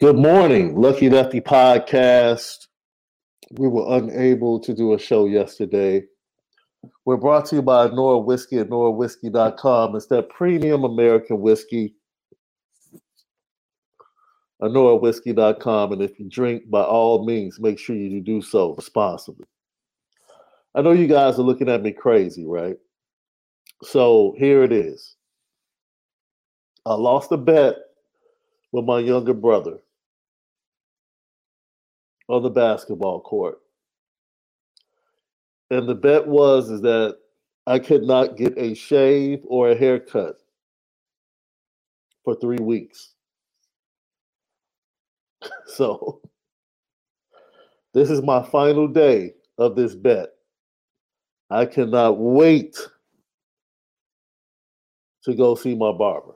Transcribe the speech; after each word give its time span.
Good 0.00 0.16
morning, 0.16 0.80
Lucky 0.80 1.10
Lefty 1.10 1.42
Podcast. 1.42 2.68
We 3.58 3.68
were 3.68 3.98
unable 3.98 4.58
to 4.60 4.72
do 4.72 4.94
a 4.94 4.98
show 4.98 5.26
yesterday. 5.26 6.04
We're 7.04 7.18
brought 7.18 7.44
to 7.46 7.56
you 7.56 7.62
by 7.62 7.88
Nora 7.88 8.18
Whiskey 8.18 8.60
at 8.60 8.70
NoraWhiskey.com. 8.70 9.94
It's 9.94 10.06
that 10.06 10.30
premium 10.30 10.84
American 10.84 11.42
whiskey. 11.42 11.96
NoraWhiskey.com. 14.62 15.92
And 15.92 16.00
if 16.00 16.18
you 16.18 16.30
drink, 16.30 16.70
by 16.70 16.80
all 16.80 17.26
means, 17.26 17.60
make 17.60 17.78
sure 17.78 17.94
you 17.94 18.22
do 18.22 18.40
so 18.40 18.74
responsibly. 18.76 19.44
I 20.74 20.80
know 20.80 20.92
you 20.92 21.08
guys 21.08 21.38
are 21.38 21.42
looking 21.42 21.68
at 21.68 21.82
me 21.82 21.92
crazy, 21.92 22.46
right? 22.46 22.78
So 23.82 24.34
here 24.38 24.64
it 24.64 24.72
is. 24.72 25.16
I 26.86 26.94
lost 26.94 27.32
a 27.32 27.36
bet 27.36 27.74
with 28.72 28.86
my 28.86 29.00
younger 29.00 29.34
brother 29.34 29.80
on 32.30 32.42
the 32.42 32.50
basketball 32.50 33.20
court. 33.20 33.58
And 35.70 35.88
the 35.88 35.94
bet 35.94 36.26
was 36.26 36.70
is 36.70 36.80
that 36.82 37.18
I 37.66 37.78
could 37.78 38.02
not 38.02 38.36
get 38.36 38.56
a 38.56 38.74
shave 38.74 39.40
or 39.46 39.70
a 39.70 39.76
haircut 39.76 40.36
for 42.24 42.34
three 42.36 42.58
weeks. 42.60 43.14
so 45.66 46.20
this 47.94 48.10
is 48.10 48.22
my 48.22 48.42
final 48.42 48.88
day 48.88 49.34
of 49.58 49.76
this 49.76 49.94
bet. 49.94 50.30
I 51.50 51.66
cannot 51.66 52.18
wait 52.18 52.76
to 55.24 55.34
go 55.34 55.54
see 55.54 55.74
my 55.74 55.92
barber. 55.92 56.34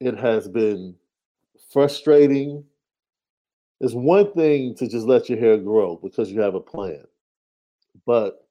It 0.00 0.16
has 0.18 0.48
been 0.48 0.94
frustrating 1.72 2.64
it's 3.80 3.94
one 3.94 4.32
thing 4.32 4.74
to 4.76 4.88
just 4.88 5.06
let 5.06 5.28
your 5.28 5.38
hair 5.38 5.58
grow 5.58 5.96
because 6.02 6.30
you 6.30 6.40
have 6.40 6.54
a 6.54 6.60
plan, 6.60 7.04
but 8.06 8.46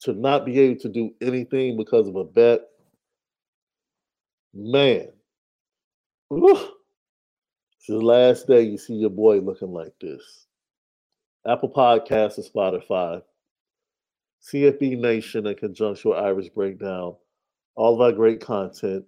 to 0.00 0.12
not 0.12 0.44
be 0.44 0.58
able 0.60 0.80
to 0.80 0.88
do 0.88 1.10
anything 1.20 1.76
because 1.76 2.06
of 2.08 2.16
a 2.16 2.24
bet, 2.24 2.60
man, 4.52 5.08
whew, 6.28 6.56
it's 7.78 7.86
the 7.88 7.96
last 7.96 8.46
day 8.46 8.62
you 8.62 8.76
see 8.76 8.94
your 8.94 9.10
boy 9.10 9.38
looking 9.38 9.72
like 9.72 9.94
this. 10.00 10.46
Apple 11.46 11.70
Podcasts 11.70 12.36
and 12.36 12.46
Spotify, 12.46 13.22
CFB 14.42 14.98
Nation 14.98 15.52
conjunction 15.54 16.10
with 16.10 16.18
Irish 16.18 16.48
Breakdown, 16.50 17.16
all 17.76 17.94
of 17.94 18.00
our 18.00 18.12
great 18.12 18.40
content. 18.40 19.04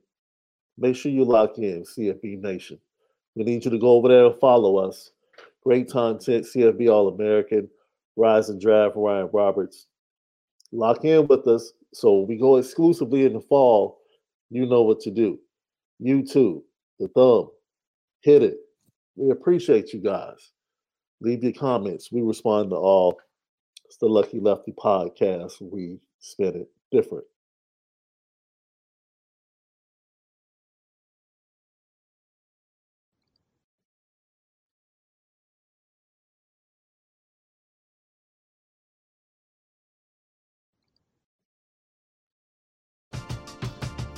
Make 0.79 0.97
sure 0.97 1.13
you 1.13 1.25
lock 1.25 1.59
in 1.59 1.83
CFB 1.83 2.41
Nation. 2.41 2.79
We 3.35 3.45
need 3.45 3.65
you 3.65 3.71
to 3.71 3.79
go 3.79 3.91
over 3.91 4.09
there 4.09 4.27
and 4.27 4.41
follow 4.41 4.77
us 4.77 5.11
Great 5.65 5.91
content, 5.91 6.47
CFB 6.47 6.91
All 6.91 7.09
American, 7.09 7.69
Rise 8.17 8.49
and 8.49 8.61
Draft, 8.61 8.97
Ryan 8.97 9.29
Roberts. 9.33 9.87
Lock 10.73 11.05
in 11.05 11.27
with 11.27 11.47
us 11.47 11.73
so 11.93 12.21
we 12.21 12.37
go 12.37 12.57
exclusively 12.57 13.25
in 13.25 13.33
the 13.33 13.41
fall. 13.41 14.01
You 14.51 14.67
know 14.67 14.83
what 14.83 15.01
to 15.01 15.11
do. 15.11 15.39
YouTube, 16.03 16.63
the 16.99 17.09
thumb, 17.09 17.51
hit 18.21 18.43
it. 18.43 18.59
We 19.17 19.31
appreciate 19.31 19.93
you 19.93 20.01
guys. 20.01 20.53
Leave 21.21 21.43
your 21.43 21.53
comments. 21.53 22.13
We 22.13 22.23
respond 22.23 22.71
to 22.71 22.77
all. 22.77 23.19
It's 23.85 23.97
the 23.97 24.07
Lucky 24.07 24.39
Lefty 24.39 24.73
podcast. 24.73 25.61
We 25.61 25.99
spin 26.21 26.55
it 26.55 26.71
different. 26.93 27.25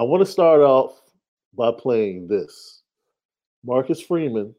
I 0.00 0.02
want 0.02 0.24
to 0.24 0.32
start 0.32 0.62
off 0.62 0.98
by 1.52 1.72
playing 1.72 2.26
this. 2.26 2.80
Marcus 3.62 4.00
Freeman 4.00 4.54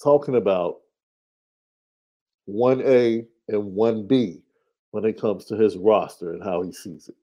talking 0.00 0.36
about 0.36 0.76
1A 2.48 3.26
and 3.48 3.76
1B 3.76 4.40
when 4.92 5.04
it 5.04 5.20
comes 5.20 5.46
to 5.46 5.56
his 5.56 5.76
roster 5.76 6.32
and 6.32 6.44
how 6.44 6.62
he 6.62 6.72
sees 6.72 7.08
it. 7.08 7.16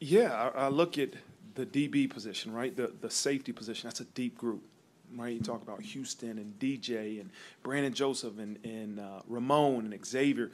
Yeah, 0.00 0.32
I, 0.32 0.64
I 0.64 0.68
look 0.68 0.96
at 0.96 1.10
the 1.54 1.66
DB 1.66 2.08
position, 2.08 2.54
right? 2.54 2.74
The 2.74 2.90
the 3.02 3.10
safety 3.10 3.52
position. 3.52 3.86
That's 3.86 4.00
a 4.00 4.06
deep 4.06 4.38
group, 4.38 4.62
right? 5.14 5.34
You 5.34 5.40
talk 5.40 5.60
about 5.60 5.82
Houston 5.82 6.38
and 6.38 6.58
DJ 6.58 7.20
and 7.20 7.28
Brandon 7.62 7.92
Joseph 7.92 8.38
and 8.38 8.58
and 8.64 9.00
uh, 9.00 9.20
Ramon 9.28 9.92
and 9.92 10.06
Xavier. 10.06 10.50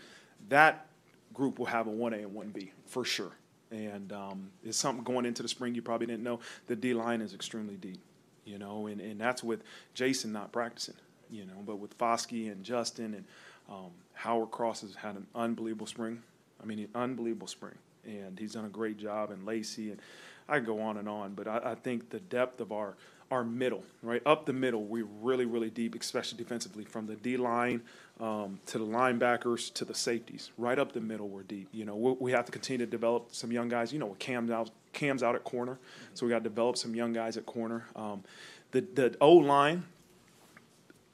That 0.49 0.89
group 1.33 1.61
will 1.61 1.67
have 1.67 1.87
a 1.87 1.91
one 1.91 2.15
A 2.15 2.19
and 2.19 2.35
one 2.35 2.49
B 2.49 2.73
for 2.85 3.05
sure. 3.05 3.31
And 3.71 4.13
um, 4.13 4.51
it's 4.65 4.77
something 4.77 5.05
going 5.05 5.25
into 5.25 5.43
the 5.43 5.49
spring 5.49 5.75
you 5.77 5.83
probably 5.83 6.07
didn't 6.07 6.25
know. 6.25 6.41
The 6.67 6.75
D 6.75 6.93
line 6.93 7.21
is 7.21 7.35
extremely 7.35 7.77
deep, 7.77 8.01
you 8.45 8.59
know, 8.59 8.89
and, 8.89 9.01
and 9.01 9.21
that's 9.21 9.45
with 9.45 9.63
Jason 9.95 10.33
not 10.33 10.51
practicing, 10.51 10.97
you 11.31 11.45
know, 11.45 11.63
but 11.65 11.77
with 11.77 11.97
Foskey 11.97 12.51
and 12.51 12.65
Justin 12.65 13.15
and 13.15 13.25
um, 13.69 13.91
Howard 14.15 14.51
Cross 14.51 14.81
has 14.81 14.97
had 14.97 15.15
an 15.15 15.27
unbelievable 15.37 15.87
spring. 15.87 16.21
I 16.61 16.67
mean, 16.67 16.81
an 16.81 16.89
unbelievable 16.95 17.47
spring, 17.47 17.79
and 18.05 18.39
he's 18.39 18.55
done 18.55 18.65
a 18.65 18.69
great 18.71 18.99
job. 18.99 19.31
And 19.31 19.47
Lacey, 19.47 19.93
and 19.93 20.01
I 20.49 20.59
go 20.59 20.81
on 20.81 20.97
and 20.97 21.09
on, 21.09 21.35
but 21.35 21.47
I, 21.47 21.61
I 21.65 21.75
think 21.77 22.11
the 22.11 22.21
depth 22.21 22.61
of 22.61 22.73
our 22.73 22.97
our 23.31 23.45
middle, 23.45 23.85
right 24.03 24.23
up 24.27 24.45
the 24.45 24.53
middle, 24.53 24.85
we're 24.85 25.07
really, 25.21 25.47
really 25.47 25.71
deep, 25.71 25.95
especially 25.95 26.37
defensively, 26.37 26.85
from 26.85 27.07
the 27.07 27.15
D 27.15 27.37
line 27.37 27.83
um, 28.19 28.59
to 28.67 28.79
the 28.79 28.85
linebackers 28.85 29.73
to 29.75 29.85
the 29.85 29.95
safeties. 29.95 30.51
Right 30.59 30.79
up 30.79 30.93
the 30.93 31.01
middle, 31.01 31.29
we're 31.29 31.45
deep. 31.45 31.69
You 31.73 31.85
know, 31.85 31.95
we, 31.95 32.13
we 32.19 32.33
have 32.33 32.45
to 32.47 32.53
continue 32.53 32.85
to 32.85 32.91
develop 32.91 33.29
some 33.33 33.53
young 33.53 33.69
guys. 33.69 33.93
You 33.93 34.01
know, 34.01 34.07
with 34.07 34.19
Cam's 34.19 34.51
out, 34.51 34.71
Cam's 34.93 35.23
out 35.23 35.37
at 35.37 35.45
corner, 35.45 35.79
so 36.15 36.27
we 36.27 36.31
got 36.31 36.39
to 36.39 36.49
develop 36.49 36.77
some 36.77 36.95
young 36.95 37.13
guys 37.13 37.37
at 37.37 37.47
corner. 37.47 37.87
Um, 37.95 38.25
the 38.73 38.81
the 38.81 39.17
O 39.21 39.35
line, 39.35 39.85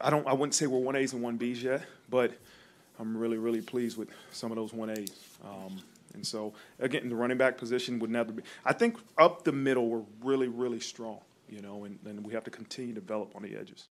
I 0.00 0.08
don't, 0.08 0.26
I 0.26 0.32
wouldn't 0.32 0.54
say 0.54 0.66
we're 0.66 0.78
one 0.78 0.96
A's 0.96 1.12
and 1.12 1.22
one 1.22 1.36
B's 1.36 1.62
yet, 1.62 1.84
but 2.08 2.32
I'm 2.98 3.14
really, 3.16 3.36
really 3.36 3.60
pleased 3.60 3.98
with 3.98 4.08
some 4.30 4.50
of 4.50 4.56
those 4.56 4.72
one 4.72 4.88
A's. 4.88 5.12
Um, 5.44 5.80
and 6.14 6.26
so, 6.26 6.54
again, 6.78 7.10
the 7.10 7.14
running 7.14 7.36
back 7.36 7.58
position 7.58 7.98
would 7.98 8.08
never 8.08 8.32
be. 8.32 8.42
I 8.64 8.72
think 8.72 8.96
up 9.18 9.44
the 9.44 9.52
middle, 9.52 9.86
we're 9.90 10.02
really, 10.22 10.48
really 10.48 10.80
strong 10.80 11.20
you 11.48 11.60
know, 11.60 11.84
and, 11.84 11.98
and 12.04 12.25
we 12.25 12.32
have 12.34 12.44
to 12.44 12.50
continue 12.50 12.94
to 12.94 13.00
develop 13.00 13.34
on 13.37 13.43
the 13.43 13.56
edges. 13.56 13.88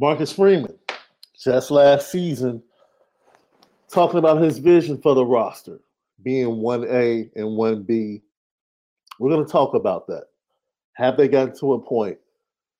Marcus 0.00 0.32
Freeman, 0.32 0.78
just 1.42 1.70
last 1.70 2.10
season, 2.10 2.62
talking 3.92 4.18
about 4.18 4.40
his 4.40 4.58
vision 4.58 5.00
for 5.00 5.14
the 5.14 5.24
roster 5.24 5.80
being 6.22 6.46
1A 6.46 7.30
and 7.36 7.46
1B. 7.46 8.22
We're 9.18 9.30
going 9.30 9.44
to 9.44 9.50
talk 9.50 9.74
about 9.74 10.06
that. 10.08 10.26
Have 10.94 11.16
they 11.16 11.28
gotten 11.28 11.56
to 11.58 11.74
a 11.74 11.80
point 11.80 12.18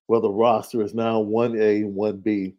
where 0.06 0.20
the 0.20 0.30
roster 0.30 0.82
is 0.82 0.94
now 0.94 1.22
1A 1.22 1.82
and 1.82 1.96
1B? 1.96 2.54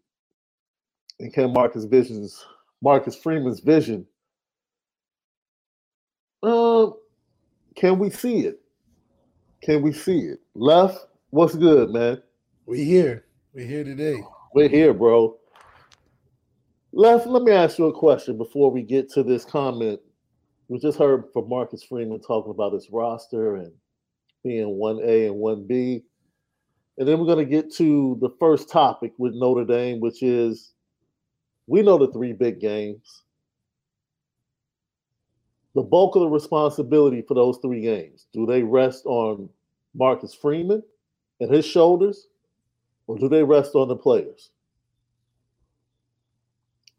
And 1.19 1.33
can 1.33 1.53
Marcus 1.53 1.85
Vision's 1.85 2.45
Marcus 2.81 3.15
Freeman's 3.15 3.59
vision 3.59 4.05
uh, 6.43 6.87
can 7.75 7.99
we 7.99 8.09
see 8.09 8.39
it? 8.41 8.58
Can 9.61 9.81
we 9.81 9.91
see 9.91 10.19
it? 10.19 10.39
Left, 10.55 10.97
what's 11.31 11.55
good, 11.55 11.89
man? 11.89 12.21
We 12.65 12.85
here. 12.85 13.25
We 13.53 13.65
here 13.65 13.83
today. 13.83 14.21
We're 14.53 14.69
here, 14.69 14.93
bro. 14.93 15.37
Left, 16.93 17.27
let 17.27 17.43
me 17.43 17.51
ask 17.51 17.77
you 17.77 17.87
a 17.87 17.93
question 17.93 18.37
before 18.37 18.71
we 18.71 18.81
get 18.81 19.11
to 19.11 19.23
this 19.23 19.43
comment. 19.43 19.99
We 20.69 20.79
just 20.79 20.97
heard 20.97 21.25
from 21.33 21.49
Marcus 21.49 21.83
Freeman 21.83 22.21
talking 22.21 22.51
about 22.51 22.73
his 22.73 22.89
roster 22.89 23.55
and 23.55 23.71
being 24.43 24.67
1A 24.67 25.27
and 25.27 25.35
1B. 25.35 26.03
And 26.97 27.07
then 27.07 27.19
we're 27.19 27.25
going 27.25 27.45
to 27.45 27.45
get 27.45 27.73
to 27.75 28.17
the 28.21 28.29
first 28.39 28.69
topic 28.69 29.11
with 29.17 29.33
Notre 29.33 29.65
Dame, 29.65 29.99
which 29.99 30.23
is 30.23 30.73
we 31.67 31.81
know 31.81 31.97
the 31.97 32.11
three 32.11 32.33
big 32.33 32.59
games 32.59 33.23
the 35.79 35.83
bulk 35.83 36.13
of 36.17 36.21
the 36.23 36.27
responsibility 36.27 37.21
for 37.21 37.35
those 37.35 37.57
three 37.61 37.79
games, 37.79 38.27
do 38.33 38.45
they 38.45 38.61
rest 38.61 39.05
on 39.05 39.47
Marcus 39.95 40.33
Freeman 40.33 40.83
and 41.39 41.49
his 41.49 41.65
shoulders, 41.65 42.27
or 43.07 43.17
do 43.17 43.29
they 43.29 43.41
rest 43.43 43.75
on 43.75 43.87
the 43.87 43.95
players? 43.95 44.49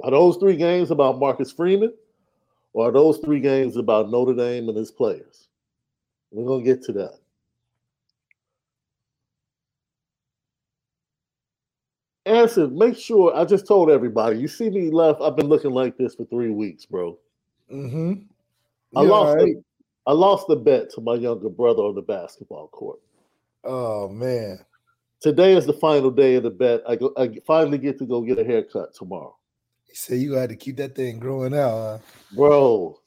Are 0.03 0.11
those 0.11 0.39
three 0.39 0.57
games 0.57 0.91
about 0.91 1.19
Marcus 1.19 1.53
Freeman, 1.53 1.93
or 2.73 2.89
are 2.89 2.91
those 2.91 3.19
three 3.19 3.39
games 3.39 3.77
about 3.77 4.11
Notre 4.11 4.33
Dame 4.33 4.71
and 4.71 4.79
his 4.79 4.91
players? 4.91 5.49
We're 6.31 6.47
going 6.47 6.65
to 6.65 6.75
get 6.75 6.83
to 6.85 6.93
that. 6.93 7.19
Answer, 12.25 12.67
make 12.69 12.97
sure 12.97 13.37
I 13.37 13.45
just 13.45 13.67
told 13.67 13.91
everybody. 13.91 14.39
You 14.39 14.49
see 14.49 14.71
me 14.71 14.91
left, 14.91 15.21
I've 15.21 15.37
been 15.37 15.49
looking 15.49 15.73
like 15.73 15.99
this 15.99 16.15
for 16.15 16.25
three 16.25 16.49
weeks, 16.49 16.87
bro. 16.87 17.19
Mm-hmm. 17.71 18.23
I 18.97 19.03
lost. 19.03 19.37
Right. 19.37 19.55
The, 19.55 19.63
I 20.07 20.13
lost 20.13 20.47
the 20.49 20.57
bet 20.57 20.91
to 20.95 21.01
my 21.01 21.15
younger 21.15 21.49
brother 21.49 21.83
on 21.83 21.95
the 21.95 22.03
basketball 22.03 22.69
court. 22.69 23.01
Oh 23.65 24.09
man! 24.09 24.59
Today 25.21 25.55
is 25.55 25.67
the 25.67 25.73
final 25.73 26.11
day 26.11 26.37
of 26.37 26.45
the 26.45 26.51
bet. 26.51 26.83
I 26.89 26.97
go. 26.97 27.13
I 27.17 27.31
finally 27.47 27.79
get 27.79 27.99
to 27.99 28.07
go 28.07 28.23
get 28.23 28.39
a 28.39 28.45
haircut 28.45 28.95
tomorrow. 28.95 29.37
He 29.87 29.95
said 29.95 30.21
you 30.21 30.33
had 30.33 30.51
to 30.51 30.57
keep 30.57 30.77
that 30.79 30.95
thing 30.95 31.19
growing 31.19 31.55
out, 31.55 31.71
huh? 31.71 31.99
bro. 32.35 32.99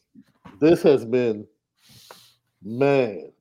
This 0.60 0.84
has 0.84 1.06
been, 1.06 1.48
man. 2.62 3.32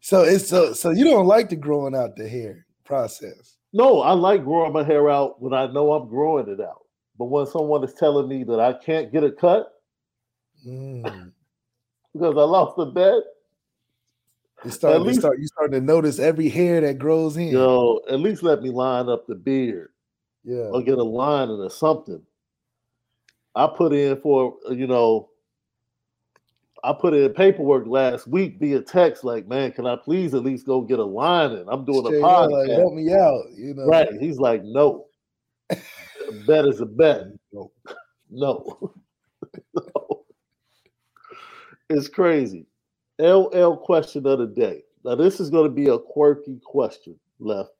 So 0.00 0.22
it's 0.22 0.48
so 0.48 0.72
so 0.72 0.90
you 0.90 1.04
don't 1.04 1.26
like 1.26 1.50
the 1.50 1.56
growing 1.56 1.94
out 1.94 2.16
the 2.16 2.28
hair 2.28 2.66
process. 2.84 3.56
No, 3.72 4.00
I 4.00 4.12
like 4.12 4.44
growing 4.44 4.72
my 4.72 4.82
hair 4.82 5.10
out 5.10 5.40
when 5.42 5.52
I 5.52 5.66
know 5.70 5.92
I'm 5.92 6.08
growing 6.08 6.48
it 6.48 6.60
out. 6.60 6.86
But 7.18 7.26
when 7.26 7.46
someone 7.46 7.84
is 7.84 7.92
telling 7.92 8.28
me 8.28 8.44
that 8.44 8.60
I 8.60 8.72
can't 8.72 9.12
get 9.12 9.24
a 9.24 9.30
cut, 9.30 9.70
Mm. 10.66 11.32
because 12.12 12.36
I 12.36 12.42
lost 12.42 12.76
the 12.76 12.86
bet. 12.86 13.22
You 14.64 14.70
start, 14.72 15.00
least, 15.02 15.20
start, 15.20 15.38
you 15.38 15.46
start 15.46 15.70
to 15.70 15.80
notice 15.80 16.18
every 16.18 16.48
hair 16.48 16.80
that 16.80 16.98
grows 16.98 17.36
in. 17.36 17.48
Yo, 17.48 18.00
at 18.10 18.18
least 18.18 18.42
let 18.42 18.60
me 18.60 18.70
line 18.70 19.08
up 19.08 19.26
the 19.26 19.36
beard. 19.36 19.90
Yeah. 20.42 20.70
Or 20.72 20.82
get 20.82 20.98
a 20.98 21.04
line 21.04 21.48
or 21.48 21.70
something. 21.70 22.22
I 23.54 23.68
put 23.68 23.92
in 23.92 24.20
for, 24.20 24.56
you 24.70 24.86
know, 24.86 25.28
I 26.82 26.92
put 26.92 27.14
in 27.14 27.32
paperwork 27.34 27.86
last 27.86 28.26
week 28.26 28.58
via 28.58 28.80
text, 28.80 29.24
like, 29.24 29.48
man, 29.48 29.72
can 29.72 29.86
I 29.86 29.96
please 29.96 30.34
at 30.34 30.44
least 30.44 30.66
go 30.66 30.80
get 30.80 30.98
a 30.98 31.04
line 31.04 31.52
in? 31.52 31.68
I'm 31.68 31.84
doing 31.84 32.04
Straight 32.04 32.20
a 32.20 32.24
podcast. 32.24 32.50
like, 32.50 32.70
help 32.70 32.94
me 32.94 33.12
out, 33.12 33.44
you 33.54 33.74
know. 33.74 33.86
Right. 33.86 34.08
He's 34.20 34.38
like, 34.38 34.62
no. 34.64 35.06
bet 36.46 36.66
is 36.66 36.80
a 36.80 36.86
bet. 36.86 37.22
No. 37.52 37.72
No. 38.30 38.92
It's 41.90 42.08
crazy. 42.08 42.66
LL 43.20 43.74
question 43.76 44.26
of 44.26 44.38
the 44.40 44.46
day. 44.46 44.82
Now, 45.04 45.14
this 45.14 45.40
is 45.40 45.50
going 45.50 45.64
to 45.64 45.74
be 45.74 45.88
a 45.88 45.98
quirky 45.98 46.60
question, 46.64 47.18
left. 47.38 47.70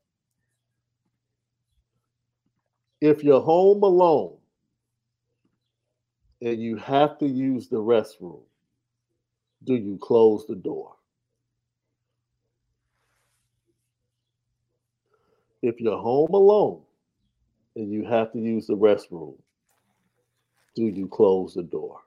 If 3.01 3.23
you're 3.25 3.41
home 3.43 3.83
alone 3.83 4.37
and 6.43 6.61
you 6.61 6.77
have 6.77 7.19
to 7.19 7.27
use 7.27 7.69
the 7.69 7.77
restroom, 7.79 8.43
do 9.65 9.75
you 9.75 9.99
close 10.01 10.47
the 10.49 10.57
door? 10.57 10.95
If 15.63 15.81
you're 15.81 15.99
home 15.99 16.31
alone 16.35 16.83
and 17.77 17.93
you 17.93 18.05
have 18.05 18.33
to 18.33 18.39
use 18.39 18.67
the 18.67 18.77
restroom, 18.77 19.37
do 20.77 20.85
you 20.87 21.09
close 21.09 21.55
the 21.55 21.65
door? 21.65 22.01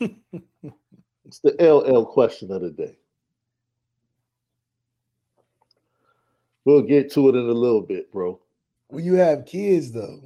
It's 0.00 1.38
the 1.42 1.54
LL 1.60 2.04
question 2.04 2.50
of 2.52 2.62
the 2.62 2.70
day. 2.70 2.96
We'll 6.64 6.82
get 6.82 7.10
to 7.12 7.28
it 7.28 7.34
in 7.34 7.48
a 7.48 7.52
little 7.52 7.80
bit, 7.80 8.12
bro. 8.12 8.38
When 8.88 9.04
you 9.04 9.14
have 9.14 9.46
kids, 9.46 9.90
though, 9.90 10.20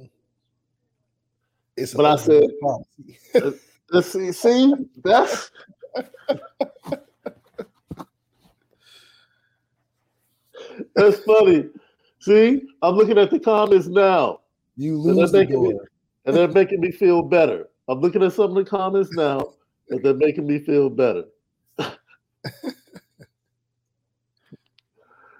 it's 1.75 1.93
But 1.93 2.05
I 2.05 2.15
said- 2.17 2.49
Let's 2.61 3.35
uh, 3.35 3.51
uh, 3.97 4.01
see, 4.01 4.31
see, 4.31 4.73
that's 5.03 5.49
that's 10.95 11.19
funny. 11.19 11.69
See, 12.19 12.63
I'm 12.81 12.95
looking 12.95 13.17
at 13.17 13.29
the 13.31 13.39
comments 13.39 13.87
now, 13.87 14.41
you 14.75 14.97
lose 14.97 15.31
the 15.31 15.39
making 15.39 15.63
me- 15.63 15.79
and 16.25 16.35
they're 16.35 16.47
making 16.47 16.81
me 16.81 16.91
feel 16.91 17.21
better. 17.21 17.69
I'm 17.87 18.01
looking 18.01 18.23
at 18.23 18.33
some 18.33 18.55
of 18.55 18.55
the 18.55 18.69
comments 18.69 19.11
now, 19.13 19.53
and 19.89 20.03
they're 20.03 20.13
making 20.13 20.45
me 20.45 20.59
feel 20.59 20.89
better. 20.89 21.23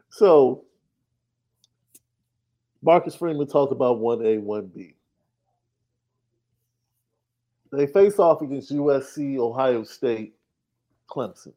so, 0.09 0.63
Marcus 2.81 3.15
Freeman 3.15 3.47
talked 3.47 3.73
about 3.73 3.97
1A, 3.97 4.41
1B. 4.41 4.93
They 7.71 7.87
face 7.87 8.17
off 8.17 8.41
against 8.41 8.71
USC, 8.71 9.37
Ohio 9.37 9.83
State, 9.83 10.35
Clemson. 11.09 11.53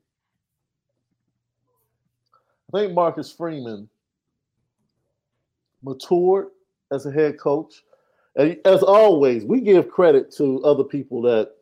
I 2.73 2.79
think 2.81 2.95
Marcus 2.95 3.33
Freeman 3.33 3.89
matured 5.83 6.49
as 6.93 7.07
a 7.07 7.13
head 7.13 7.39
coach. 7.39 7.83
As 8.37 8.83
always, 8.83 9.45
we 9.45 9.61
give 9.61 9.91
credit 9.91 10.33
to 10.37 10.63
other 10.65 10.85
people 10.85 11.23
that 11.23 11.53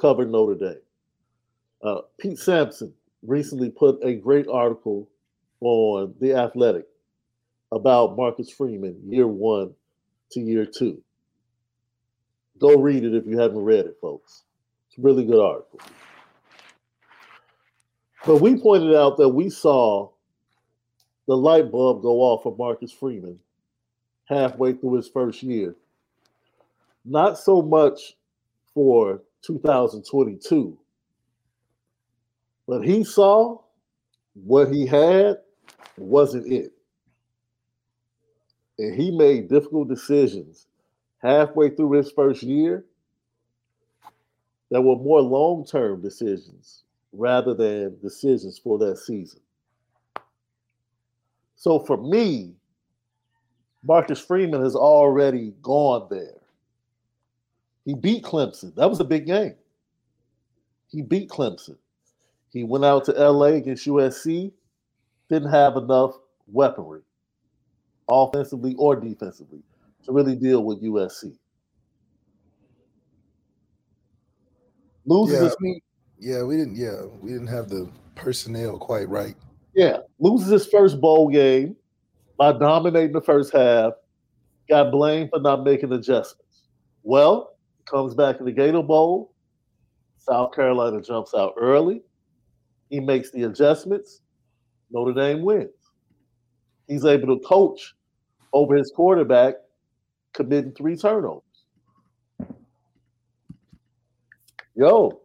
cover 0.00 0.24
Notre 0.24 0.54
Dame. 0.54 0.80
Uh, 1.82 2.00
Pete 2.18 2.38
Sampson 2.38 2.92
recently 3.22 3.70
put 3.70 3.98
a 4.02 4.14
great 4.14 4.48
article 4.48 5.08
on 5.60 6.14
The 6.20 6.34
Athletic 6.34 6.86
about 7.72 8.16
Marcus 8.16 8.50
Freeman, 8.50 8.98
year 9.06 9.26
one 9.26 9.74
to 10.32 10.40
year 10.40 10.64
two. 10.64 11.02
Go 12.58 12.78
read 12.78 13.04
it 13.04 13.14
if 13.14 13.26
you 13.26 13.38
haven't 13.38 13.62
read 13.62 13.86
it, 13.86 13.98
folks. 14.00 14.44
It's 14.88 14.98
a 14.98 15.02
really 15.02 15.24
good 15.24 15.40
article. 15.40 15.80
But 18.24 18.38
we 18.38 18.58
pointed 18.58 18.94
out 18.94 19.18
that 19.18 19.28
we 19.28 19.50
saw 19.50 20.08
the 21.28 21.36
light 21.36 21.70
bulb 21.70 22.02
go 22.02 22.20
off 22.22 22.42
for 22.42 22.56
Marcus 22.56 22.92
Freeman 22.92 23.38
halfway 24.24 24.72
through 24.72 24.94
his 24.94 25.08
first 25.08 25.42
year. 25.42 25.74
Not 27.06 27.38
so 27.38 27.62
much 27.62 28.16
for 28.74 29.22
2022, 29.42 30.78
but 32.68 32.82
he 32.82 33.04
saw 33.04 33.60
what 34.34 34.72
he 34.72 34.86
had 34.86 35.38
wasn't 35.98 36.52
it. 36.52 36.72
And 38.78 38.94
he 38.94 39.10
made 39.10 39.48
difficult 39.48 39.88
decisions 39.88 40.66
halfway 41.22 41.70
through 41.70 41.92
his 41.92 42.12
first 42.12 42.42
year 42.42 42.84
that 44.70 44.82
were 44.82 44.96
more 44.96 45.22
long 45.22 45.66
term 45.66 46.02
decisions 46.02 46.84
rather 47.12 47.54
than 47.54 47.98
decisions 48.02 48.58
for 48.58 48.78
that 48.78 48.98
season. 48.98 49.40
So 51.56 51.80
for 51.80 51.96
me, 51.96 52.54
Marcus 53.84 54.20
Freeman 54.20 54.62
has 54.62 54.76
already 54.76 55.54
gone 55.62 56.08
there. 56.10 56.36
He 57.86 57.94
beat 57.94 58.24
Clemson. 58.24 58.74
That 58.74 58.90
was 58.90 58.98
a 58.98 59.04
big 59.04 59.26
game. 59.26 59.54
He 60.88 61.02
beat 61.02 61.30
Clemson. 61.30 61.76
He 62.50 62.64
went 62.64 62.84
out 62.84 63.04
to 63.04 63.12
LA 63.12 63.54
against 63.54 63.86
USC, 63.86 64.52
didn't 65.28 65.50
have 65.50 65.76
enough 65.76 66.14
weaponry, 66.48 67.02
offensively 68.08 68.74
or 68.76 68.96
defensively, 68.96 69.62
to 70.04 70.12
really 70.12 70.34
deal 70.34 70.64
with 70.64 70.82
USC. 70.82 71.36
Loses 75.04 75.38
Yeah, 75.38 75.44
his 75.44 75.56
mean, 75.60 75.80
yeah, 76.18 76.42
we 76.42 76.56
didn't. 76.56 76.74
Yeah, 76.74 77.04
we 77.20 77.30
didn't 77.30 77.46
have 77.46 77.68
the 77.68 77.88
personnel 78.16 78.78
quite 78.78 79.08
right. 79.08 79.36
Yeah, 79.74 79.98
loses 80.18 80.48
his 80.48 80.66
first 80.66 81.00
bowl 81.00 81.28
game 81.28 81.76
by 82.36 82.50
dominating 82.52 83.12
the 83.12 83.20
first 83.20 83.52
half. 83.52 83.92
Got 84.68 84.90
blamed 84.90 85.30
for 85.30 85.38
not 85.38 85.62
making 85.62 85.92
adjustments. 85.92 86.64
Well, 87.04 87.55
comes 87.86 88.14
back 88.14 88.38
in 88.40 88.44
the 88.44 88.52
Gator 88.52 88.82
Bowl. 88.82 89.32
South 90.18 90.52
Carolina 90.52 91.00
jumps 91.00 91.34
out 91.34 91.54
early. 91.56 92.02
He 92.90 93.00
makes 93.00 93.30
the 93.30 93.44
adjustments. 93.44 94.20
Notre 94.90 95.12
Dame 95.12 95.42
wins. 95.42 95.70
He's 96.88 97.04
able 97.04 97.36
to 97.36 97.44
coach 97.44 97.94
over 98.52 98.76
his 98.76 98.92
quarterback, 98.94 99.54
committing 100.32 100.72
three 100.72 100.96
turnovers. 100.96 101.42
Yo, 104.74 105.20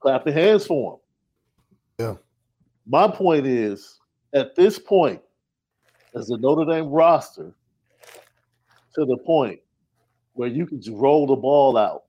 clap 0.00 0.24
the 0.24 0.32
hands 0.32 0.66
for 0.66 0.94
him. 0.94 0.98
Yeah. 1.98 2.14
My 2.86 3.08
point 3.08 3.46
is, 3.46 3.98
at 4.34 4.54
this 4.54 4.78
point, 4.78 5.20
as 6.14 6.28
the 6.28 6.38
Notre 6.38 6.64
Dame 6.64 6.88
roster, 6.88 7.52
to 8.94 9.04
the 9.04 9.18
point 9.18 9.60
where 10.38 10.48
you 10.48 10.64
can 10.66 10.80
just 10.80 10.96
roll 10.96 11.26
the 11.26 11.34
ball 11.34 11.76
out 11.76 12.04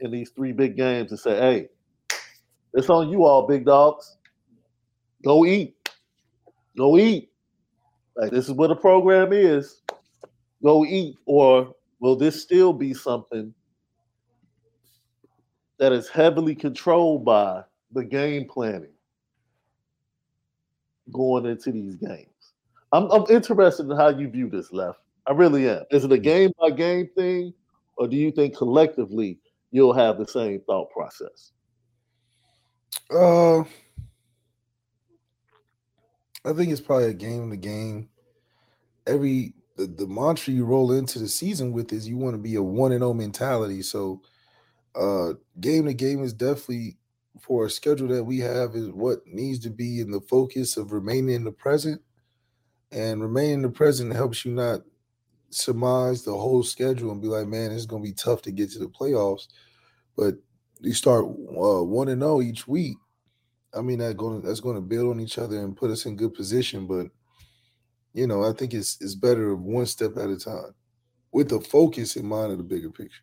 in 0.00 0.10
these 0.10 0.30
three 0.30 0.50
big 0.50 0.78
games 0.78 1.10
and 1.10 1.20
say, 1.20 1.36
hey, 1.36 1.68
it's 2.72 2.88
on 2.88 3.10
you 3.10 3.26
all, 3.26 3.46
big 3.46 3.66
dogs. 3.66 4.16
Go 5.22 5.44
eat. 5.44 5.90
Go 6.74 6.96
eat. 6.96 7.30
Like 8.16 8.30
this 8.30 8.46
is 8.46 8.52
what 8.52 8.68
the 8.68 8.76
program 8.76 9.30
is. 9.30 9.82
Go 10.62 10.86
eat. 10.86 11.18
Or 11.26 11.74
will 12.00 12.16
this 12.16 12.40
still 12.42 12.72
be 12.72 12.94
something 12.94 13.52
that 15.78 15.92
is 15.92 16.08
heavily 16.08 16.54
controlled 16.54 17.26
by 17.26 17.62
the 17.92 18.04
game 18.04 18.48
planning 18.48 18.94
going 21.12 21.44
into 21.44 21.72
these 21.72 21.96
games? 21.96 22.54
I'm, 22.92 23.10
I'm 23.10 23.26
interested 23.28 23.90
in 23.90 23.96
how 23.98 24.08
you 24.08 24.30
view 24.30 24.48
this, 24.48 24.72
Left. 24.72 24.98
I 25.26 25.32
really 25.32 25.68
am. 25.68 25.82
Is 25.90 26.04
it 26.04 26.12
a 26.12 26.18
game 26.18 26.52
by 26.58 26.70
game 26.70 27.10
thing, 27.14 27.52
or 27.96 28.08
do 28.08 28.16
you 28.16 28.30
think 28.30 28.56
collectively 28.56 29.38
you'll 29.70 29.92
have 29.92 30.18
the 30.18 30.26
same 30.26 30.60
thought 30.66 30.90
process? 30.90 31.52
Uh, 33.10 33.60
I 36.44 36.52
think 36.52 36.70
it's 36.70 36.80
probably 36.80 37.08
a 37.08 37.14
game 37.14 37.50
to 37.50 37.56
game. 37.56 38.08
Every 39.06 39.54
the, 39.76 39.86
the 39.86 40.06
mantra 40.06 40.52
you 40.52 40.64
roll 40.64 40.92
into 40.92 41.18
the 41.18 41.28
season 41.28 41.72
with 41.72 41.92
is 41.92 42.08
you 42.08 42.16
want 42.16 42.34
to 42.34 42.38
be 42.38 42.54
a 42.54 42.62
one 42.62 42.92
and 42.92 43.00
zero 43.00 43.12
mentality. 43.12 43.82
So, 43.82 44.22
uh, 44.94 45.34
game 45.60 45.86
to 45.86 45.94
game 45.94 46.22
is 46.22 46.32
definitely 46.32 46.96
for 47.40 47.66
a 47.66 47.70
schedule 47.70 48.08
that 48.08 48.24
we 48.24 48.38
have 48.38 48.74
is 48.74 48.88
what 48.88 49.26
needs 49.26 49.58
to 49.60 49.70
be 49.70 50.00
in 50.00 50.10
the 50.10 50.20
focus 50.22 50.76
of 50.76 50.92
remaining 50.92 51.34
in 51.34 51.44
the 51.44 51.52
present, 51.52 52.00
and 52.90 53.20
remaining 53.20 53.54
in 53.54 53.62
the 53.62 53.68
present 53.68 54.14
helps 54.14 54.44
you 54.44 54.52
not 54.52 54.80
surmise 55.50 56.22
the 56.22 56.32
whole 56.32 56.62
schedule 56.62 57.10
and 57.10 57.22
be 57.22 57.28
like, 57.28 57.46
man, 57.46 57.72
it's 57.72 57.86
gonna 57.86 58.02
be 58.02 58.12
tough 58.12 58.42
to 58.42 58.52
get 58.52 58.70
to 58.72 58.78
the 58.78 58.88
playoffs. 58.88 59.48
But 60.16 60.34
you 60.80 60.92
start 60.92 61.24
uh, 61.24 61.84
one 61.84 62.08
and 62.08 62.22
zero 62.22 62.40
each 62.40 62.66
week. 62.66 62.96
I 63.74 63.82
mean, 63.82 63.98
that 63.98 64.16
going 64.16 64.40
to, 64.40 64.46
that's 64.46 64.60
going 64.60 64.76
to 64.76 64.80
build 64.80 65.10
on 65.10 65.20
each 65.20 65.38
other 65.38 65.58
and 65.58 65.76
put 65.76 65.90
us 65.90 66.06
in 66.06 66.16
good 66.16 66.32
position. 66.32 66.86
But 66.86 67.08
you 68.14 68.26
know, 68.26 68.44
I 68.44 68.52
think 68.52 68.72
it's 68.72 68.98
it's 69.00 69.14
better 69.14 69.54
one 69.54 69.86
step 69.86 70.16
at 70.16 70.30
a 70.30 70.38
time, 70.38 70.74
with 71.32 71.50
the 71.50 71.60
focus 71.60 72.16
in 72.16 72.26
mind 72.26 72.52
of 72.52 72.58
the 72.58 72.64
bigger 72.64 72.90
picture. 72.90 73.22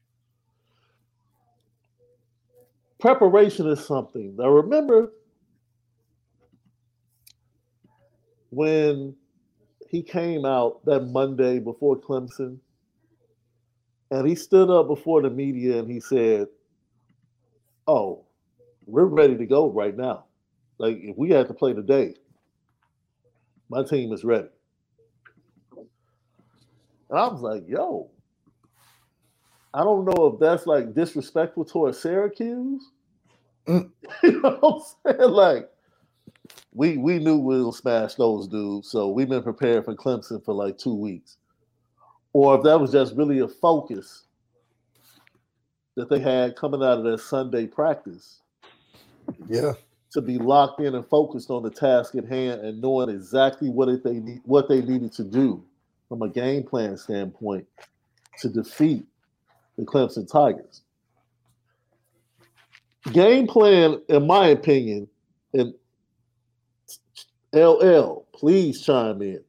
preparation 3.03 3.67
is 3.67 3.85
something. 3.85 4.33
Now 4.37 4.47
remember 4.47 5.11
when 8.49 9.13
he 9.93 10.01
came 10.01 10.43
out 10.43 10.83
that 10.85 11.01
Monday 11.01 11.59
before 11.59 11.95
Clemson 11.95 12.57
and 14.09 14.27
he 14.27 14.33
stood 14.33 14.71
up 14.71 14.87
before 14.87 15.21
the 15.21 15.29
media 15.29 15.77
and 15.77 15.89
he 15.89 15.99
said, 15.99 16.47
Oh, 17.87 18.25
we're 18.87 19.05
ready 19.05 19.37
to 19.37 19.45
go 19.45 19.69
right 19.69 19.95
now. 19.95 20.25
Like 20.79 20.97
if 20.99 21.15
we 21.15 21.29
had 21.29 21.47
to 21.47 21.53
play 21.53 21.73
today, 21.73 22.15
my 23.69 23.83
team 23.83 24.11
is 24.13 24.23
ready. 24.23 24.47
And 25.77 27.19
I 27.19 27.27
was 27.27 27.41
like, 27.41 27.65
yo, 27.67 28.09
I 29.75 29.83
don't 29.83 30.05
know 30.05 30.25
if 30.33 30.39
that's 30.39 30.65
like 30.65 30.95
disrespectful 30.95 31.65
towards 31.65 31.99
Syracuse. 31.99 32.89
Mm. 33.67 33.91
you 34.23 34.41
know 34.41 34.57
what 34.59 34.85
I'm 35.05 35.17
saying? 35.19 35.29
Like, 35.29 35.69
we 36.73 36.97
we 36.97 37.19
knew 37.19 37.37
we'll 37.37 37.71
smash 37.71 38.15
those 38.15 38.47
dudes, 38.47 38.89
so 38.89 39.09
we've 39.09 39.29
been 39.29 39.43
prepared 39.43 39.85
for 39.85 39.95
Clemson 39.95 40.43
for 40.43 40.53
like 40.53 40.77
two 40.77 40.95
weeks. 40.95 41.37
Or 42.33 42.57
if 42.57 42.63
that 42.63 42.79
was 42.79 42.91
just 42.91 43.15
really 43.15 43.39
a 43.39 43.47
focus 43.47 44.23
that 45.95 46.09
they 46.09 46.19
had 46.19 46.55
coming 46.55 46.81
out 46.81 46.97
of 46.97 47.03
their 47.03 47.17
Sunday 47.17 47.67
practice. 47.67 48.39
Yeah. 49.47 49.73
To 50.13 50.21
be 50.21 50.37
locked 50.37 50.79
in 50.79 50.95
and 50.95 51.05
focused 51.07 51.49
on 51.49 51.63
the 51.63 51.69
task 51.69 52.15
at 52.15 52.25
hand 52.25 52.61
and 52.61 52.81
knowing 52.81 53.09
exactly 53.09 53.69
what 53.69 53.89
it 53.89 54.03
they 54.03 54.19
need, 54.19 54.41
what 54.45 54.67
they 54.67 54.81
needed 54.81 55.11
to 55.13 55.23
do 55.23 55.63
from 56.09 56.21
a 56.21 56.29
game 56.29 56.63
plan 56.63 56.97
standpoint 56.97 57.67
to 58.39 58.49
defeat 58.49 59.05
the 59.77 59.83
Clemson 59.83 60.29
Tigers. 60.29 60.81
Game 63.11 63.47
plan, 63.47 64.01
in 64.07 64.27
my 64.27 64.47
opinion, 64.47 65.07
and 65.53 65.73
LL, 67.53 68.25
please 68.33 68.81
chime 68.81 69.21
in. 69.21 69.43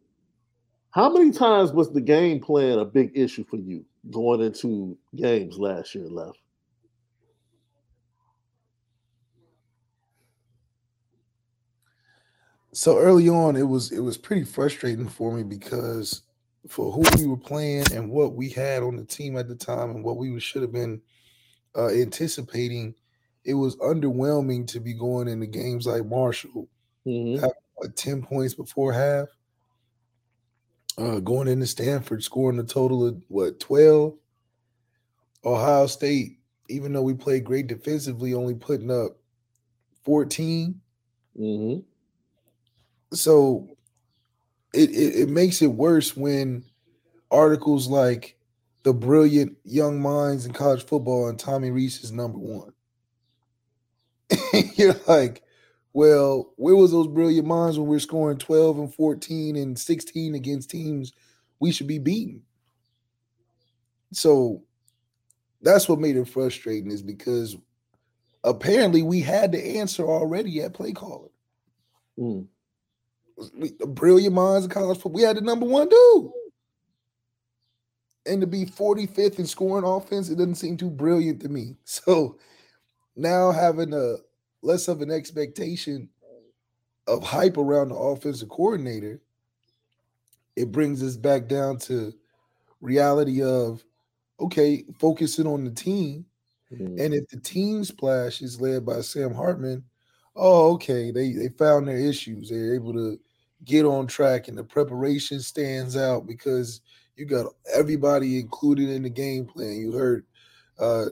How 0.90 1.12
many 1.12 1.32
times 1.32 1.72
was 1.72 1.92
the 1.92 2.00
game 2.00 2.40
plan 2.40 2.78
a 2.78 2.84
big 2.84 3.12
issue 3.14 3.44
for 3.44 3.56
you 3.56 3.84
going 4.10 4.40
into 4.42 4.96
games 5.16 5.58
last 5.58 5.94
year 5.94 6.08
left? 6.08 6.38
So 12.72 12.98
early 12.98 13.28
on, 13.28 13.56
it 13.56 13.62
was 13.62 13.92
it 13.92 14.00
was 14.00 14.16
pretty 14.16 14.44
frustrating 14.44 15.08
for 15.08 15.32
me 15.32 15.44
because 15.44 16.22
for 16.68 16.92
who 16.92 17.04
we 17.16 17.26
were 17.26 17.36
playing 17.36 17.84
and 17.92 18.10
what 18.10 18.34
we 18.34 18.50
had 18.50 18.82
on 18.82 18.96
the 18.96 19.04
team 19.04 19.36
at 19.36 19.48
the 19.48 19.54
time 19.54 19.90
and 19.90 20.04
what 20.04 20.16
we 20.16 20.38
should 20.40 20.62
have 20.62 20.72
been 20.72 21.00
uh, 21.76 21.88
anticipating, 21.88 22.94
it 23.44 23.54
was 23.54 23.76
underwhelming 23.76 24.66
to 24.66 24.80
be 24.80 24.92
going 24.92 25.28
into 25.28 25.46
games 25.46 25.86
like 25.86 26.04
Marshall, 26.06 26.68
mm-hmm. 27.06 27.36
having, 27.36 27.50
like, 27.80 27.94
ten 27.96 28.22
points 28.22 28.54
before 28.54 28.92
half, 28.92 29.28
uh, 30.98 31.20
going 31.20 31.48
into 31.48 31.66
Stanford, 31.66 32.22
scoring 32.22 32.58
a 32.58 32.64
total 32.64 33.06
of 33.06 33.22
what 33.28 33.60
twelve. 33.60 34.14
Ohio 35.44 35.86
State, 35.86 36.38
even 36.68 36.92
though 36.92 37.02
we 37.02 37.14
played 37.14 37.44
great 37.44 37.66
defensively, 37.66 38.34
only 38.34 38.54
putting 38.54 38.90
up 38.90 39.18
14 40.04 40.80
mm-hmm. 41.38 41.80
So 43.14 43.76
it, 44.72 44.90
it, 44.90 45.20
it 45.22 45.28
makes 45.28 45.62
it 45.62 45.68
worse 45.68 46.16
when 46.16 46.64
articles 47.30 47.88
like 47.88 48.36
the 48.82 48.92
brilliant 48.92 49.56
young 49.64 50.02
minds 50.02 50.46
in 50.46 50.52
college 50.52 50.84
football 50.84 51.28
and 51.28 51.38
Tommy 51.38 51.70
Rees 51.70 52.02
is 52.02 52.12
number 52.12 52.38
one. 52.38 52.72
You're 54.76 54.96
like, 55.06 55.43
well, 55.94 56.52
where 56.56 56.76
was 56.76 56.92
those 56.92 57.06
brilliant 57.06 57.46
minds 57.46 57.78
when 57.78 57.88
we're 57.88 57.98
scoring 57.98 58.36
12 58.36 58.78
and 58.78 58.94
14 58.94 59.56
and 59.56 59.78
16 59.78 60.34
against 60.34 60.68
teams 60.68 61.12
we 61.60 61.72
should 61.72 61.86
be 61.86 61.98
beating? 61.98 62.42
So 64.12 64.62
that's 65.62 65.88
what 65.88 65.98
made 66.00 66.16
it 66.16 66.28
frustrating 66.28 66.90
is 66.90 67.00
because 67.00 67.56
apparently 68.44 69.00
we 69.00 69.20
had 69.20 69.52
the 69.52 69.78
answer 69.78 70.04
already 70.04 70.60
at 70.60 70.74
play 70.74 70.92
caller. 70.92 71.30
Mm 72.18 72.46
brilliant 73.86 74.34
minds 74.34 74.64
in 74.64 74.70
college 74.70 74.98
football. 74.98 75.12
We 75.12 75.22
had 75.22 75.36
the 75.36 75.40
number 75.40 75.66
one 75.66 75.88
dude. 75.88 76.30
And 78.26 78.40
to 78.40 78.46
be 78.46 78.64
45th 78.64 79.38
in 79.38 79.46
scoring 79.46 79.84
offense, 79.84 80.30
it 80.30 80.36
doesn't 80.36 80.54
seem 80.54 80.76
too 80.76 80.90
brilliant 80.90 81.40
to 81.42 81.48
me. 81.48 81.76
So 81.84 82.38
now 83.16 83.52
having 83.52 83.92
a 83.94 84.16
less 84.64 84.88
of 84.88 85.00
an 85.02 85.10
expectation 85.10 86.08
of 87.06 87.22
hype 87.22 87.56
around 87.56 87.88
the 87.88 87.96
offensive 87.96 88.48
coordinator, 88.48 89.20
it 90.56 90.72
brings 90.72 91.02
us 91.02 91.16
back 91.16 91.48
down 91.48 91.78
to 91.78 92.12
reality 92.80 93.42
of 93.42 93.84
okay, 94.40 94.84
focusing 94.98 95.46
on 95.46 95.64
the 95.64 95.70
team. 95.70 96.24
Mm-hmm. 96.72 96.98
And 96.98 97.14
if 97.14 97.28
the 97.28 97.38
team 97.38 97.84
splash 97.84 98.42
is 98.42 98.60
led 98.60 98.84
by 98.84 99.00
Sam 99.00 99.34
Hartman, 99.34 99.84
oh, 100.34 100.72
okay, 100.74 101.10
they 101.10 101.32
they 101.32 101.48
found 101.48 101.86
their 101.86 101.98
issues. 101.98 102.50
They're 102.50 102.74
able 102.74 102.92
to 102.94 103.18
get 103.64 103.84
on 103.84 104.06
track, 104.06 104.48
and 104.48 104.56
the 104.56 104.64
preparation 104.64 105.40
stands 105.40 105.96
out 105.96 106.26
because 106.26 106.80
you 107.16 107.26
got 107.26 107.46
everybody 107.72 108.40
included 108.40 108.88
in 108.88 109.02
the 109.02 109.10
game 109.10 109.46
plan. 109.46 109.76
You 109.76 109.92
heard 109.92 110.26
uh, 110.78 111.06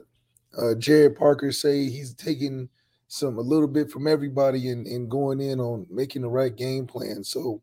uh, 0.57 0.75
Gerad 0.75 1.15
Parker 1.15 1.51
say 1.51 1.89
he's 1.89 2.13
taking 2.13 2.69
some 3.13 3.37
a 3.37 3.41
little 3.41 3.67
bit 3.67 3.91
from 3.91 4.07
everybody 4.07 4.69
and, 4.69 4.87
and 4.87 5.07
going 5.07 5.39
in 5.39 5.59
on 5.59 5.85
making 5.91 6.23
the 6.23 6.27
right 6.27 6.55
game 6.55 6.87
plan. 6.87 7.23
So 7.23 7.61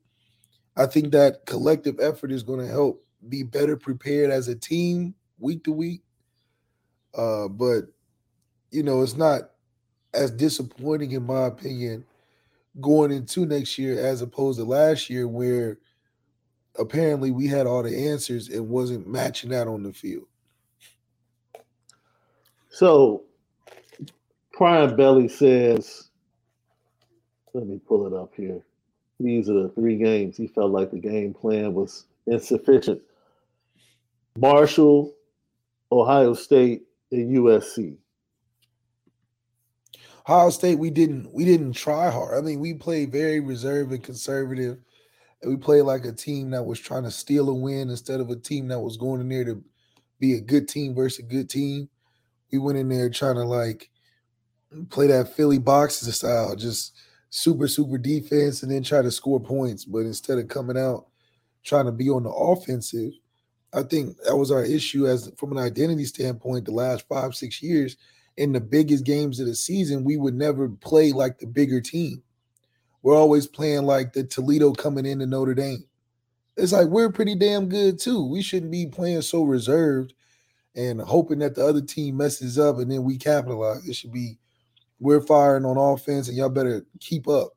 I 0.77 0.87
think 0.87 1.11
that 1.11 1.45
collective 1.45 1.99
effort 1.99 2.31
is 2.31 2.45
going 2.45 2.61
to 2.61 2.73
help 2.73 3.05
be 3.29 3.43
better 3.43 3.77
prepared 3.77 4.31
as 4.31 4.47
a 4.47 4.55
team 4.55 5.13
week 5.41 5.65
to 5.65 5.73
week. 5.73 6.03
Uh, 7.19 7.49
but 7.49 7.87
you 8.71 8.85
know, 8.85 9.03
it's 9.03 9.17
not 9.17 9.51
as 10.15 10.31
disappointing 10.31 11.11
in 11.11 11.27
my 11.27 11.47
opinion 11.47 12.05
going 12.81 13.11
into 13.11 13.45
next 13.45 13.77
year 13.77 13.99
as 13.99 14.23
opposed 14.23 14.61
to 14.61 14.65
last 14.65 15.11
year 15.11 15.27
where 15.27 15.79
apparently 16.79 17.33
we 17.33 17.49
had 17.49 17.67
all 17.67 17.83
the 17.83 18.09
answers 18.09 18.49
and 18.49 18.69
wasn't 18.69 19.09
matching 19.09 19.51
that 19.51 19.67
on 19.67 19.83
the 19.83 19.93
field. 19.93 20.29
So 22.69 23.25
Prime 24.61 24.95
Belly 24.95 25.27
says, 25.27 26.11
let 27.55 27.67
me 27.67 27.81
pull 27.89 28.07
it 28.07 28.13
up 28.13 28.35
here. 28.37 28.61
These 29.19 29.49
are 29.49 29.55
the 29.55 29.69
three 29.71 29.97
games 29.97 30.37
he 30.37 30.49
felt 30.49 30.71
like 30.71 30.91
the 30.91 30.99
game 30.99 31.33
plan 31.33 31.73
was 31.73 32.05
insufficient. 32.27 33.01
Marshall, 34.37 35.15
Ohio 35.91 36.35
State, 36.35 36.83
and 37.11 37.35
USC. 37.39 37.97
Ohio 40.29 40.51
State, 40.51 40.79
we 40.79 40.91
didn't 40.91 41.33
we 41.33 41.47
didn't 41.47 41.73
try 41.73 42.11
hard. 42.11 42.37
I 42.37 42.43
mean, 42.47 42.61
we 42.61 42.75
played 42.75 43.11
very 43.11 43.41
reserved 43.41 43.93
and 43.93 44.05
conservative, 44.05 44.77
and 45.41 45.51
we 45.51 45.57
played 45.57 45.85
like 45.85 46.05
a 46.05 46.13
team 46.13 46.51
that 46.51 46.67
was 46.67 46.79
trying 46.79 47.05
to 47.05 47.11
steal 47.11 47.49
a 47.49 47.55
win 47.55 47.89
instead 47.89 48.21
of 48.21 48.29
a 48.29 48.37
team 48.37 48.69
that 48.69 48.81
was 48.81 48.99
going 48.99 49.23
in 49.23 49.31
there 49.31 49.45
to 49.47 49.65
be 50.19 50.35
a 50.35 50.41
good 50.43 50.69
team 50.69 50.95
versus 50.95 51.21
a 51.21 51.23
good 51.23 51.49
team. 51.49 51.89
We 52.53 52.59
went 52.59 52.77
in 52.77 52.91
there 52.91 53.09
trying 53.09 53.37
to 53.37 53.45
like 53.45 53.91
play 54.89 55.07
that 55.09 55.35
Philly 55.35 55.59
boxing 55.59 56.13
style, 56.13 56.55
just 56.57 56.97
super 57.31 57.69
super 57.69 57.99
defense, 57.99 58.63
and 58.63 58.71
then 58.71 58.83
try 58.83 59.03
to 59.03 59.11
score 59.11 59.41
points. 59.41 59.85
But 59.85 60.01
instead 60.01 60.39
of 60.39 60.49
coming 60.49 60.79
out 60.79 61.07
trying 61.63 61.87
to 61.87 61.93
be 61.93 62.09
on 62.09 62.23
the 62.23 62.31
offensive, 62.31 63.13
I 63.73 63.83
think 63.83 64.17
that 64.25 64.37
was 64.37 64.51
our 64.51 64.65
issue 64.65 65.07
as 65.07 65.31
from 65.37 65.53
an 65.53 65.59
identity 65.59 66.05
standpoint. 66.05 66.65
The 66.65 66.73
last 66.73 67.07
five 67.09 67.35
six 67.35 67.63
years 67.63 67.97
in 68.37 68.53
the 68.53 68.61
biggest 68.61 69.05
games 69.05 69.41
of 69.41 69.47
the 69.47 69.55
season, 69.55 70.05
we 70.05 70.17
would 70.17 70.35
never 70.35 70.69
play 70.69 71.13
like 71.13 71.39
the 71.39 71.47
bigger 71.47 71.81
team. 71.81 72.23
We're 73.03 73.17
always 73.17 73.47
playing 73.47 73.85
like 73.85 74.13
the 74.13 74.25
Toledo 74.25 74.73
coming 74.73 75.07
into 75.07 75.27
Notre 75.27 75.55
Dame. 75.55 75.85
It's 76.57 76.73
like 76.73 76.89
we're 76.89 77.11
pretty 77.11 77.35
damn 77.35 77.69
good 77.69 77.99
too. 77.99 78.27
We 78.27 78.43
shouldn't 78.43 78.73
be 78.73 78.87
playing 78.87 79.23
so 79.23 79.43
reserved 79.43 80.15
and 80.75 81.01
hoping 81.01 81.39
that 81.41 81.55
the 81.55 81.67
other 81.67 81.81
team 81.81 82.19
messes 82.19 82.59
up 82.59 82.79
and 82.79 82.91
then 82.91 83.03
we 83.03 83.17
capitalize. 83.17 83.89
It 83.89 83.95
should 83.95 84.13
be 84.13 84.39
we're 85.01 85.21
firing 85.21 85.65
on 85.65 85.77
offense 85.77 86.29
and 86.29 86.37
y'all 86.37 86.49
better 86.49 86.87
keep 87.01 87.27
up 87.27 87.51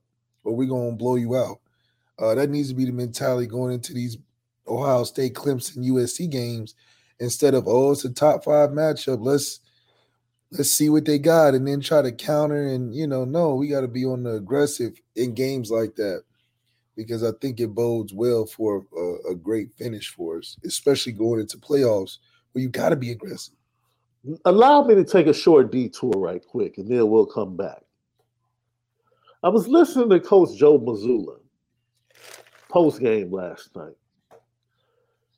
or 0.43 0.55
we're 0.55 0.67
gonna 0.67 0.93
blow 0.93 1.15
you 1.15 1.35
out. 1.35 1.59
Uh, 2.17 2.33
that 2.35 2.49
needs 2.49 2.69
to 2.69 2.75
be 2.75 2.85
the 2.85 2.91
mentality 2.91 3.47
going 3.47 3.73
into 3.73 3.93
these 3.93 4.17
Ohio 4.67 5.03
State, 5.03 5.33
Clemson, 5.33 5.85
USC 5.85 6.29
games 6.29 6.75
instead 7.19 7.53
of 7.53 7.67
oh 7.67 7.91
it's 7.91 8.05
a 8.05 8.13
top 8.13 8.43
five 8.43 8.71
matchup. 8.71 9.19
Let's 9.21 9.59
let's 10.53 10.71
see 10.71 10.89
what 10.89 11.05
they 11.05 11.17
got 11.17 11.55
and 11.55 11.67
then 11.67 11.81
try 11.81 12.01
to 12.01 12.11
counter 12.11 12.67
and 12.67 12.95
you 12.95 13.07
know 13.07 13.25
no 13.25 13.55
we 13.55 13.67
got 13.67 13.81
to 13.81 13.87
be 13.87 14.05
on 14.05 14.23
the 14.23 14.35
aggressive 14.35 14.93
in 15.15 15.33
games 15.33 15.71
like 15.71 15.95
that 15.95 16.21
because 16.95 17.23
i 17.23 17.31
think 17.41 17.59
it 17.59 17.73
bodes 17.73 18.13
well 18.13 18.45
for 18.45 18.85
a, 18.95 19.31
a 19.31 19.35
great 19.35 19.73
finish 19.77 20.09
for 20.09 20.37
us 20.37 20.57
especially 20.63 21.11
going 21.11 21.39
into 21.39 21.57
playoffs 21.57 22.19
where 22.51 22.61
you 22.61 22.69
got 22.69 22.89
to 22.89 22.95
be 22.95 23.11
aggressive 23.11 23.55
allow 24.45 24.83
me 24.83 24.95
to 24.95 25.03
take 25.03 25.27
a 25.27 25.33
short 25.33 25.71
detour 25.71 26.13
right 26.15 26.45
quick, 26.45 26.77
and 26.77 26.89
then 26.89 27.07
we'll 27.09 27.25
come 27.25 27.55
back. 27.57 27.81
I 29.43 29.49
was 29.49 29.67
listening 29.67 30.09
to 30.09 30.19
Coach 30.19 30.57
Joe 30.57 30.79
Mazzulla 30.79 31.39
post 32.69 32.99
game 32.99 33.31
last 33.31 33.75
night. 33.75 33.93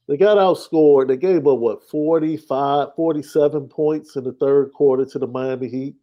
They 0.07 0.17
got 0.17 0.37
outscored. 0.37 1.07
They 1.07 1.17
gave 1.17 1.47
up 1.47 1.57
what 1.57 1.89
45, 1.89 2.89
47 2.95 3.67
points 3.67 4.15
in 4.15 4.23
the 4.23 4.33
third 4.33 4.71
quarter 4.71 5.03
to 5.05 5.19
the 5.19 5.27
Miami 5.27 5.67
Heat. 5.67 5.95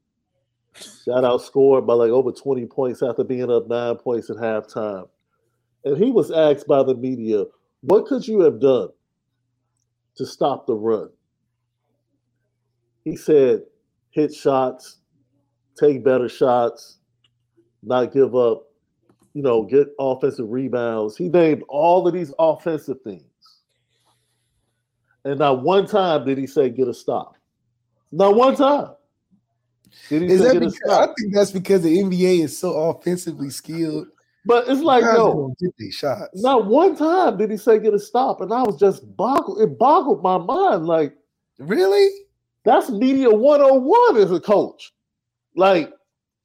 Got 1.07 1.25
outscored 1.25 1.87
by 1.87 1.95
like 1.95 2.11
over 2.11 2.33
20 2.33 2.67
points 2.67 3.03
after 3.03 3.23
being 3.23 3.51
up 3.51 3.69
nine 3.69 3.97
points 3.97 4.31
at 4.31 4.37
halftime. 4.37 5.09
And 5.85 5.97
he 5.97 6.11
was 6.11 6.31
asked 6.31 6.67
by 6.67 6.83
the 6.83 6.95
media, 6.95 7.45
what 7.83 8.07
could 8.07 8.27
you 8.27 8.41
have 8.41 8.61
done 8.61 8.89
to 10.17 10.27
stop 10.27 10.67
the 10.67 10.75
run? 10.75 11.11
He 13.05 13.17
said, 13.17 13.63
hit 14.11 14.35
shots, 14.35 14.99
take 15.79 16.05
better 16.05 16.29
shots, 16.29 16.99
not 17.83 18.13
give 18.13 18.37
up, 18.37 18.65
you 19.35 19.43
know, 19.43 19.65
get 19.65 19.89
offensive 19.99 20.49
rebounds. 20.49 21.17
He 21.17 21.29
named 21.29 21.63
all 21.69 22.07
of 22.07 22.15
these 22.15 22.33
offensive 22.39 23.01
things. 23.03 23.25
And 25.25 25.39
not 25.39 25.63
one 25.63 25.87
time 25.87 26.25
did 26.25 26.39
he 26.39 26.47
say 26.47 26.69
get 26.71 26.89
a 26.89 26.95
stop. 26.95 27.37
Not 28.11 28.35
one 28.35 28.57
time. 28.57 28.91
Did 30.09 30.23
he 30.23 30.29
is 30.29 30.43
that 30.43 30.59
because, 30.59 30.81
I 30.91 31.07
think 31.07 31.35
that's 31.35 31.51
because 31.51 31.83
the 31.83 31.99
NBA 31.99 32.45
is 32.45 32.57
so 32.57 32.91
offensively 32.91 33.51
skilled. 33.51 34.09
But 34.45 34.69
it's 34.69 34.81
like, 34.81 35.03
yo, 35.03 35.55
get 35.61 35.71
these 35.79 35.95
shots. 35.95 36.43
Not 36.43 36.67
one 36.67 36.97
time 36.97 37.37
did 37.37 37.51
he 37.51 37.57
say 37.57 37.79
get 37.79 37.95
a 37.95 37.99
stop. 37.99 38.41
And 38.41 38.53
I 38.53 38.63
was 38.63 38.77
just 38.77 39.17
boggled. 39.17 39.61
It 39.61 39.79
boggled 39.79 40.23
my 40.23 40.39
mind. 40.39 40.87
Like, 40.87 41.15
really? 41.59 42.09
That's 42.65 42.91
media 42.91 43.31
101 43.31 44.17
as 44.19 44.31
a 44.31 44.41
coach. 44.41 44.93
Like, 45.57 45.93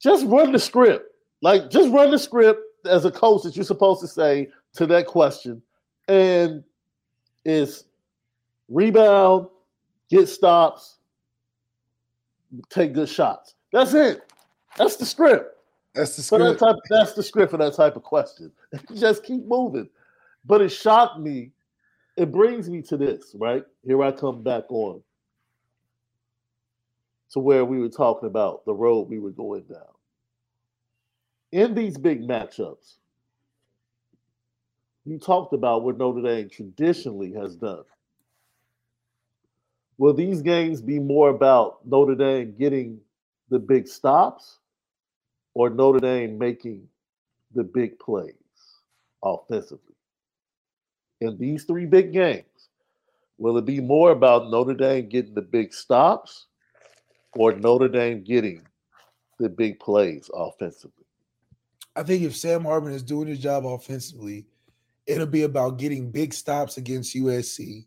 just 0.00 0.26
run 0.26 0.52
the 0.52 0.58
script. 0.58 1.04
Like, 1.42 1.70
just 1.70 1.90
run 1.90 2.10
the 2.10 2.18
script 2.18 2.60
as 2.84 3.04
a 3.04 3.10
coach 3.10 3.42
that 3.42 3.56
you're 3.56 3.64
supposed 3.64 4.00
to 4.00 4.08
say 4.08 4.48
to 4.74 4.86
that 4.86 5.06
question. 5.06 5.62
And 6.08 6.64
it's 7.44 7.84
rebound, 8.68 9.48
get 10.10 10.28
stops, 10.28 10.98
take 12.68 12.94
good 12.94 13.08
shots. 13.08 13.54
That's 13.72 13.94
it. 13.94 14.22
That's 14.76 14.96
the 14.96 15.06
script. 15.06 15.56
That's 15.94 16.16
the 16.16 16.22
script. 16.22 16.42
For 16.42 16.50
That 16.50 16.58
type, 16.58 16.76
that's 16.90 17.12
the 17.12 17.22
script 17.22 17.50
for 17.50 17.56
that 17.58 17.74
type 17.74 17.96
of 17.96 18.02
question. 18.02 18.52
Just 18.94 19.24
keep 19.24 19.44
moving. 19.44 19.88
But 20.44 20.62
it 20.62 20.70
shocked 20.70 21.20
me. 21.20 21.52
It 22.16 22.32
brings 22.32 22.68
me 22.68 22.82
to 22.82 22.96
this, 22.96 23.34
right? 23.38 23.64
Here 23.84 24.02
I 24.02 24.10
come 24.10 24.42
back 24.42 24.64
on 24.70 25.02
to 27.30 27.40
where 27.40 27.64
we 27.64 27.78
were 27.78 27.88
talking 27.88 28.28
about 28.28 28.64
the 28.64 28.74
road 28.74 29.08
we 29.08 29.18
were 29.18 29.30
going 29.30 29.64
down. 29.64 29.82
In 31.52 31.74
these 31.74 31.96
big 31.96 32.22
matchups, 32.26 32.96
you 35.04 35.18
talked 35.18 35.54
about 35.54 35.82
what 35.82 35.96
Notre 35.96 36.22
Dame 36.22 36.50
traditionally 36.50 37.32
has 37.32 37.56
done. 37.56 37.84
Will 39.96 40.14
these 40.14 40.42
games 40.42 40.80
be 40.80 40.98
more 40.98 41.30
about 41.30 41.80
Notre 41.86 42.14
Dame 42.14 42.54
getting 42.58 43.00
the 43.48 43.58
big 43.58 43.88
stops 43.88 44.58
or 45.54 45.70
Notre 45.70 46.00
Dame 46.00 46.38
making 46.38 46.86
the 47.54 47.64
big 47.64 47.98
plays 47.98 48.34
offensively? 49.22 49.94
In 51.20 51.38
these 51.38 51.64
three 51.64 51.86
big 51.86 52.12
games, 52.12 52.68
will 53.38 53.56
it 53.56 53.64
be 53.64 53.80
more 53.80 54.12
about 54.12 54.50
Notre 54.50 54.74
Dame 54.74 55.08
getting 55.08 55.34
the 55.34 55.42
big 55.42 55.72
stops 55.72 56.47
or 57.38 57.52
Notre 57.52 57.88
Dame 57.88 58.22
getting 58.22 58.66
the 59.38 59.48
big 59.48 59.80
plays 59.80 60.30
offensively? 60.34 61.04
I 61.96 62.02
think 62.02 62.22
if 62.22 62.36
Sam 62.36 62.64
Hartman 62.64 62.92
is 62.92 63.02
doing 63.02 63.28
his 63.28 63.40
job 63.40 63.66
offensively, 63.66 64.46
it'll 65.06 65.26
be 65.26 65.42
about 65.42 65.78
getting 65.78 66.10
big 66.10 66.34
stops 66.34 66.76
against 66.76 67.16
USC 67.16 67.86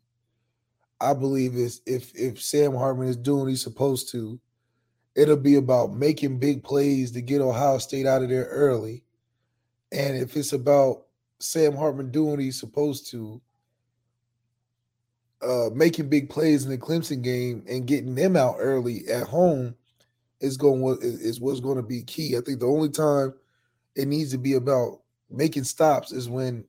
I 1.02 1.16
believe 1.16 1.56
is 1.56 1.82
if 1.88 2.16
if 2.16 2.42
Sam 2.42 2.76
Hartman 2.76 3.08
is 3.08 3.18
doing 3.18 3.42
what 3.42 3.50
he's 3.50 3.64
supposed 3.64 4.10
to, 4.12 4.40
it'll 5.16 5.36
be 5.36 5.56
about 5.56 5.94
making 5.94 6.38
big 6.38 6.64
plays 6.64 7.12
to 7.12 7.22
get 7.22 7.42
Ohio 7.42 7.80
State 7.80 8.06
out 8.06 8.22
of 8.22 8.30
there 8.30 8.46
early. 8.46 9.04
And 9.92 10.16
if 10.16 10.38
it's 10.38 10.54
about 10.54 11.08
Sam 11.40 11.76
Hartman 11.76 12.12
doing 12.12 12.30
what 12.30 12.40
he's 12.40 12.60
supposed 12.60 13.10
to, 13.12 13.42
uh, 15.42 15.70
making 15.74 16.10
big 16.10 16.30
plays 16.30 16.66
in 16.66 16.72
the 16.72 16.78
Clemson 16.78 17.22
game 17.22 17.64
and 17.68 17.88
getting 17.88 18.16
them 18.16 18.36
out 18.36 18.56
early 18.60 19.08
at 19.08 19.28
home 19.28 19.76
is 20.40 20.58
going 20.58 20.98
is 21.02 21.40
what's 21.40 21.60
going 21.60 21.78
to 21.78 21.84
be 21.84 22.04
key. 22.04 22.38
I 22.38 22.42
think 22.42 22.60
the 22.60 22.68
only 22.68 22.90
time 22.90 23.34
it 23.96 24.08
needs 24.08 24.32
to 24.32 24.38
be 24.38 24.54
about 24.54 25.02
making 25.30 25.64
stops 25.64 26.12
is 26.12 26.30
when 26.30 26.66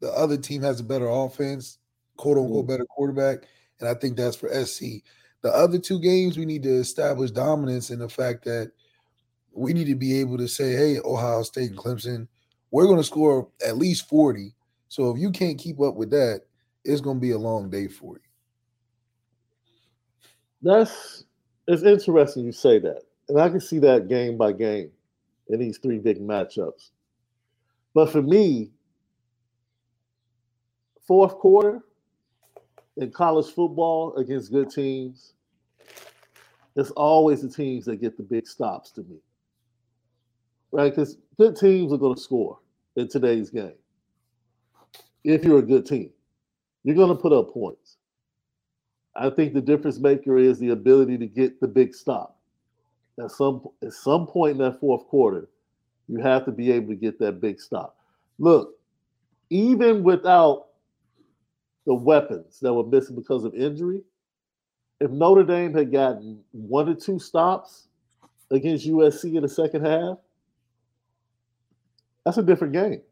the 0.00 0.10
other 0.12 0.36
team 0.36 0.62
has 0.62 0.80
a 0.80 0.84
better 0.84 1.08
offense, 1.08 1.78
quote 2.16 2.38
unquote, 2.38 2.64
mm. 2.64 2.68
better 2.68 2.84
quarterback, 2.86 3.46
and 3.80 3.88
I 3.88 3.94
think 3.94 4.16
that's 4.16 4.36
for 4.36 4.48
SC. 4.64 5.02
The 5.42 5.52
other 5.52 5.78
two 5.78 6.00
games, 6.00 6.36
we 6.36 6.44
need 6.44 6.62
to 6.64 6.74
establish 6.74 7.30
dominance 7.30 7.90
in 7.90 7.98
the 7.98 8.08
fact 8.08 8.44
that 8.44 8.72
we 9.52 9.72
need 9.72 9.86
to 9.86 9.94
be 9.94 10.18
able 10.20 10.38
to 10.38 10.48
say, 10.48 10.72
hey, 10.72 10.98
Ohio 11.04 11.42
State 11.42 11.70
and 11.70 11.78
Clemson, 11.78 12.28
we're 12.70 12.86
going 12.86 12.98
to 12.98 13.04
score 13.04 13.48
at 13.64 13.78
least 13.78 14.08
40. 14.08 14.54
So 14.88 15.10
if 15.10 15.18
you 15.18 15.30
can't 15.30 15.58
keep 15.58 15.80
up 15.80 15.94
with 15.94 16.10
that, 16.10 16.42
it's 16.86 17.00
going 17.00 17.16
to 17.16 17.20
be 17.20 17.32
a 17.32 17.38
long 17.38 17.68
day 17.68 17.88
for 17.88 18.14
you. 18.14 18.20
That's 20.62 21.24
it's 21.68 21.82
interesting 21.82 22.44
you 22.44 22.52
say 22.52 22.78
that. 22.78 23.02
And 23.28 23.40
I 23.40 23.48
can 23.48 23.60
see 23.60 23.78
that 23.80 24.08
game 24.08 24.36
by 24.36 24.52
game 24.52 24.90
in 25.48 25.58
these 25.58 25.78
three 25.78 25.98
big 25.98 26.20
matchups. 26.20 26.90
But 27.92 28.10
for 28.10 28.22
me, 28.22 28.70
fourth 31.06 31.34
quarter, 31.36 31.82
in 32.96 33.10
college 33.10 33.52
football 33.52 34.14
against 34.16 34.52
good 34.52 34.70
teams, 34.70 35.34
it's 36.76 36.90
always 36.92 37.42
the 37.42 37.48
teams 37.48 37.84
that 37.86 38.00
get 38.00 38.16
the 38.16 38.22
big 38.22 38.46
stops 38.46 38.90
to 38.92 39.02
me. 39.02 39.16
Right? 40.72 40.90
Because 40.90 41.16
good 41.38 41.56
teams 41.56 41.92
are 41.92 41.98
going 41.98 42.14
to 42.14 42.20
score 42.20 42.58
in 42.96 43.08
today's 43.08 43.50
game. 43.50 43.74
If 45.24 45.44
you're 45.44 45.58
a 45.58 45.62
good 45.62 45.86
team, 45.86 46.10
you're 46.86 46.94
going 46.94 47.14
to 47.14 47.20
put 47.20 47.32
up 47.32 47.52
points. 47.52 47.96
I 49.16 49.28
think 49.28 49.52
the 49.52 49.60
difference 49.60 49.98
maker 49.98 50.38
is 50.38 50.58
the 50.58 50.70
ability 50.70 51.18
to 51.18 51.26
get 51.26 51.60
the 51.60 51.66
big 51.66 51.94
stop. 51.94 52.38
At 53.22 53.32
some 53.32 53.66
at 53.82 53.92
some 53.92 54.26
point 54.26 54.52
in 54.52 54.58
that 54.58 54.78
fourth 54.78 55.06
quarter, 55.08 55.48
you 56.06 56.20
have 56.20 56.44
to 56.44 56.52
be 56.52 56.70
able 56.70 56.88
to 56.88 56.94
get 56.94 57.18
that 57.18 57.40
big 57.40 57.60
stop. 57.60 57.98
Look, 58.38 58.78
even 59.50 60.04
without 60.04 60.66
the 61.86 61.94
weapons 61.94 62.60
that 62.60 62.72
were 62.72 62.84
missing 62.84 63.16
because 63.16 63.44
of 63.44 63.54
injury. 63.54 64.02
If 65.00 65.10
Notre 65.10 65.44
Dame 65.44 65.72
had 65.74 65.92
gotten 65.92 66.40
one 66.52 66.88
or 66.88 66.94
two 66.94 67.18
stops 67.18 67.88
against 68.50 68.86
USC 68.86 69.36
in 69.36 69.42
the 69.42 69.48
second 69.48 69.84
half, 69.84 70.18
that's 72.24 72.38
a 72.38 72.42
different 72.42 72.72
game. 72.72 73.02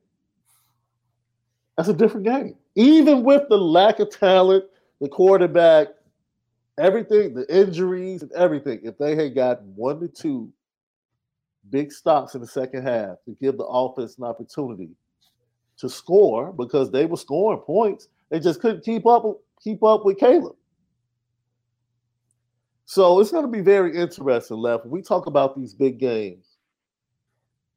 That's 1.76 1.88
a 1.88 1.94
different 1.94 2.26
game. 2.26 2.56
Even 2.76 3.24
with 3.24 3.48
the 3.48 3.58
lack 3.58 3.98
of 3.98 4.10
talent, 4.10 4.64
the 5.00 5.08
quarterback, 5.08 5.88
everything, 6.78 7.34
the 7.34 7.46
injuries 7.54 8.22
and 8.22 8.32
everything, 8.32 8.80
if 8.84 8.98
they 8.98 9.16
had 9.16 9.34
gotten 9.34 9.72
one 9.74 10.00
to 10.00 10.08
two 10.08 10.52
big 11.70 11.92
stops 11.92 12.34
in 12.34 12.40
the 12.40 12.46
second 12.46 12.82
half 12.82 13.16
to 13.24 13.36
give 13.40 13.56
the 13.56 13.64
offense 13.64 14.18
an 14.18 14.24
opportunity 14.24 14.90
to 15.78 15.88
score 15.88 16.52
because 16.52 16.90
they 16.90 17.06
were 17.06 17.16
scoring 17.16 17.60
points, 17.60 18.08
they 18.30 18.38
just 18.38 18.60
couldn't 18.60 18.84
keep 18.84 19.06
up 19.06 19.24
keep 19.62 19.82
up 19.82 20.04
with 20.04 20.18
Caleb. 20.18 20.56
So 22.86 23.18
it's 23.18 23.30
going 23.30 23.44
to 23.44 23.50
be 23.50 23.62
very 23.62 23.96
interesting, 23.96 24.58
left. 24.58 24.84
When 24.84 24.92
we 24.92 25.02
talk 25.02 25.26
about 25.26 25.56
these 25.56 25.72
big 25.72 25.98
games, 25.98 26.46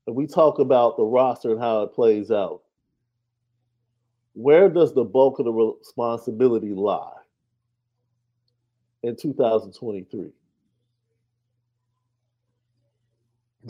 and 0.06 0.16
we 0.16 0.28
talk 0.28 0.60
about 0.60 0.98
the 0.98 1.04
roster 1.04 1.52
and 1.52 1.60
how 1.60 1.84
it 1.84 1.94
plays 1.94 2.30
out, 2.30 2.62
where 4.38 4.70
does 4.70 4.94
the 4.94 5.04
bulk 5.04 5.40
of 5.40 5.46
the 5.46 5.52
responsibility 5.52 6.70
lie 6.70 7.12
in 9.04 9.16
2023? 9.16 10.30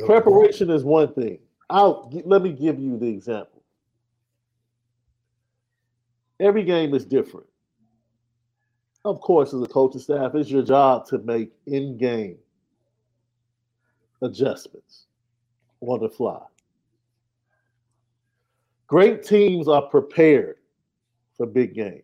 Preparation 0.06 0.70
is 0.70 0.84
one 0.84 1.14
thing. 1.14 1.40
I'll 1.70 2.12
let 2.26 2.42
me 2.42 2.52
give 2.52 2.80
you 2.80 2.98
the 2.98 3.08
example 3.08 3.58
every 6.40 6.64
game 6.64 6.94
is 6.94 7.06
different. 7.06 7.48
Of 9.06 9.22
course, 9.22 9.54
as 9.54 9.62
a 9.62 9.68
coaching 9.68 10.02
staff, 10.02 10.36
it's 10.36 10.50
your 10.50 10.64
job 10.64 11.08
to 11.08 11.20
make 11.20 11.52
in-game 11.66 12.38
adjustments 14.22 15.06
on 15.82 16.02
the 16.02 16.10
fly. 16.10 16.42
Great 18.88 19.24
teams 19.24 19.68
are 19.68 19.84
prepared 19.84 20.57
for 21.38 21.46
big 21.46 21.74
games. 21.74 22.04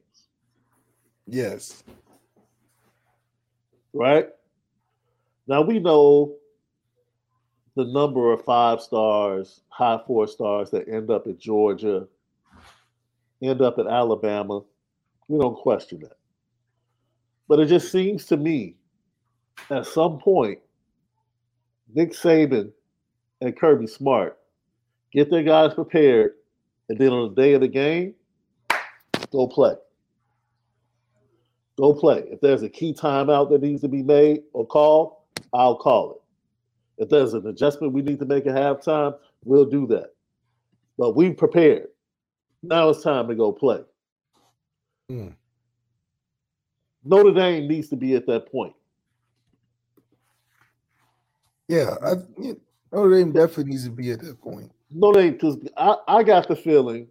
Yes. 1.27 1.83
Right? 3.93 4.29
Now 5.47 5.61
we 5.61 5.79
know 5.79 6.35
the 7.75 7.85
number 7.85 8.31
of 8.31 8.43
five 8.45 8.81
stars, 8.81 9.61
high 9.69 9.99
four 10.05 10.27
stars 10.27 10.69
that 10.71 10.87
end 10.87 11.09
up 11.09 11.27
at 11.27 11.39
Georgia, 11.39 12.07
end 13.41 13.61
up 13.61 13.79
at 13.79 13.87
Alabama. 13.87 14.61
We 15.27 15.39
don't 15.39 15.55
question 15.55 15.99
that. 16.01 16.17
But 17.47 17.59
it 17.59 17.65
just 17.67 17.91
seems 17.91 18.25
to 18.27 18.37
me 18.37 18.75
at 19.69 19.85
some 19.85 20.19
point, 20.19 20.59
Nick 21.93 22.13
Saban 22.13 22.71
and 23.41 23.57
Kirby 23.57 23.87
Smart 23.87 24.37
get 25.11 25.29
their 25.29 25.43
guys 25.43 25.73
prepared, 25.73 26.31
and 26.89 26.97
then 26.97 27.09
on 27.09 27.29
the 27.29 27.41
day 27.41 27.53
of 27.53 27.61
the 27.61 27.67
game, 27.67 28.15
go 29.33 29.47
play. 29.47 29.73
Go 31.77 31.93
play. 31.93 32.23
If 32.27 32.39
there's 32.39 32.61
a 32.61 32.69
key 32.69 32.93
timeout 32.93 33.49
that 33.49 33.61
needs 33.61 33.81
to 33.81 33.87
be 33.87 34.03
made 34.03 34.43
or 34.53 34.65
called, 34.65 35.15
I'll 35.53 35.75
call 35.75 36.11
it. 36.11 37.03
If 37.03 37.09
there's 37.09 37.33
an 37.33 37.47
adjustment 37.47 37.93
we 37.93 38.03
need 38.03 38.19
to 38.19 38.25
make 38.25 38.45
at 38.45 38.55
halftime, 38.55 39.17
we'll 39.43 39.65
do 39.65 39.87
that. 39.87 40.13
But 40.97 41.15
we 41.15 41.31
prepared. 41.31 41.87
Now 42.61 42.89
it's 42.89 43.03
time 43.03 43.27
to 43.27 43.35
go 43.35 43.51
play. 43.51 43.81
Hmm. 45.09 45.29
Notre 47.03 47.33
Dame 47.33 47.67
needs 47.67 47.89
to 47.89 47.97
be 47.97 48.15
at 48.15 48.27
that 48.27 48.49
point. 48.51 48.73
Yeah, 51.67 51.95
I, 52.01 52.13
yeah, 52.39 52.53
Notre 52.93 53.17
Dame 53.17 53.31
definitely 53.31 53.71
needs 53.71 53.85
to 53.85 53.89
be 53.89 54.11
at 54.11 54.21
that 54.21 54.39
point. 54.39 54.71
Notre 54.91 55.21
Dame, 55.21 55.33
because 55.33 55.57
I, 55.75 55.95
I 56.07 56.23
got 56.23 56.47
the 56.47 56.55
feeling 56.55 57.07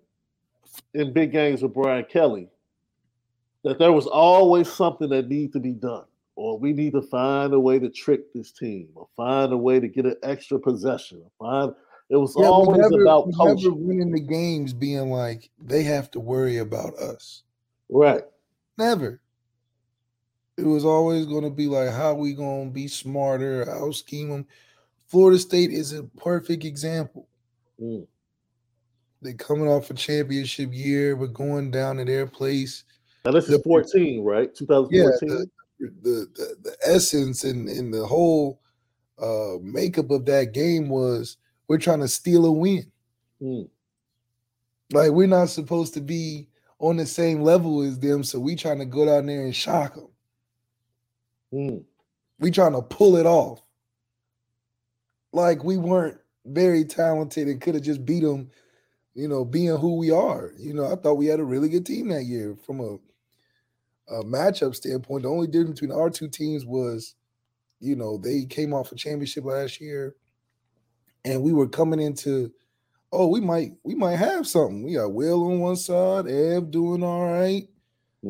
in 0.94 1.12
big 1.12 1.32
games 1.32 1.62
with 1.62 1.74
Brian 1.74 2.04
Kelly 2.04 2.48
that 3.64 3.78
there 3.78 3.92
was 3.92 4.06
always 4.06 4.70
something 4.72 5.08
that 5.10 5.28
needed 5.28 5.52
to 5.52 5.60
be 5.60 5.72
done, 5.72 6.04
or 6.36 6.58
we 6.58 6.72
need 6.72 6.92
to 6.92 7.02
find 7.02 7.52
a 7.52 7.60
way 7.60 7.78
to 7.78 7.88
trick 7.88 8.32
this 8.32 8.50
team, 8.50 8.88
or 8.94 9.06
find 9.16 9.52
a 9.52 9.56
way 9.56 9.78
to 9.80 9.88
get 9.88 10.04
an 10.06 10.16
extra 10.22 10.58
possession, 10.58 11.22
or 11.22 11.30
find. 11.38 11.74
It 12.10 12.16
was 12.16 12.34
Yeah, 12.36 12.46
always 12.46 12.80
never, 12.80 13.02
about 13.02 13.32
coaching, 13.34 13.86
winning 13.86 14.10
the 14.12 14.20
games 14.20 14.72
being 14.74 15.10
like 15.10 15.48
they 15.64 15.82
have 15.84 16.10
to 16.10 16.20
worry 16.20 16.58
about 16.58 16.94
us. 16.98 17.42
right? 17.88 18.24
Never. 18.76 19.20
It 20.58 20.64
was 20.64 20.84
always 20.84 21.24
going 21.24 21.44
to 21.44 21.50
be 21.50 21.66
like, 21.66 21.90
how 21.90 22.12
we 22.14 22.34
going 22.34 22.68
to 22.68 22.74
be 22.74 22.86
smarter, 22.88 23.64
how 23.64 23.90
scheme 23.92 24.28
them. 24.28 24.46
Florida 25.06 25.38
State 25.38 25.70
is 25.70 25.92
a 25.92 26.02
perfect 26.02 26.64
example. 26.64 27.28
Mm. 27.80 28.06
They 29.22 29.32
coming 29.34 29.68
off 29.68 29.90
a 29.90 29.94
championship 29.94 30.70
year, 30.72 31.14
we're 31.14 31.28
going 31.28 31.70
down 31.70 31.96
to 31.96 32.04
their 32.04 32.26
place. 32.26 32.84
Now 33.24 33.30
this 33.30 33.44
is 33.44 33.56
The- 33.56 33.62
14, 33.62 34.24
right? 34.24 34.50
Yeah, 34.60 34.66
2014. 34.66 35.28
the, 35.28 35.46
the, 35.78 36.26
the, 36.34 36.56
the 36.62 36.76
essence 36.84 37.44
and, 37.44 37.68
and 37.68 37.94
the 37.94 38.04
whole 38.04 38.60
uh, 39.20 39.58
makeup 39.62 40.10
of 40.10 40.24
that 40.26 40.52
game 40.52 40.88
was 40.88 41.36
we're 41.68 41.78
trying 41.78 42.00
to 42.00 42.08
steal 42.08 42.46
a 42.46 42.52
win. 42.52 42.90
Mm. 43.40 43.68
Like 44.92 45.12
we're 45.12 45.28
not 45.28 45.48
supposed 45.48 45.94
to 45.94 46.00
be 46.00 46.48
on 46.80 46.96
the 46.96 47.06
same 47.06 47.42
level 47.42 47.82
as 47.82 47.98
them, 48.00 48.24
so 48.24 48.40
we 48.40 48.56
trying 48.56 48.80
to 48.80 48.84
go 48.84 49.06
down 49.06 49.26
there 49.26 49.42
and 49.42 49.54
shock 49.54 49.94
them. 49.94 50.08
Mm. 51.52 51.84
We 52.40 52.50
trying 52.50 52.72
to 52.72 52.82
pull 52.82 53.16
it 53.16 53.26
off. 53.26 53.62
Like 55.32 55.62
we 55.62 55.76
weren't 55.78 56.18
very 56.44 56.84
talented 56.84 57.46
and 57.46 57.60
could 57.60 57.74
have 57.74 57.84
just 57.84 58.04
beat 58.04 58.22
them, 58.22 58.50
you 59.14 59.28
know, 59.28 59.44
being 59.44 59.76
who 59.76 59.96
we 59.96 60.10
are. 60.10 60.52
You 60.58 60.74
know, 60.74 60.90
I 60.92 60.96
thought 60.96 61.14
we 61.14 61.26
had 61.26 61.40
a 61.40 61.44
really 61.44 61.68
good 61.68 61.86
team 61.86 62.08
that 62.08 62.24
year 62.24 62.56
from 62.56 62.80
a, 62.80 62.98
a 64.08 64.22
matchup 64.24 64.74
standpoint. 64.74 65.22
The 65.22 65.28
only 65.30 65.46
difference 65.46 65.80
between 65.80 65.96
our 65.96 66.10
two 66.10 66.28
teams 66.28 66.64
was, 66.64 67.14
you 67.80 67.96
know, 67.96 68.18
they 68.18 68.46
came 68.46 68.74
off 68.74 68.92
a 68.92 68.96
championship 68.96 69.44
last 69.44 69.80
year, 69.80 70.16
and 71.24 71.42
we 71.42 71.52
were 71.52 71.68
coming 71.68 72.00
into, 72.00 72.52
oh, 73.12 73.28
we 73.28 73.40
might 73.40 73.72
we 73.84 73.96
might 73.96 74.16
have 74.16 74.46
something. 74.48 74.84
We 74.84 74.94
got 74.94 75.14
Will 75.14 75.44
on 75.46 75.60
one 75.60 75.76
side, 75.76 76.28
Ev 76.28 76.70
doing 76.70 77.04
all 77.04 77.26
right. 77.26 77.68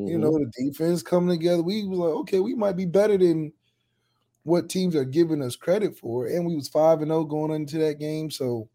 You 0.05 0.19
Mhm. 0.19 0.19
know, 0.19 0.33
the 0.39 0.53
defense 0.71 1.03
coming 1.03 1.31
together. 1.39 1.63
We 1.63 1.87
was 1.87 1.99
like, 1.99 2.11
okay, 2.23 2.41
we 2.41 2.55
might 2.55 2.77
be 2.77 2.87
better 2.87 3.19
than 3.19 3.53
what 4.45 4.71
teams 4.71 4.97
are 4.97 5.05
giving 5.05 5.43
us 5.43 5.57
credit 5.57 5.99
for. 5.99 6.27
And 6.27 6.47
we 6.47 6.57
was 6.57 6.69
5 6.69 7.01
and 7.03 7.11
0 7.11 7.25
going 7.27 7.53
into 7.53 7.79
that 7.79 7.99
game. 8.01 8.31
So 8.31 8.71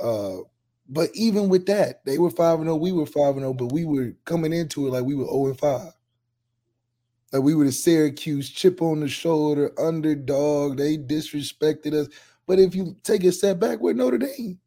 uh 0.00 0.38
but 0.88 1.10
even 1.14 1.48
with 1.48 1.66
that, 1.66 2.04
they 2.04 2.18
were 2.18 2.30
5 2.30 2.60
and 2.60 2.66
0, 2.66 2.76
we 2.76 2.92
were 2.92 3.06
5 3.06 3.36
and 3.36 3.40
0, 3.40 3.54
but 3.54 3.72
we 3.72 3.84
were 3.84 4.14
coming 4.24 4.52
into 4.52 4.86
it 4.86 4.90
like 4.90 5.04
we 5.04 5.14
were 5.14 5.26
0 5.26 5.46
and 5.46 5.58
5. 5.58 5.92
Like 7.32 7.42
we 7.42 7.54
were 7.54 7.64
the 7.64 7.72
Syracuse 7.72 8.48
chip 8.48 8.80
on 8.80 9.00
the 9.00 9.08
shoulder, 9.08 9.72
underdog. 9.78 10.78
They 10.78 10.96
disrespected 10.96 11.92
us. 11.92 12.08
But 12.46 12.58
if 12.58 12.74
you 12.74 12.96
take 13.02 13.22
a 13.24 13.32
step 13.32 13.58
back, 13.58 13.80
we're 13.80 13.92
Notre 13.92 14.18
Dame. 14.18 14.58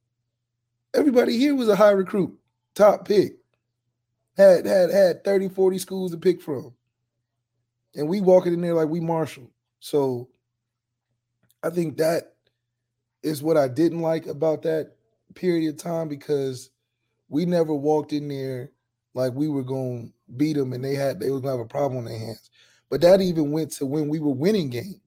Everybody 0.93 1.38
here 1.38 1.55
was 1.55 1.69
a 1.69 1.75
high 1.75 1.91
recruit, 1.91 2.38
top 2.75 3.07
pick 3.07 3.41
had 4.38 4.65
had 4.65 4.89
had 4.89 5.23
30 5.23 5.49
40 5.49 5.77
schools 5.77 6.12
to 6.12 6.17
pick 6.17 6.41
from 6.41 6.73
and 7.95 8.07
we 8.07 8.21
walking 8.21 8.53
in 8.53 8.62
there 8.62 8.73
like 8.73 8.88
we 8.88 8.99
marshall 8.99 9.49
so 9.79 10.29
i 11.63 11.69
think 11.69 11.97
that 11.97 12.36
is 13.23 13.43
what 13.43 13.57
i 13.57 13.67
didn't 13.67 14.01
like 14.01 14.25
about 14.27 14.62
that 14.62 14.93
period 15.36 15.74
of 15.74 15.82
time 15.82 16.08
because 16.08 16.70
we 17.30 17.46
never 17.46 17.74
walked 17.74 18.13
in 18.13 18.28
there 18.28 18.72
like 19.13 19.34
we 19.34 19.48
were 19.48 19.63
to 19.63 20.12
beat 20.38 20.54
them 20.56 20.74
and 20.74 20.84
they 20.84 20.96
had 20.96 21.20
they 21.20 21.30
was 21.30 21.41
to 21.41 21.48
have 21.48 21.60
a 21.60 21.65
problem 21.65 22.00
on 22.00 22.06
their 22.06 22.17
hands 22.17 22.50
but 22.89 23.02
that 23.02 23.22
even 23.22 23.52
went 23.52 23.72
to 23.72 23.86
when 23.86 24.08
we 24.08 24.20
were 24.20 24.34
winning 24.34 24.70
games 24.70 25.00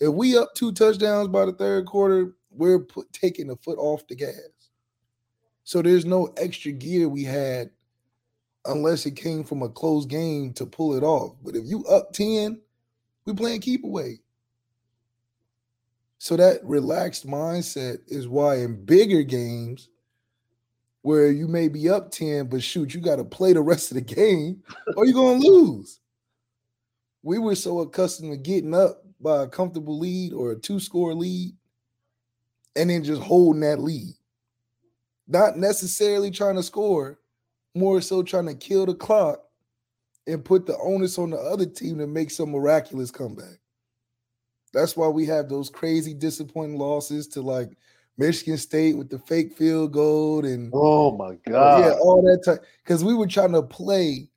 if 0.00 0.08
we 0.08 0.36
up 0.36 0.54
two 0.54 0.72
touchdowns 0.72 1.28
by 1.28 1.44
the 1.46 1.52
third 1.52 1.86
quarter 1.86 2.32
we're 2.50 2.80
put, 2.80 3.10
taking 3.12 3.46
the 3.46 3.56
foot 3.56 3.78
off 3.78 4.06
the 4.08 4.14
gas 4.14 4.34
so 5.64 5.80
there's 5.80 6.04
no 6.04 6.32
extra 6.36 6.72
gear 6.72 7.08
we 7.08 7.24
had 7.24 7.70
unless 8.66 9.06
it 9.06 9.16
came 9.16 9.44
from 9.44 9.62
a 9.62 9.68
close 9.68 10.06
game 10.06 10.52
to 10.54 10.66
pull 10.66 10.94
it 10.94 11.02
off. 11.02 11.34
But 11.42 11.56
if 11.56 11.64
you 11.66 11.84
up 11.86 12.12
10, 12.12 12.60
we 13.24 13.34
playing 13.34 13.60
keep 13.60 13.84
away. 13.84 14.20
So 16.22 16.36
that 16.36 16.64
relaxed 16.64 17.26
mindset 17.26 17.98
is 18.06 18.28
why 18.28 18.58
in 18.58 18.84
bigger 18.84 19.24
games 19.24 19.88
where 21.00 21.32
you 21.32 21.48
may 21.48 21.66
be 21.66 21.90
up 21.90 22.12
10, 22.12 22.46
but 22.46 22.62
shoot, 22.62 22.94
you 22.94 23.00
got 23.00 23.16
to 23.16 23.24
play 23.24 23.52
the 23.52 23.60
rest 23.60 23.90
of 23.90 23.96
the 23.96 24.02
game 24.02 24.62
or 24.96 25.04
you're 25.04 25.14
going 25.14 25.42
to 25.42 25.48
lose. 25.48 25.98
We 27.24 27.38
were 27.38 27.56
so 27.56 27.80
accustomed 27.80 28.30
to 28.30 28.36
getting 28.36 28.72
up 28.72 29.02
by 29.20 29.42
a 29.42 29.48
comfortable 29.48 29.98
lead 29.98 30.32
or 30.32 30.52
a 30.52 30.56
two 30.56 30.78
score 30.78 31.12
lead 31.12 31.56
and 32.76 32.88
then 32.88 33.02
just 33.02 33.20
holding 33.20 33.62
that 33.62 33.80
lead. 33.80 34.14
Not 35.26 35.58
necessarily 35.58 36.30
trying 36.30 36.54
to 36.54 36.62
score, 36.62 37.18
more 37.74 38.00
so 38.00 38.22
trying 38.22 38.46
to 38.46 38.54
kill 38.54 38.86
the 38.86 38.94
clock 38.94 39.40
and 40.28 40.44
put 40.44 40.66
the 40.66 40.78
onus 40.78 41.18
on 41.18 41.30
the 41.30 41.38
other 41.38 41.66
team 41.66 41.98
to 41.98 42.06
make 42.06 42.30
some 42.30 42.52
miraculous 42.52 43.10
comeback. 43.10 43.58
That's 44.72 44.96
why 44.96 45.08
we 45.08 45.26
have 45.26 45.48
those 45.48 45.68
crazy 45.70 46.14
disappointing 46.14 46.78
losses 46.78 47.26
to 47.28 47.42
like 47.42 47.70
Michigan 48.18 48.56
State 48.58 48.96
with 48.96 49.10
the 49.10 49.18
fake 49.18 49.54
field 49.56 49.92
goal 49.92 50.44
and 50.44 50.70
Oh 50.74 51.16
my 51.16 51.36
god, 51.50 51.78
yeah, 51.84 51.92
all 52.00 52.22
that 52.22 52.42
time. 52.44 52.58
Because 52.84 53.04
we 53.04 53.14
were 53.14 53.26
trying 53.26 53.52
to 53.52 53.62
play 53.62 54.28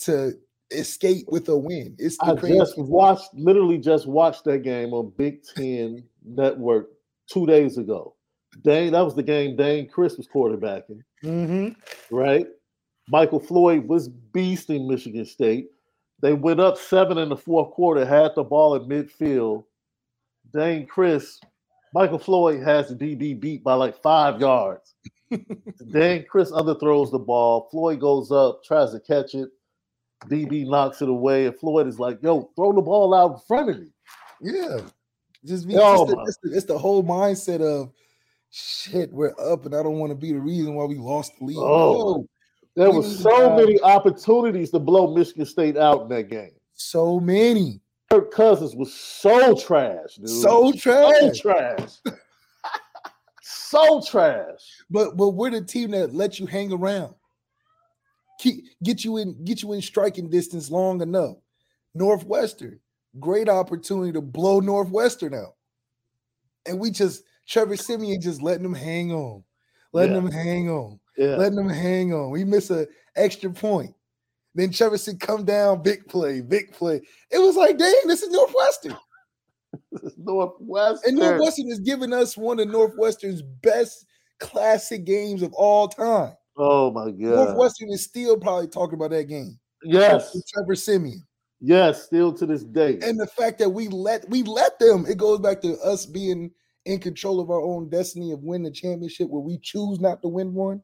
to 0.00 0.32
escape 0.70 1.26
with 1.28 1.48
a 1.48 1.56
win. 1.56 1.94
It's 1.98 2.16
the 2.18 2.24
I 2.32 2.34
crazy. 2.36 2.58
just 2.58 2.78
watched, 2.78 3.32
literally 3.34 3.78
just 3.78 4.06
watched 4.06 4.44
that 4.44 4.62
game 4.62 4.92
on 4.94 5.12
Big 5.16 5.42
Ten 5.44 6.02
Network 6.24 6.90
two 7.26 7.46
days 7.46 7.76
ago. 7.78 8.14
Dayne, 8.62 8.92
that 8.92 9.00
was 9.02 9.14
the 9.14 9.22
game 9.22 9.56
Dayne 9.56 9.88
Crist 9.88 10.18
was 10.18 10.28
quarterbacking, 10.28 11.00
Mhm. 11.22 11.74
right? 12.10 12.46
Michael 13.08 13.40
Floyd 13.40 13.86
was 13.88 14.08
beasting 14.08 14.86
Michigan 14.88 15.24
State. 15.24 15.70
They 16.22 16.32
went 16.32 16.60
up 16.60 16.78
seven 16.78 17.18
in 17.18 17.28
the 17.28 17.36
fourth 17.36 17.72
quarter, 17.72 18.06
had 18.06 18.34
the 18.34 18.44
ball 18.44 18.76
at 18.76 18.82
midfield. 18.82 19.64
Dayne 20.54 20.86
Crist, 20.86 21.44
Michael 21.92 22.18
Floyd 22.18 22.62
has 22.62 22.88
the 22.88 22.94
DB 22.94 23.38
beat 23.38 23.64
by 23.64 23.74
like 23.74 24.00
five 24.00 24.40
yards. 24.40 24.94
Dayne 25.90 26.24
Crist 26.28 26.52
underthrows 26.52 27.10
the 27.10 27.18
ball. 27.18 27.68
Floyd 27.70 28.00
goes 28.00 28.30
up, 28.30 28.62
tries 28.64 28.92
to 28.92 29.00
catch 29.00 29.34
it. 29.34 29.48
DB 30.26 30.64
knocks 30.66 31.02
it 31.02 31.08
away, 31.08 31.46
and 31.46 31.58
Floyd 31.58 31.88
is 31.88 31.98
like, 31.98 32.22
"Yo, 32.22 32.52
throw 32.54 32.72
the 32.72 32.80
ball 32.80 33.12
out 33.12 33.32
in 33.32 33.38
front 33.48 33.70
of 33.70 33.80
me." 33.80 33.88
Yeah. 34.40 34.78
Just 35.44 35.66
be 35.66 35.74
Oh 35.76 36.04
it's, 36.04 36.12
the, 36.12 36.20
it's, 36.20 36.38
the, 36.42 36.56
it's 36.56 36.66
the 36.66 36.78
whole 36.78 37.02
mindset 37.02 37.60
of 37.60 37.92
shit, 38.50 39.12
we're 39.12 39.34
up 39.40 39.66
and 39.66 39.74
I 39.74 39.82
don't 39.82 39.98
want 39.98 40.10
to 40.10 40.16
be 40.16 40.32
the 40.32 40.38
reason 40.38 40.74
why 40.74 40.84
we 40.84 40.96
lost 40.96 41.32
the 41.38 41.46
lead. 41.46 41.56
Oh. 41.58 42.26
There 42.74 42.90
We 42.90 42.96
was 42.98 43.08
need 43.10 43.16
to 43.18 43.22
so 43.22 43.56
many 43.56 43.80
opportunities 43.82 44.70
to 44.70 44.78
blow 44.78 45.14
Michigan 45.14 45.44
State 45.46 45.76
out 45.76 46.02
in 46.02 46.08
that 46.08 46.30
game. 46.30 46.52
so 46.74 47.20
many. 47.20 47.80
Kirk 48.10 48.30
Cousins 48.30 48.74
was 48.76 48.92
so 48.92 49.54
trash, 49.56 50.16
dude. 50.16 50.28
So 50.28 50.70
so 50.72 50.72
trash. 50.72 51.38
trash. 51.40 51.90
so 53.42 54.02
trash. 54.02 54.60
But 54.90 55.16
but 55.16 55.30
we're 55.30 55.50
the 55.50 55.62
team 55.62 55.90
that 55.92 56.14
let 56.14 56.38
you 56.38 56.46
hang 56.46 56.72
around. 56.72 57.14
Keep 58.40 58.64
get 58.82 59.04
you 59.04 59.16
in 59.18 59.42
get 59.44 59.62
you 59.62 59.72
in 59.72 59.80
striking 59.82 60.28
distance 60.28 60.70
long 60.70 61.00
enough. 61.00 61.36
Northwestern, 61.94 62.80
great 63.20 63.48
opportunity 63.48 64.12
to 64.12 64.20
blow 64.20 64.60
Northwestern 64.60 65.34
out. 65.34 65.54
And 66.66 66.78
we 66.78 66.90
just 66.90 67.24
Trevor 67.46 67.76
Siemian 67.76 68.20
just 68.20 68.42
letting 68.42 68.62
them 68.62 68.74
hang 68.74 69.12
on, 69.12 69.42
letting 69.92 70.14
Yeah. 70.14 70.20
them 70.20 70.30
hang 70.32 70.68
on, 70.70 71.00
Yeah. 71.16 71.36
letting 71.36 71.56
them 71.56 71.68
hang 71.68 72.12
on. 72.14 72.30
We 72.30 72.44
miss 72.44 72.70
a 72.70 72.86
extra 73.16 73.50
point. 73.50 73.94
Then 74.54 74.70
Trevor 74.70 74.98
said, 74.98 75.20
come 75.20 75.44
down, 75.44 75.82
big 75.82 76.06
play, 76.08 76.40
big 76.40 76.72
play. 76.72 77.00
It 77.30 77.38
was 77.38 77.56
like, 77.56 77.78
dang, 77.78 77.94
this 78.06 78.22
is 78.22 78.30
Northwestern. 78.30 78.96
Northwestern. 80.18 81.10
And 81.10 81.18
Northwestern 81.18 81.68
is 81.68 81.80
giving 81.80 82.12
us 82.12 82.36
one 82.36 82.60
of 82.60 82.68
Northwestern's 82.68 83.42
best 83.42 84.06
classic 84.40 85.04
games 85.04 85.42
of 85.42 85.52
all 85.54 85.88
time. 85.88 86.34
Oh 86.56 86.90
my 86.90 87.10
God. 87.10 87.46
Northwestern 87.46 87.88
is 87.90 88.04
still 88.04 88.38
probably 88.38 88.68
talking 88.68 88.94
about 88.94 89.10
that 89.10 89.24
game. 89.24 89.58
Yes. 89.82 90.36
Trevor 90.52 90.74
Siemian. 90.74 91.22
Yes. 91.60 92.04
Still 92.04 92.32
to 92.34 92.44
this 92.44 92.64
day. 92.64 92.98
And 93.02 93.18
the 93.18 93.26
fact 93.26 93.58
that 93.60 93.70
we 93.70 93.88
let 93.88 94.28
we 94.28 94.42
let 94.42 94.78
them, 94.78 95.06
it 95.08 95.16
goes 95.16 95.40
back 95.40 95.62
to 95.62 95.78
us 95.78 96.04
being 96.04 96.50
in 96.84 96.98
control 96.98 97.40
of 97.40 97.50
our 97.50 97.62
own 97.62 97.88
destiny 97.88 98.32
of 98.32 98.42
winning 98.42 98.64
the 98.64 98.70
championship 98.70 99.30
where 99.30 99.40
we 99.40 99.58
choose 99.62 100.00
not 100.00 100.20
to 100.22 100.28
win 100.28 100.52
one. 100.52 100.82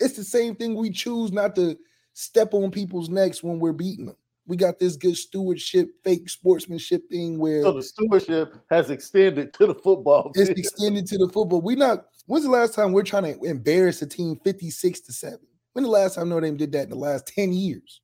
It's 0.00 0.16
the 0.16 0.24
same 0.24 0.54
thing 0.54 0.74
we 0.74 0.90
choose 0.90 1.32
not 1.32 1.54
to 1.56 1.78
step 2.14 2.54
on 2.54 2.70
people's 2.70 3.08
necks 3.08 3.42
when 3.42 3.58
we're 3.58 3.72
beating 3.72 4.06
them. 4.06 4.16
We 4.46 4.56
got 4.56 4.78
this 4.78 4.96
good 4.96 5.16
stewardship, 5.16 5.88
fake 6.04 6.28
sportsmanship 6.28 7.08
thing 7.08 7.38
where 7.38 7.62
so 7.62 7.72
the 7.72 7.82
stewardship 7.82 8.54
has 8.70 8.90
extended 8.90 9.54
to 9.54 9.66
the 9.66 9.74
football. 9.74 10.32
it's 10.34 10.50
extended 10.50 11.06
to 11.06 11.18
the 11.18 11.28
football. 11.28 11.62
We 11.62 11.76
not. 11.76 12.06
When's 12.26 12.44
the 12.44 12.50
last 12.50 12.74
time 12.74 12.92
we're 12.92 13.04
trying 13.04 13.34
to 13.34 13.42
embarrass 13.42 14.02
a 14.02 14.06
team 14.06 14.38
fifty-six 14.44 15.00
to 15.00 15.12
seven? 15.12 15.46
When 15.72 15.84
the 15.84 15.90
last 15.90 16.16
time 16.16 16.28
Notre 16.28 16.46
Dame 16.46 16.56
did 16.56 16.72
that 16.72 16.84
in 16.84 16.90
the 16.90 16.96
last 16.96 17.26
ten 17.26 17.52
years? 17.52 18.02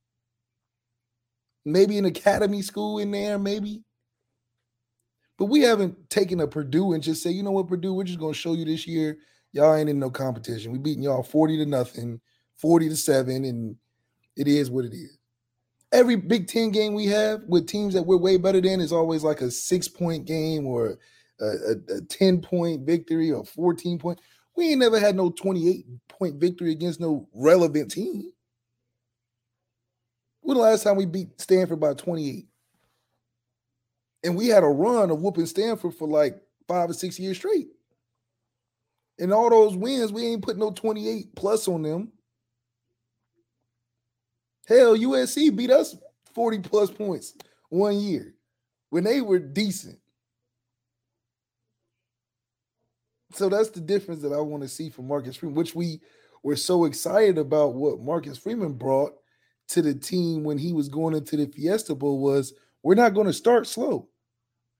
Maybe 1.63 1.97
an 1.99 2.05
academy 2.05 2.63
school 2.63 2.97
in 2.97 3.11
there, 3.11 3.37
maybe. 3.37 3.83
But 5.37 5.45
we 5.45 5.61
haven't 5.61 6.09
taken 6.09 6.39
a 6.39 6.47
Purdue 6.47 6.93
and 6.93 7.03
just 7.03 7.21
say, 7.21 7.29
you 7.31 7.43
know 7.43 7.51
what, 7.51 7.67
Purdue, 7.67 7.93
we're 7.93 8.03
just 8.03 8.19
gonna 8.19 8.33
show 8.33 8.53
you 8.53 8.65
this 8.65 8.87
year. 8.87 9.17
Y'all 9.53 9.75
ain't 9.75 9.89
in 9.89 9.99
no 9.99 10.09
competition. 10.09 10.71
We 10.71 10.77
beating 10.77 11.03
y'all 11.03 11.23
40 11.23 11.57
to 11.57 11.65
nothing, 11.65 12.21
40 12.57 12.89
to 12.89 12.95
7, 12.95 13.43
and 13.43 13.75
it 14.37 14.47
is 14.47 14.71
what 14.71 14.85
it 14.85 14.93
is. 14.93 15.17
Every 15.91 16.15
Big 16.15 16.47
Ten 16.47 16.71
game 16.71 16.93
we 16.93 17.05
have 17.07 17.43
with 17.47 17.67
teams 17.67 17.93
that 17.93 18.03
we're 18.03 18.17
way 18.17 18.37
better 18.37 18.61
than 18.61 18.79
is 18.79 18.93
always 18.93 19.23
like 19.23 19.41
a 19.41 19.51
six-point 19.51 20.25
game 20.25 20.65
or 20.65 20.97
a, 21.41 21.45
a, 21.45 21.97
a 21.97 22.01
10 22.01 22.41
point 22.41 22.85
victory 22.85 23.31
or 23.31 23.43
14 23.43 23.99
point. 23.99 24.21
We 24.55 24.69
ain't 24.69 24.79
never 24.79 24.99
had 24.99 25.15
no 25.15 25.31
28 25.31 25.85
point 26.07 26.35
victory 26.35 26.71
against 26.71 27.01
no 27.01 27.27
relevant 27.33 27.91
team. 27.91 28.31
When 30.41 30.57
the 30.57 30.63
last 30.63 30.83
time 30.83 30.95
we 30.95 31.05
beat 31.05 31.39
Stanford 31.41 31.79
by 31.79 31.93
28? 31.93 32.47
And 34.23 34.37
we 34.37 34.47
had 34.47 34.63
a 34.63 34.67
run 34.67 35.09
of 35.09 35.19
whooping 35.19 35.45
Stanford 35.47 35.95
for 35.95 36.07
like 36.07 36.41
five 36.67 36.89
or 36.89 36.93
six 36.93 37.19
years 37.19 37.37
straight. 37.37 37.67
And 39.19 39.33
all 39.33 39.49
those 39.49 39.75
wins, 39.75 40.11
we 40.11 40.25
ain't 40.25 40.43
put 40.43 40.57
no 40.57 40.71
28 40.71 41.35
plus 41.35 41.67
on 41.67 41.83
them. 41.83 42.11
Hell, 44.67 44.97
USC 44.97 45.55
beat 45.55 45.69
us 45.69 45.95
40 46.33 46.59
plus 46.59 46.89
points 46.89 47.33
one 47.69 47.99
year 47.99 48.35
when 48.89 49.03
they 49.03 49.21
were 49.21 49.39
decent. 49.39 49.99
So 53.33 53.49
that's 53.49 53.69
the 53.69 53.81
difference 53.81 54.21
that 54.21 54.33
I 54.33 54.39
want 54.39 54.63
to 54.63 54.69
see 54.69 54.89
from 54.89 55.07
Marcus 55.07 55.35
Freeman, 55.35 55.55
which 55.55 55.73
we 55.75 56.01
were 56.43 56.55
so 56.55 56.85
excited 56.85 57.37
about 57.37 57.75
what 57.75 58.01
Marcus 58.01 58.37
Freeman 58.37 58.73
brought 58.73 59.13
to 59.69 59.81
the 59.81 59.93
team 59.93 60.43
when 60.43 60.57
he 60.57 60.73
was 60.73 60.89
going 60.89 61.15
into 61.15 61.37
the 61.37 61.45
Fiesta 61.47 61.95
Bowl 61.95 62.21
was 62.21 62.53
we're 62.83 62.95
not 62.95 63.13
going 63.13 63.27
to 63.27 63.33
start 63.33 63.67
slow. 63.67 64.09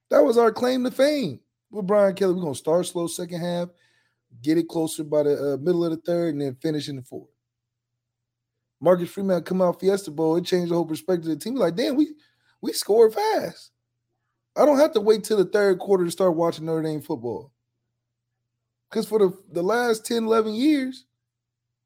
That 0.09 0.23
was 0.23 0.37
our 0.37 0.51
claim 0.51 0.83
to 0.83 0.91
fame 0.91 1.39
with 1.69 1.87
Brian 1.87 2.13
Kelly. 2.15 2.33
We're 2.33 2.41
going 2.41 2.53
to 2.53 2.59
start 2.59 2.85
slow 2.85 3.07
second 3.07 3.39
half, 3.39 3.69
get 4.41 4.57
it 4.57 4.67
closer 4.67 5.03
by 5.03 5.23
the 5.23 5.53
uh, 5.53 5.57
middle 5.57 5.85
of 5.85 5.91
the 5.91 5.97
third, 5.97 6.33
and 6.33 6.41
then 6.41 6.55
finish 6.55 6.89
in 6.89 6.95
the 6.95 7.01
fourth. 7.01 7.29
Marcus 8.79 9.09
Freeman 9.09 9.43
come 9.43 9.61
out 9.61 9.79
Fiesta 9.79 10.09
Bowl, 10.11 10.37
it 10.37 10.45
changed 10.45 10.71
the 10.71 10.75
whole 10.75 10.85
perspective 10.85 11.31
of 11.31 11.37
the 11.37 11.43
team. 11.43 11.55
Like, 11.55 11.75
damn, 11.75 11.95
we 11.95 12.13
we 12.61 12.73
scored 12.73 13.13
fast. 13.13 13.71
I 14.55 14.65
don't 14.65 14.79
have 14.79 14.93
to 14.93 15.01
wait 15.01 15.23
till 15.23 15.37
the 15.37 15.45
third 15.45 15.79
quarter 15.79 16.03
to 16.03 16.11
start 16.11 16.35
watching 16.35 16.65
Notre 16.65 16.83
Dame 16.83 17.01
football. 17.01 17.51
Because 18.89 19.07
for 19.07 19.19
the, 19.19 19.37
the 19.53 19.61
last 19.61 20.05
10, 20.05 20.25
11 20.25 20.53
years, 20.53 21.05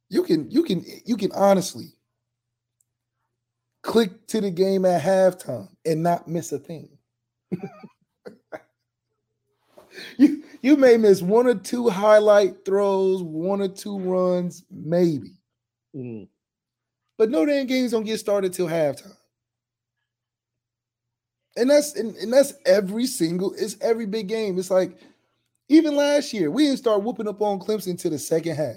you 0.10 0.24
can 0.24 0.50
you 0.50 0.64
can 0.64 0.84
you 1.06 1.18
can 1.18 1.32
honestly 1.34 1.94
click 3.84 4.26
to 4.28 4.42
the 4.42 4.50
game 4.50 4.86
at 4.86 5.02
halftime 5.02 5.70
and 5.86 6.02
not 6.02 6.28
miss 6.28 6.52
a 6.52 6.58
thing. 6.58 6.90
you 10.18 10.44
you 10.66 10.76
may 10.76 10.98
miss 10.98 11.22
one 11.22 11.46
or 11.46 11.54
two 11.54 11.90
highlight 11.90 12.66
throws, 12.66 13.22
one 13.22 13.62
or 13.62 13.68
two 13.68 14.00
runs, 14.00 14.64
maybe. 14.72 15.34
Mm. 15.96 16.28
But 17.20 17.30
Notre 17.30 17.52
Dame 17.52 17.68
games 17.68 17.92
don't 17.92 18.04
get 18.04 18.20
started 18.20 18.52
till 18.52 18.66
halftime. 18.66 19.16
And 21.56 21.70
that's 21.70 21.96
and, 21.96 22.16
and 22.16 22.34
that's 22.34 22.56
every 22.66 23.06
single, 23.06 23.54
it's 23.54 23.78
every 23.80 24.08
big 24.08 24.28
game. 24.28 24.58
It's 24.58 24.72
like 24.72 24.98
even 25.70 25.96
last 25.96 26.34
year, 26.34 26.50
we 26.50 26.64
didn't 26.64 26.80
start 26.80 27.04
whooping 27.04 27.28
up 27.28 27.44
on 27.44 27.60
Clemson 27.60 27.96
to 28.00 28.10
the 28.10 28.18
second 28.18 28.56
half. 28.56 28.76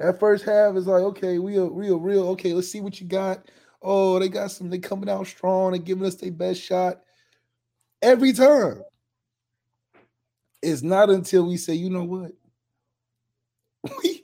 That 0.00 0.20
first 0.20 0.44
half 0.44 0.76
is 0.76 0.86
like, 0.86 1.02
okay, 1.02 1.38
we 1.38 1.56
are 1.56 1.70
real, 1.70 1.98
real. 1.98 2.28
Okay, 2.28 2.52
let's 2.52 2.68
see 2.68 2.82
what 2.82 3.00
you 3.00 3.06
got. 3.06 3.48
Oh, 3.80 4.18
they 4.18 4.28
got 4.28 4.50
some, 4.50 4.68
they 4.68 4.78
coming 4.78 5.08
out 5.08 5.26
strong, 5.26 5.72
they 5.72 5.78
giving 5.78 6.04
us 6.04 6.16
their 6.16 6.30
best 6.30 6.60
shot. 6.60 7.00
Every 8.02 8.32
time. 8.32 8.82
It's 10.60 10.82
not 10.82 11.10
until 11.10 11.48
we 11.48 11.56
say, 11.56 11.74
you 11.74 11.90
know 11.90 12.04
what? 12.04 12.32
We 14.02 14.22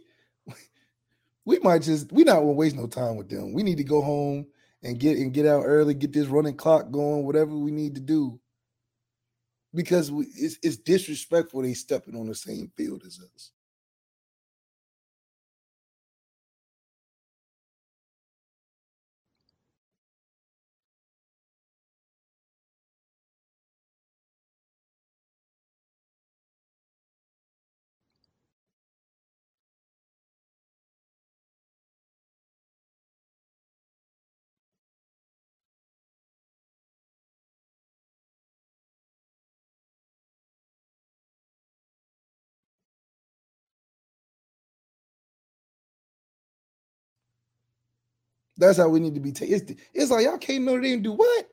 we 1.44 1.58
might 1.60 1.80
just 1.80 2.12
we 2.12 2.24
not 2.24 2.40
gonna 2.40 2.52
waste 2.52 2.76
no 2.76 2.86
time 2.86 3.16
with 3.16 3.30
them. 3.30 3.54
We 3.54 3.62
need 3.62 3.78
to 3.78 3.84
go 3.84 4.02
home 4.02 4.46
and 4.82 5.00
get 5.00 5.16
and 5.16 5.32
get 5.32 5.46
out 5.46 5.64
early, 5.64 5.94
get 5.94 6.12
this 6.12 6.26
running 6.26 6.56
clock 6.56 6.90
going, 6.90 7.24
whatever 7.24 7.56
we 7.56 7.70
need 7.70 7.94
to 7.94 8.00
do. 8.02 8.38
Because 9.74 10.12
we, 10.12 10.26
it's, 10.34 10.58
it's 10.62 10.76
disrespectful 10.76 11.62
they 11.62 11.72
stepping 11.72 12.16
on 12.16 12.26
the 12.26 12.34
same 12.34 12.70
field 12.76 13.02
as 13.06 13.18
us. 13.34 13.52
That's 48.58 48.78
how 48.78 48.88
we 48.88 49.00
need 49.00 49.14
to 49.14 49.20
be 49.20 49.32
taken. 49.32 49.54
It's, 49.54 49.72
it's 49.94 50.10
like 50.10 50.24
y'all 50.24 50.36
can't 50.36 50.64
Notre 50.64 50.80
Dame 50.80 51.02
do 51.02 51.12
what? 51.12 51.48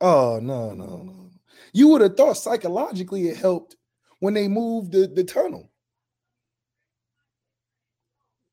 Oh 0.00 0.40
no, 0.42 0.72
no, 0.72 1.02
no. 1.02 1.30
You 1.72 1.88
would 1.88 2.00
have 2.00 2.16
thought 2.16 2.38
psychologically 2.38 3.28
it 3.28 3.36
helped 3.36 3.76
when 4.20 4.34
they 4.34 4.48
moved 4.48 4.92
the, 4.92 5.06
the 5.06 5.24
tunnel. 5.24 5.70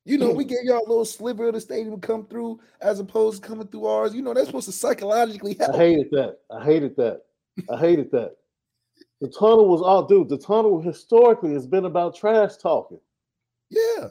You 0.04 0.18
know, 0.18 0.30
we 0.30 0.44
hmm. 0.44 0.50
gave 0.50 0.64
y'all 0.64 0.84
a 0.84 0.88
little 0.88 1.04
sliver 1.04 1.46
of 1.48 1.54
the 1.54 1.60
stadium 1.60 2.00
to 2.00 2.06
come 2.06 2.26
through 2.26 2.60
as 2.80 2.98
opposed 2.98 3.42
to 3.42 3.48
coming 3.48 3.68
through 3.68 3.86
ours. 3.86 4.14
You 4.14 4.22
know, 4.22 4.34
that's 4.34 4.46
supposed 4.46 4.66
to 4.66 4.72
psychologically 4.72 5.54
help. 5.58 5.74
I 5.74 5.78
hated 5.78 6.10
that. 6.10 6.38
I 6.50 6.64
hated 6.64 6.96
that. 6.96 7.22
I 7.72 7.78
hated 7.78 8.10
that. 8.10 8.36
The 9.20 9.28
tunnel 9.28 9.68
was 9.68 9.80
all, 9.80 10.04
dude. 10.04 10.28
The 10.28 10.38
tunnel 10.38 10.80
historically 10.80 11.52
has 11.52 11.66
been 11.66 11.84
about 11.84 12.16
trash 12.16 12.56
talking. 12.56 13.00
Yeah. 13.70 14.08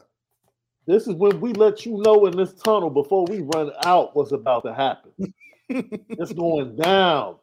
This 0.87 1.07
is 1.07 1.13
when 1.15 1.39
we 1.39 1.53
let 1.53 1.85
you 1.85 1.97
know 1.97 2.25
in 2.25 2.35
this 2.35 2.53
tunnel 2.53 2.89
before 2.89 3.25
we 3.25 3.41
run 3.55 3.71
out 3.85 4.15
what's 4.15 4.31
about 4.31 4.63
to 4.65 4.73
happen. 4.73 5.11
it's 5.69 6.33
going 6.33 6.75
down. 6.75 7.35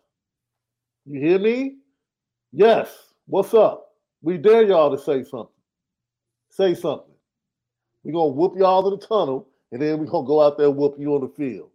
You 1.07 1.21
hear 1.21 1.39
me? 1.39 1.77
Yes. 2.53 3.13
What's 3.27 3.55
up? 3.55 3.93
We 4.23 4.39
dare 4.39 4.63
y'all 4.65 4.95
to 4.95 5.03
say 5.03 5.23
something. 5.23 5.55
Say 6.51 6.75
something. 6.75 7.15
We're 8.03 8.13
gonna 8.13 8.31
whoop 8.31 8.55
y'all 8.57 8.91
to 8.91 8.97
the 8.97 9.07
tunnel, 9.07 9.49
and 9.71 9.81
then 9.81 9.99
we're 9.99 10.07
gonna 10.07 10.27
go 10.27 10.41
out 10.41 10.57
there 10.57 10.67
and 10.67 10.77
whoop 10.77 10.97
you 10.99 11.15
on 11.15 11.21
the 11.21 11.29
field. 11.29 11.71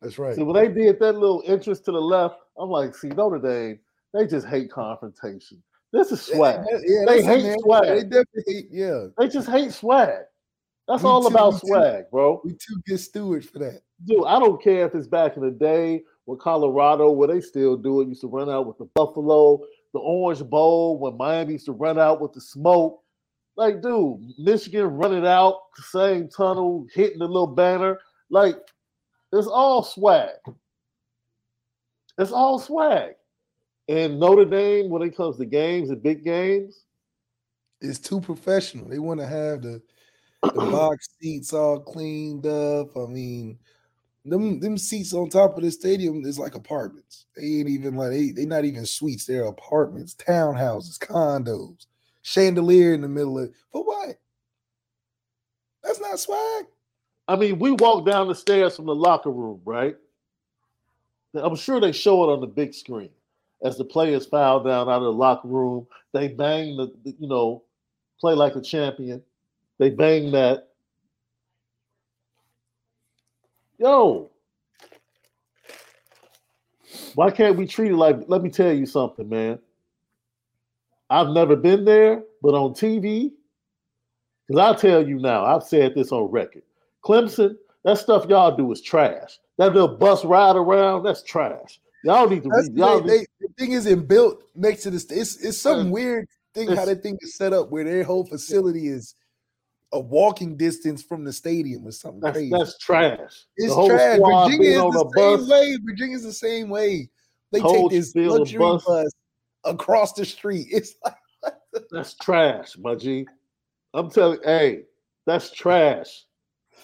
That's 0.00 0.18
right. 0.18 0.34
See, 0.34 0.42
when 0.42 0.54
they 0.54 0.68
did 0.72 0.98
that 1.00 1.14
little 1.14 1.42
entrance 1.46 1.80
to 1.80 1.92
the 1.92 2.00
left, 2.00 2.36
I'm 2.58 2.70
like, 2.70 2.94
see, 2.94 3.08
Notre 3.08 3.38
Dame, 3.38 3.80
they 4.14 4.26
just 4.26 4.46
hate 4.46 4.70
confrontation. 4.70 5.62
This 5.92 6.12
is 6.12 6.22
swag. 6.22 6.64
Yeah, 6.70 7.04
They 7.06 7.22
hate 7.22 7.42
man. 7.44 7.58
swag. 7.60 7.82
They 7.84 8.02
definitely 8.02 8.42
hate, 8.46 8.66
yeah. 8.70 9.06
They 9.18 9.28
just 9.28 9.48
hate 9.48 9.72
swag. 9.72 10.20
That's 10.90 11.04
We 11.04 11.08
all 11.08 11.20
too- 11.22 11.28
about 11.28 11.54
we 11.54 11.60
too- 11.60 11.66
swag, 11.68 12.10
bro. 12.10 12.40
We 12.44 12.50
too 12.54 12.80
good 12.86 12.98
stewards 12.98 13.46
for 13.48 13.60
that. 13.60 13.82
Dude, 14.04 14.24
I 14.26 14.40
don't 14.40 14.60
care 14.60 14.86
if 14.86 14.94
it's 14.96 15.06
back 15.06 15.36
in 15.36 15.42
the 15.44 15.50
day 15.52 16.02
when 16.24 16.36
Colorado, 16.38 17.10
where 17.12 17.28
they 17.28 17.40
still 17.40 17.76
do 17.76 18.00
it, 18.00 18.08
used 18.08 18.22
to 18.22 18.26
run 18.26 18.50
out 18.50 18.66
with 18.66 18.76
the 18.78 18.86
Buffalo, 18.96 19.60
the 19.92 20.00
Orange 20.00 20.42
Bowl, 20.42 20.98
when 20.98 21.16
Miami 21.16 21.52
used 21.52 21.66
to 21.66 21.72
run 21.72 21.96
out 21.98 22.20
with 22.20 22.32
the 22.32 22.40
smoke. 22.40 23.02
Like, 23.56 23.82
dude, 23.82 24.20
Michigan 24.38 24.86
running 24.86 25.26
out, 25.26 25.60
same 25.92 26.28
tunnel, 26.28 26.86
hitting 26.92 27.18
the 27.20 27.26
little 27.28 27.46
banner. 27.46 28.00
Like, 28.28 28.56
it's 29.32 29.46
all 29.46 29.84
swag. 29.84 30.30
It's 32.18 32.32
all 32.32 32.58
swag. 32.58 33.14
And 33.88 34.18
Notre 34.18 34.44
Dame, 34.44 34.90
when 34.90 35.02
it 35.02 35.16
comes 35.16 35.36
to 35.38 35.44
games 35.44 35.90
and 35.90 36.02
big 36.02 36.24
games, 36.24 36.84
It's 37.82 37.98
too 37.98 38.20
professional. 38.20 38.86
They 38.88 38.98
want 38.98 39.20
to 39.20 39.26
have 39.26 39.62
the 39.62 39.80
the 40.54 40.62
box 40.62 41.08
seats 41.20 41.52
all 41.52 41.80
cleaned 41.80 42.46
up. 42.46 42.96
I 42.96 43.06
mean, 43.06 43.58
them 44.24 44.60
them 44.60 44.78
seats 44.78 45.14
on 45.14 45.30
top 45.30 45.56
of 45.56 45.64
the 45.64 45.70
stadium 45.70 46.24
is 46.24 46.38
like 46.38 46.54
apartments. 46.54 47.26
They 47.36 47.44
ain't 47.44 47.68
even 47.68 47.96
like 47.96 48.10
they 48.10 48.30
they 48.32 48.46
not 48.46 48.64
even 48.64 48.86
suites. 48.86 49.26
They're 49.26 49.44
apartments, 49.44 50.14
townhouses, 50.16 50.98
condos, 50.98 51.86
chandelier 52.22 52.94
in 52.94 53.02
the 53.02 53.08
middle 53.08 53.38
of 53.38 53.52
for 53.72 53.84
what? 53.84 54.16
That's 55.82 56.00
not 56.00 56.18
swag. 56.18 56.66
I 57.28 57.36
mean, 57.36 57.58
we 57.58 57.72
walk 57.72 58.06
down 58.06 58.28
the 58.28 58.34
stairs 58.34 58.76
from 58.76 58.86
the 58.86 58.94
locker 58.94 59.30
room, 59.30 59.62
right? 59.64 59.96
I'm 61.34 61.56
sure 61.56 61.80
they 61.80 61.92
show 61.92 62.24
it 62.24 62.32
on 62.32 62.40
the 62.40 62.46
big 62.46 62.74
screen 62.74 63.10
as 63.62 63.76
the 63.76 63.84
players 63.84 64.26
file 64.26 64.62
down 64.62 64.88
out 64.88 64.96
of 64.98 65.02
the 65.02 65.12
locker 65.12 65.48
room. 65.48 65.86
They 66.12 66.28
bang 66.28 66.76
the, 66.76 66.92
the- 67.04 67.16
you 67.18 67.28
know, 67.28 67.62
play 68.20 68.34
like 68.34 68.56
a 68.56 68.60
champion. 68.60 69.22
They 69.80 69.88
bang 69.88 70.30
that. 70.32 70.68
Yo, 73.78 74.30
why 77.14 77.30
can't 77.30 77.56
we 77.56 77.66
treat 77.66 77.90
it 77.92 77.96
like? 77.96 78.18
Let 78.28 78.42
me 78.42 78.50
tell 78.50 78.74
you 78.74 78.84
something, 78.84 79.26
man. 79.26 79.58
I've 81.08 81.28
never 81.30 81.56
been 81.56 81.86
there, 81.86 82.22
but 82.42 82.52
on 82.52 82.74
TV, 82.74 83.32
because 84.46 84.60
I'll 84.60 84.74
tell 84.74 85.02
you 85.08 85.18
now, 85.18 85.46
I've 85.46 85.62
said 85.62 85.94
this 85.94 86.12
on 86.12 86.30
record. 86.30 86.62
Clemson, 87.02 87.56
that 87.84 87.96
stuff 87.96 88.26
y'all 88.28 88.54
do 88.54 88.70
is 88.72 88.82
trash. 88.82 89.38
That 89.56 89.72
little 89.72 89.88
bus 89.96 90.26
ride 90.26 90.56
around, 90.56 91.04
that's 91.04 91.22
trash. 91.22 91.80
Y'all 92.04 92.28
need 92.28 92.42
to 92.42 92.50
That's 92.50 92.68
read. 92.68 92.74
the, 92.76 92.80
Y'all 92.80 93.00
they, 93.00 93.18
need, 93.20 93.26
they- 93.40 93.46
the 93.46 93.52
thing 93.58 93.72
isn't 93.72 94.06
built 94.06 94.42
next 94.54 94.82
to 94.82 94.90
the. 94.90 95.00
st- 95.00 95.18
It's 95.20 95.42
it's 95.42 95.56
some 95.56 95.90
weird 95.90 96.28
thing 96.52 96.68
how 96.68 96.84
that 96.84 97.02
thing 97.02 97.16
is 97.22 97.34
set 97.34 97.54
up 97.54 97.70
where 97.70 97.84
their 97.84 98.04
whole 98.04 98.26
facility 98.26 98.88
is 98.88 99.14
a 99.92 100.00
walking 100.00 100.56
distance 100.56 101.02
from 101.02 101.24
the 101.24 101.32
stadium 101.32 101.86
or 101.86 101.90
something 101.90 102.20
that's, 102.20 102.36
crazy. 102.36 102.50
that's 102.50 102.78
trash. 102.78 103.46
It's 103.56 103.74
trash. 103.74 104.18
Virginia 104.18 104.86
is 104.86 104.92
the 104.92 105.10
same 105.16 105.38
bus. 105.38 105.48
way. 105.48 105.78
Virginia's 105.84 106.22
the 106.22 106.32
same 106.32 106.68
way. 106.68 107.10
They 107.52 107.60
take 107.60 107.90
this 107.90 108.14
luxury 108.14 108.58
bus. 108.58 108.84
bus. 108.84 109.12
across 109.64 110.12
the 110.12 110.24
street. 110.24 110.68
It's 110.72 110.94
like 111.04 111.14
That's 111.90 112.14
trash, 112.14 112.76
my 112.78 112.94
G. 112.94 113.26
I'm 113.94 114.10
telling 114.10 114.40
hey, 114.44 114.82
that's 115.26 115.50
trash. 115.50 116.24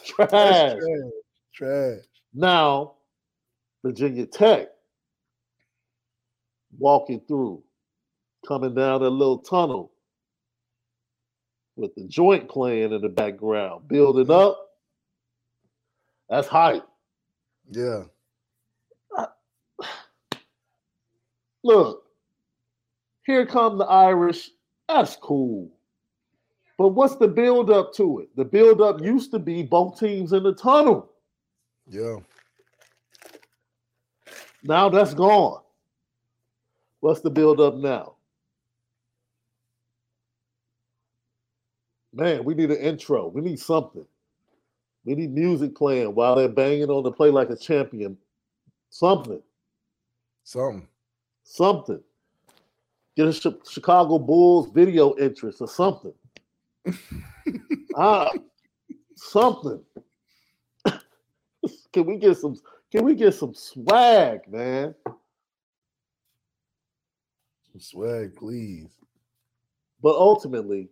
Trash. 0.05 0.31
that's 0.31 0.75
trash. 0.75 1.13
Trash. 1.55 2.05
Now, 2.35 2.95
Virginia 3.85 4.27
Tech 4.27 4.69
walking 6.79 7.21
through, 7.27 7.63
coming 8.47 8.75
down 8.75 9.03
that 9.03 9.11
little 9.11 9.39
tunnel 9.39 9.93
with 11.77 11.95
the 11.95 12.05
joint 12.05 12.49
playing 12.49 12.93
in 12.93 13.01
the 13.01 13.09
background, 13.09 13.87
building 13.89 14.31
up. 14.31 14.59
That's 16.29 16.49
hype. 16.49 16.87
Yeah. 17.71 18.05
Look, 21.63 22.05
here 23.25 23.45
come 23.45 23.79
the 23.79 23.85
Irish. 23.85 24.51
That's 24.89 25.17
cool. 25.17 25.71
But 26.79 26.89
what's 26.89 27.17
the 27.17 27.29
build 27.29 27.71
up 27.71 27.93
to 27.95 28.21
it? 28.21 28.29
The 28.37 28.45
build 28.45 28.81
up 28.81 29.01
used 29.01 29.31
to 29.33 29.39
be 29.39 29.63
both 29.63 29.99
teams 29.99 30.33
in 30.33 30.43
the 30.43 30.55
tunnel. 30.55 31.11
Yeah. 31.89 32.17
Now 34.63 34.89
that's 34.89 35.15
gone. 35.15 35.63
What's 37.01 37.21
the 37.21 37.31
build 37.31 37.61
up 37.61 37.77
now? 37.77 38.16
Man, 42.17 42.45
we 42.45 42.55
need 42.55 42.71
an 42.71 42.79
intro. 42.79 43.29
We 43.29 43.43
need 43.43 43.61
something. 43.61 44.07
We 45.05 45.15
need 45.15 45.35
music 45.35 45.77
playing 45.77 46.15
while 46.15 46.35
they're 46.35 46.49
banging 46.49 46.89
on 46.89 47.03
the 47.03 47.13
play 47.13 47.31
like 47.31 47.51
a 47.51 47.57
champion. 47.57 48.17
Something. 48.89 49.43
Something. 50.43 50.89
Something. 51.45 52.01
Get 53.17 53.29
a 53.29 53.59
Chicago 53.69 54.19
Bulls 54.19 54.71
video 54.73 55.15
interest 55.19 55.61
or 55.61 55.69
something. 55.69 56.15
ah, 57.97 58.31
something. 59.15 59.83
can 61.93 62.07
we 62.07 62.17
get 62.17 62.39
some? 62.39 62.57
Can 62.91 63.05
we 63.05 63.15
get 63.15 63.35
some 63.35 63.53
swag, 63.53 64.41
man? 64.49 64.95
Some 67.73 67.81
swag, 67.81 68.35
please. 68.37 68.89
But 70.03 70.15
ultimately, 70.15 70.89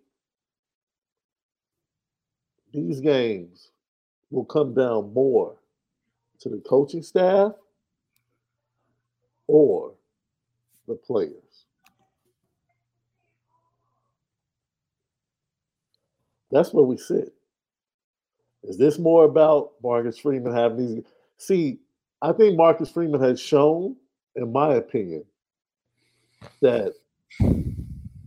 these 2.74 3.00
games 3.00 3.70
will 4.30 4.44
come 4.44 4.74
down 4.74 5.12
more 5.14 5.56
to 6.40 6.48
the 6.48 6.58
coaching 6.68 7.02
staff 7.02 7.52
or 9.46 9.94
the 10.88 10.94
players. 10.94 11.66
That's 16.50 16.72
where 16.72 16.84
we 16.84 16.96
sit. 16.96 17.32
Is 18.64 18.76
this 18.76 18.98
more 18.98 19.24
about 19.24 19.72
Marcus 19.82 20.18
Freeman 20.18 20.54
having 20.54 20.94
these? 20.96 21.04
See, 21.38 21.78
I 22.22 22.32
think 22.32 22.56
Marcus 22.56 22.90
Freeman 22.90 23.20
has 23.20 23.40
shown, 23.40 23.96
in 24.36 24.52
my 24.52 24.74
opinion, 24.74 25.24
that 26.60 26.94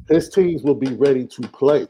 his 0.09 0.29
teams 0.29 0.63
will 0.63 0.75
be 0.75 0.93
ready 0.93 1.25
to 1.25 1.41
play 1.41 1.87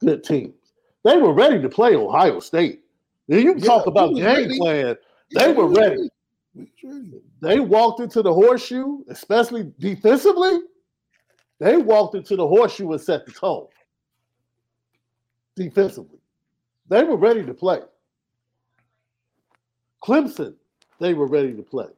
good 0.00 0.22
teams. 0.22 0.59
They 1.04 1.16
were 1.16 1.32
ready 1.32 1.60
to 1.60 1.68
play 1.68 1.94
Ohio 1.94 2.40
State. 2.40 2.82
Then 3.28 3.44
you 3.44 3.54
Yeah, 3.56 3.66
talk 3.66 3.86
about 3.86 4.16
game 4.16 4.26
ready. 4.26 4.58
plan. 4.58 4.96
They 5.34 5.48
we 5.48 5.54
were 5.54 5.68
ready. 5.68 6.08
Ready. 6.54 7.12
They 7.40 7.60
walked 7.60 8.00
into 8.00 8.22
the 8.22 8.32
horseshoe, 8.32 8.98
especially 9.08 9.72
defensively. 9.78 10.60
They 11.58 11.76
walked 11.76 12.16
into 12.16 12.36
the 12.36 12.46
horseshoe 12.46 12.90
and 12.92 13.00
set 13.00 13.24
the 13.24 13.32
tone 13.32 13.68
defensively. 15.56 16.18
They 16.88 17.04
were 17.04 17.16
ready 17.16 17.44
to 17.44 17.54
play. 17.54 17.80
Clemson, 20.02 20.54
they 20.98 21.14
were 21.14 21.26
ready 21.26 21.54
to 21.54 21.62
play. 21.62 21.88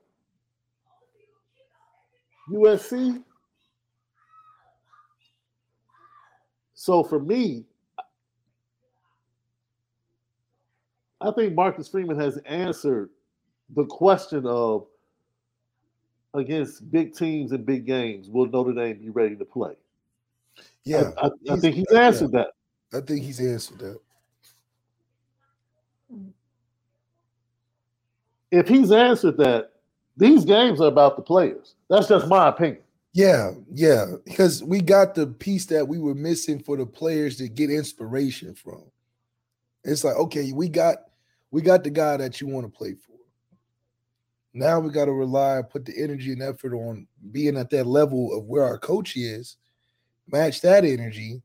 USC. 2.50 3.22
So 6.74 7.04
for 7.04 7.20
me, 7.20 7.64
I 11.22 11.30
think 11.32 11.54
Marcus 11.54 11.88
Freeman 11.88 12.18
has 12.18 12.38
answered 12.38 13.10
the 13.74 13.84
question 13.84 14.46
of 14.46 14.86
against 16.34 16.90
big 16.90 17.14
teams 17.14 17.52
and 17.52 17.64
big 17.64 17.86
games, 17.86 18.28
will 18.28 18.46
Notre 18.46 18.72
Dame 18.72 18.98
be 18.98 19.10
ready 19.10 19.36
to 19.36 19.44
play? 19.44 19.74
Yeah. 20.84 21.10
I, 21.18 21.26
I, 21.26 21.30
I 21.52 21.56
think 21.56 21.76
he's 21.76 21.86
yeah. 21.90 22.00
answered 22.00 22.32
that. 22.32 22.48
I 22.92 23.00
think 23.00 23.24
he's 23.24 23.40
answered 23.40 23.78
that. 23.78 23.98
If 28.50 28.68
he's 28.68 28.92
answered 28.92 29.38
that, 29.38 29.72
these 30.16 30.44
games 30.44 30.80
are 30.80 30.88
about 30.88 31.16
the 31.16 31.22
players. 31.22 31.74
That's 31.88 32.08
just 32.08 32.28
my 32.28 32.48
opinion. 32.48 32.82
Yeah, 33.14 33.52
yeah, 33.70 34.06
because 34.24 34.64
we 34.64 34.80
got 34.80 35.14
the 35.14 35.26
piece 35.26 35.66
that 35.66 35.86
we 35.86 35.98
were 35.98 36.14
missing 36.14 36.58
for 36.62 36.78
the 36.78 36.86
players 36.86 37.36
to 37.36 37.48
get 37.48 37.70
inspiration 37.70 38.54
from. 38.54 38.84
It's 39.84 40.04
like, 40.04 40.16
okay, 40.16 40.52
we 40.52 40.68
got 40.68 40.98
we 41.52 41.62
got 41.62 41.84
the 41.84 41.90
guy 41.90 42.16
that 42.16 42.40
you 42.40 42.48
want 42.48 42.66
to 42.66 42.76
play 42.76 42.94
for. 42.94 43.12
Now 44.54 44.80
we 44.80 44.90
got 44.90 45.04
to 45.04 45.12
rely 45.12 45.58
and 45.58 45.70
put 45.70 45.84
the 45.84 45.94
energy 45.96 46.32
and 46.32 46.42
effort 46.42 46.74
on 46.74 47.06
being 47.30 47.56
at 47.56 47.70
that 47.70 47.86
level 47.86 48.36
of 48.36 48.44
where 48.46 48.64
our 48.64 48.78
coach 48.78 49.16
is, 49.16 49.56
match 50.26 50.60
that 50.62 50.84
energy, 50.84 51.42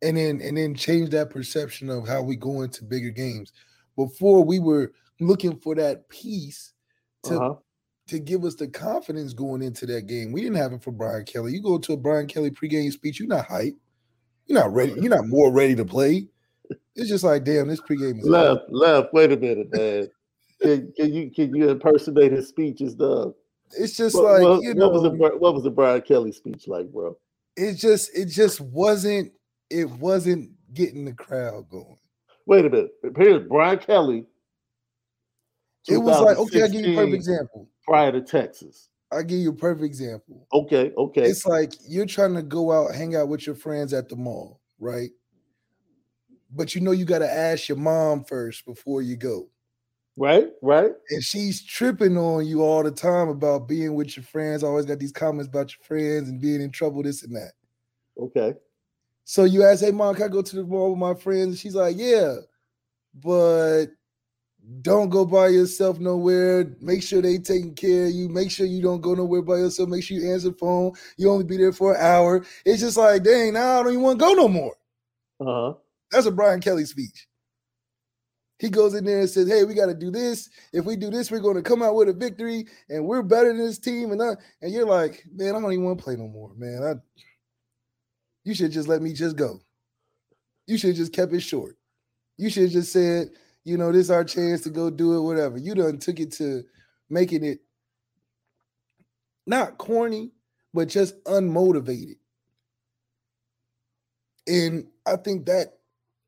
and 0.00 0.16
then 0.16 0.40
and 0.40 0.56
then 0.56 0.74
change 0.74 1.10
that 1.10 1.30
perception 1.30 1.90
of 1.90 2.06
how 2.06 2.22
we 2.22 2.36
go 2.36 2.62
into 2.62 2.84
bigger 2.84 3.10
games. 3.10 3.52
Before 3.96 4.42
we 4.44 4.60
were 4.60 4.92
looking 5.20 5.56
for 5.58 5.74
that 5.74 6.08
piece 6.08 6.72
to 7.24 7.36
Uh-huh. 7.38 7.54
to 8.08 8.18
give 8.18 8.44
us 8.44 8.54
the 8.54 8.66
confidence 8.66 9.32
going 9.32 9.62
into 9.62 9.86
that 9.86 10.06
game. 10.06 10.32
We 10.32 10.40
didn't 10.40 10.56
have 10.56 10.72
it 10.72 10.82
for 10.82 10.90
Brian 10.90 11.24
Kelly. 11.24 11.52
You 11.52 11.62
go 11.62 11.78
to 11.78 11.92
a 11.92 11.96
Brian 11.96 12.26
Kelly 12.26 12.50
pregame 12.50 12.92
speech, 12.92 13.20
you're 13.20 13.28
not 13.28 13.46
hype. 13.46 13.76
You're 14.46 14.58
not 14.58 14.72
ready. 14.72 14.92
You're 14.94 15.14
not 15.14 15.28
more 15.28 15.52
ready 15.52 15.74
to 15.76 15.84
play. 15.84 16.26
It's 16.94 17.08
just 17.08 17.24
like, 17.24 17.44
damn, 17.44 17.68
this 17.68 17.80
pregame 17.80 18.18
is 18.18 18.26
left, 18.26 18.62
left. 18.70 19.12
Wait 19.12 19.32
a 19.32 19.36
minute, 19.36 19.68
man. 19.72 20.08
can, 20.60 20.92
can 20.96 21.12
you 21.12 21.30
can 21.30 21.54
you 21.54 21.68
impersonate 21.70 22.32
his 22.32 22.48
speeches, 22.48 22.94
Doug? 22.94 23.34
It's 23.78 23.96
just 23.96 24.14
what, 24.14 24.24
like 24.24 24.42
what, 24.42 24.62
you 24.62 24.74
know, 24.74 24.88
what 24.88 24.92
was 24.92 25.02
the 25.02 25.10
what 25.10 25.54
was 25.54 25.62
the 25.62 25.70
Brian 25.70 26.02
Kelly 26.02 26.32
speech 26.32 26.68
like, 26.68 26.90
bro? 26.92 27.16
It 27.56 27.74
just 27.74 28.16
it 28.16 28.26
just 28.26 28.60
wasn't 28.60 29.32
it 29.70 29.88
wasn't 29.88 30.50
getting 30.74 31.04
the 31.04 31.12
crowd 31.12 31.68
going. 31.70 31.98
Wait 32.46 32.64
a 32.64 32.70
minute. 32.70 32.90
Here's 33.16 33.46
Brian 33.48 33.78
Kelly. 33.78 34.26
It 35.88 35.98
was 35.98 36.20
like 36.20 36.36
okay, 36.36 36.62
I'll 36.62 36.68
give 36.68 36.84
you 36.84 36.92
a 36.92 36.96
perfect 36.96 37.14
example. 37.14 37.68
Prior 37.84 38.12
to 38.12 38.20
Texas. 38.20 38.88
I'll 39.10 39.22
give 39.22 39.40
you 39.40 39.50
a 39.50 39.54
perfect 39.54 39.84
example. 39.84 40.46
Okay, 40.52 40.92
okay. 40.96 41.24
It's 41.24 41.44
like 41.44 41.74
you're 41.86 42.06
trying 42.06 42.34
to 42.34 42.42
go 42.42 42.72
out, 42.72 42.94
hang 42.94 43.14
out 43.14 43.28
with 43.28 43.46
your 43.46 43.54
friends 43.54 43.92
at 43.92 44.08
the 44.08 44.16
mall, 44.16 44.60
right? 44.78 45.10
But 46.54 46.74
you 46.74 46.80
know 46.80 46.90
you 46.90 47.04
got 47.04 47.20
to 47.20 47.32
ask 47.32 47.68
your 47.68 47.78
mom 47.78 48.24
first 48.24 48.66
before 48.66 49.02
you 49.02 49.16
go. 49.16 49.48
Right, 50.16 50.48
right. 50.60 50.92
And 51.10 51.22
she's 51.22 51.64
tripping 51.64 52.18
on 52.18 52.46
you 52.46 52.62
all 52.62 52.82
the 52.82 52.90
time 52.90 53.28
about 53.28 53.66
being 53.66 53.94
with 53.94 54.16
your 54.16 54.24
friends. 54.24 54.62
Always 54.62 54.84
got 54.84 54.98
these 54.98 55.12
comments 55.12 55.48
about 55.48 55.72
your 55.72 55.84
friends 55.84 56.28
and 56.28 56.40
being 56.40 56.60
in 56.60 56.70
trouble, 56.70 57.02
this 57.02 57.22
and 57.22 57.34
that. 57.34 57.52
Okay. 58.18 58.54
So 59.24 59.44
you 59.44 59.64
ask, 59.64 59.82
hey 59.82 59.90
mom, 59.90 60.14
can 60.14 60.24
I 60.24 60.28
go 60.28 60.42
to 60.42 60.56
the 60.56 60.64
mall 60.64 60.90
with 60.90 60.98
my 60.98 61.14
friends? 61.14 61.46
And 61.46 61.58
she's 61.58 61.74
like, 61.74 61.96
Yeah, 61.96 62.36
but 63.14 63.86
don't 64.82 65.08
go 65.08 65.24
by 65.24 65.48
yourself 65.48 65.98
nowhere. 65.98 66.76
Make 66.80 67.02
sure 67.02 67.20
they 67.20 67.38
taking 67.38 67.74
care 67.74 68.06
of 68.06 68.12
you. 68.12 68.28
Make 68.28 68.50
sure 68.50 68.66
you 68.66 68.82
don't 68.82 69.00
go 69.00 69.14
nowhere 69.14 69.42
by 69.42 69.56
yourself. 69.56 69.88
Make 69.88 70.04
sure 70.04 70.16
you 70.16 70.32
answer 70.32 70.50
the 70.50 70.56
phone. 70.56 70.92
You 71.16 71.30
only 71.30 71.44
be 71.44 71.56
there 71.56 71.72
for 71.72 71.94
an 71.94 72.00
hour. 72.00 72.44
It's 72.64 72.80
just 72.80 72.96
like, 72.96 73.24
dang, 73.24 73.54
now 73.54 73.80
I 73.80 73.82
don't 73.82 73.92
even 73.92 74.02
want 74.02 74.18
to 74.18 74.24
go 74.24 74.32
no 74.34 74.48
more. 74.48 74.76
Uh-huh. 75.40 75.74
That's 76.12 76.26
a 76.26 76.30
Brian 76.30 76.60
Kelly 76.60 76.84
speech. 76.84 77.26
He 78.58 78.68
goes 78.68 78.94
in 78.94 79.04
there 79.04 79.20
and 79.20 79.28
says, 79.28 79.48
Hey, 79.48 79.64
we 79.64 79.74
got 79.74 79.86
to 79.86 79.94
do 79.94 80.10
this. 80.10 80.48
If 80.72 80.84
we 80.84 80.94
do 80.94 81.10
this, 81.10 81.30
we're 81.30 81.40
going 81.40 81.56
to 81.56 81.62
come 81.62 81.82
out 81.82 81.96
with 81.96 82.08
a 82.08 82.12
victory 82.12 82.66
and 82.88 83.04
we're 83.04 83.22
better 83.22 83.48
than 83.48 83.58
this 83.58 83.78
team. 83.78 84.12
And, 84.12 84.22
I, 84.22 84.34
and 84.60 84.72
you're 84.72 84.86
like, 84.86 85.24
Man, 85.34 85.56
I 85.56 85.60
don't 85.60 85.72
even 85.72 85.84
want 85.84 85.98
to 85.98 86.04
play 86.04 86.14
no 86.14 86.28
more, 86.28 86.52
man. 86.56 86.82
I, 86.84 87.22
you 88.44 88.54
should 88.54 88.70
just 88.70 88.88
let 88.88 89.02
me 89.02 89.12
just 89.14 89.36
go. 89.36 89.58
You 90.66 90.78
should 90.78 90.94
just 90.94 91.12
kept 91.12 91.32
it 91.32 91.40
short. 91.40 91.76
You 92.36 92.50
should 92.50 92.70
just 92.70 92.92
said, 92.92 93.30
you 93.64 93.76
know, 93.76 93.92
this 93.92 94.02
is 94.02 94.10
our 94.10 94.24
chance 94.24 94.62
to 94.62 94.70
go 94.70 94.90
do 94.90 95.16
it, 95.16 95.22
whatever. 95.22 95.58
You 95.58 95.74
done 95.74 95.98
took 95.98 96.18
it 96.18 96.32
to 96.34 96.62
making 97.10 97.44
it 97.44 97.60
not 99.46 99.78
corny, 99.78 100.32
but 100.72 100.88
just 100.88 101.22
unmotivated. 101.24 102.16
And 104.46 104.88
I 105.06 105.16
think 105.16 105.46
that 105.46 105.78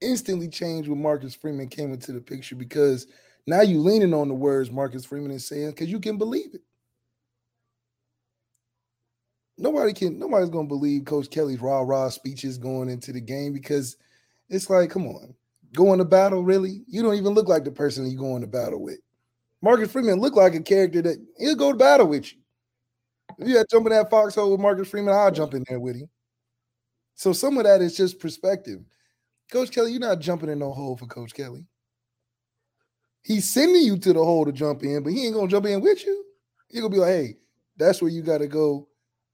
instantly 0.05 0.49
changed 0.49 0.89
when 0.89 1.03
Marcus 1.03 1.35
Freeman 1.35 1.69
came 1.69 1.93
into 1.93 2.13
the 2.13 2.21
picture 2.21 2.57
because 2.57 3.07
now 3.47 3.63
you 3.63 3.81
leaning 3.81 4.15
on 4.15 4.29
the 4.29 4.35
words 4.35 4.71
Marcus 4.71 5.05
Freeman 5.05 5.31
is 5.31 5.47
saying 5.47 5.71
because 5.71 5.91
you 5.91 6.01
can 6.01 6.19
believe 6.19 6.55
it. 6.55 6.63
Nobody 9.57 9.93
can, 9.93 10.19
nobody's 10.19 10.51
gonna 10.51 10.69
believe 10.69 11.05
Coach 11.05 11.31
Kelly's 11.31 11.61
rah 11.61 11.81
rah 11.81 12.09
speeches 12.09 12.59
going 12.59 12.89
into 12.89 13.13
the 13.13 13.21
game 13.21 13.53
because 13.53 13.97
it's 14.49 14.69
like, 14.69 14.91
come 14.91 15.07
on, 15.07 15.35
going 15.75 15.99
to 15.99 16.05
battle, 16.05 16.43
really? 16.45 16.83
You 16.87 17.03
don't 17.03 17.15
even 17.15 17.35
look 17.35 17.49
like 17.49 17.65
the 17.65 17.71
person 17.71 18.07
you're 18.07 18.21
going 18.21 18.43
to 18.43 18.47
battle 18.47 18.83
with. 18.83 18.99
Marcus 19.63 19.91
Freeman 19.91 20.21
looked 20.21 20.37
like 20.37 20.55
a 20.55 20.63
character 20.63 21.03
that 21.03 21.25
he'll 21.39 21.57
go 21.57 21.73
to 21.73 21.79
battle 21.79 22.07
with 22.07 22.33
you. 22.33 22.39
If 23.39 23.49
you 23.49 23.57
had 23.57 23.67
jump 23.71 23.87
in 23.87 23.93
that 23.93 24.11
foxhole 24.11 24.53
with 24.53 24.61
Marcus 24.61 24.89
Freeman, 24.89 25.15
I'll 25.15 25.31
jump 25.31 25.55
in 25.55 25.65
there 25.69 25.81
with 25.81 25.97
him. 25.97 26.09
So 27.15 27.33
some 27.33 27.57
of 27.59 27.65
that 27.65 27.81
is 27.81 27.97
just 27.97 28.19
perspective. 28.19 28.81
Coach 29.51 29.71
Kelly, 29.71 29.93
you're 29.93 30.01
not 30.01 30.21
jumping 30.21 30.49
in 30.49 30.59
no 30.59 30.73
hole 30.73 30.97
for 30.97 31.07
Coach 31.07 31.35
Kelly. 31.35 31.67
He's 33.23 33.51
sending 33.51 33.83
you 33.83 33.97
to 33.99 34.13
the 34.13 34.23
hole 34.23 34.45
to 34.45 34.53
jump 34.53 34.83
in, 34.83 35.03
but 35.03 35.13
he 35.13 35.27
ain't 35.27 35.35
gonna 35.35 35.49
jump 35.49 35.67
in 35.67 35.81
with 35.81 36.05
you. 36.05 36.25
He's 36.69 36.81
gonna 36.81 36.93
be 36.93 36.99
like, 36.99 37.09
hey, 37.09 37.37
that's 37.77 38.03
where 38.03 38.11
you 38.11 38.23
gotta 38.23 38.47
go. 38.47 38.89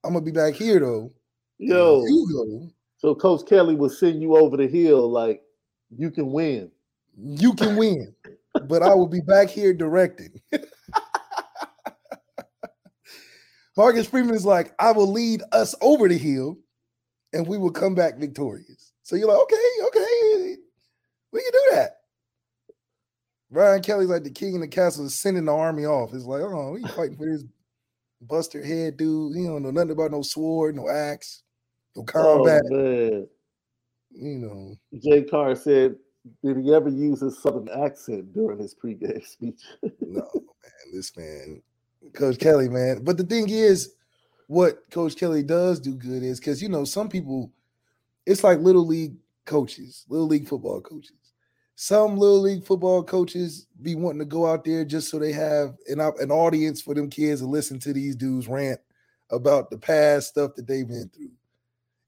I'm 0.04 0.12
gonna 0.12 0.24
be 0.24 0.30
back 0.30 0.54
here 0.54 0.80
though. 0.80 1.10
Yo, 1.58 2.04
you 2.04 2.28
go. 2.32 2.68
So 2.98 3.14
Coach 3.14 3.46
Kelly 3.46 3.74
will 3.74 3.88
send 3.88 4.22
you 4.22 4.36
over 4.36 4.56
the 4.56 4.66
hill 4.66 5.10
like 5.10 5.42
you 5.96 6.10
can 6.10 6.30
win. 6.32 6.70
You 7.16 7.54
can 7.54 7.76
win, 7.76 8.14
but 8.68 8.82
I 8.82 8.94
will 8.94 9.08
be 9.08 9.20
back 9.20 9.48
here 9.48 9.74
directing. 9.74 10.40
Marcus 13.76 14.06
Freeman 14.06 14.34
is 14.34 14.44
like, 14.44 14.74
I 14.78 14.92
will 14.92 15.10
lead 15.10 15.42
us 15.52 15.74
over 15.80 16.08
the 16.08 16.18
hill 16.18 16.58
and 17.32 17.46
we 17.46 17.56
will 17.56 17.70
come 17.70 17.94
back 17.94 18.18
victorious. 18.18 18.89
So 19.10 19.16
you're 19.16 19.26
like, 19.26 19.40
okay, 19.42 19.56
okay, 19.88 20.56
we 21.32 21.42
can 21.42 21.50
do 21.50 21.62
that. 21.72 21.96
Brian 23.50 23.82
Kelly's 23.82 24.08
like 24.08 24.22
the 24.22 24.30
king 24.30 24.54
in 24.54 24.60
the 24.60 24.68
castle 24.68 25.04
is 25.04 25.16
sending 25.16 25.46
the 25.46 25.52
army 25.52 25.84
off. 25.84 26.14
It's 26.14 26.26
like, 26.26 26.42
oh, 26.42 26.74
we 26.74 26.82
fighting 26.82 27.16
for 27.16 27.26
this 27.26 27.42
buster 28.20 28.64
head 28.64 28.96
dude. 28.98 29.36
He 29.36 29.46
don't 29.46 29.64
know 29.64 29.72
nothing 29.72 29.90
about 29.90 30.12
no 30.12 30.22
sword, 30.22 30.76
no 30.76 30.88
axe, 30.88 31.42
no 31.96 32.02
oh, 32.02 32.04
combat. 32.04 32.62
Oh. 32.72 33.26
You 34.12 34.38
know. 34.38 34.76
Jay 35.02 35.24
Carr 35.24 35.56
said, 35.56 35.96
did 36.44 36.58
he 36.58 36.72
ever 36.72 36.88
use 36.88 37.20
his 37.20 37.42
southern 37.42 37.68
accent 37.68 38.32
during 38.32 38.60
his 38.60 38.76
pregame 38.76 39.26
speech? 39.26 39.60
no, 39.82 40.22
man. 40.32 40.92
This 40.92 41.16
man, 41.16 41.60
Coach 42.12 42.38
Kelly, 42.38 42.68
man. 42.68 43.02
But 43.02 43.16
the 43.16 43.24
thing 43.24 43.48
is, 43.48 43.92
what 44.46 44.88
Coach 44.92 45.16
Kelly 45.16 45.42
does 45.42 45.80
do 45.80 45.96
good 45.96 46.22
is 46.22 46.38
because 46.38 46.62
you 46.62 46.68
know 46.68 46.84
some 46.84 47.08
people, 47.08 47.50
it's 48.26 48.44
like 48.44 48.58
little 48.60 48.86
league 48.86 49.16
coaches, 49.46 50.04
little 50.08 50.26
league 50.26 50.48
football 50.48 50.80
coaches. 50.80 51.16
Some 51.76 52.18
little 52.18 52.40
league 52.40 52.64
football 52.64 53.02
coaches 53.02 53.66
be 53.80 53.94
wanting 53.94 54.18
to 54.18 54.26
go 54.26 54.46
out 54.46 54.64
there 54.64 54.84
just 54.84 55.08
so 55.08 55.18
they 55.18 55.32
have 55.32 55.76
an, 55.88 56.00
an 56.00 56.30
audience 56.30 56.82
for 56.82 56.94
them 56.94 57.08
kids 57.08 57.40
to 57.40 57.46
listen 57.46 57.78
to 57.80 57.92
these 57.92 58.14
dudes 58.14 58.48
rant 58.48 58.80
about 59.30 59.70
the 59.70 59.78
past 59.78 60.28
stuff 60.28 60.54
that 60.56 60.66
they've 60.66 60.86
been 60.86 61.10
through. 61.14 61.30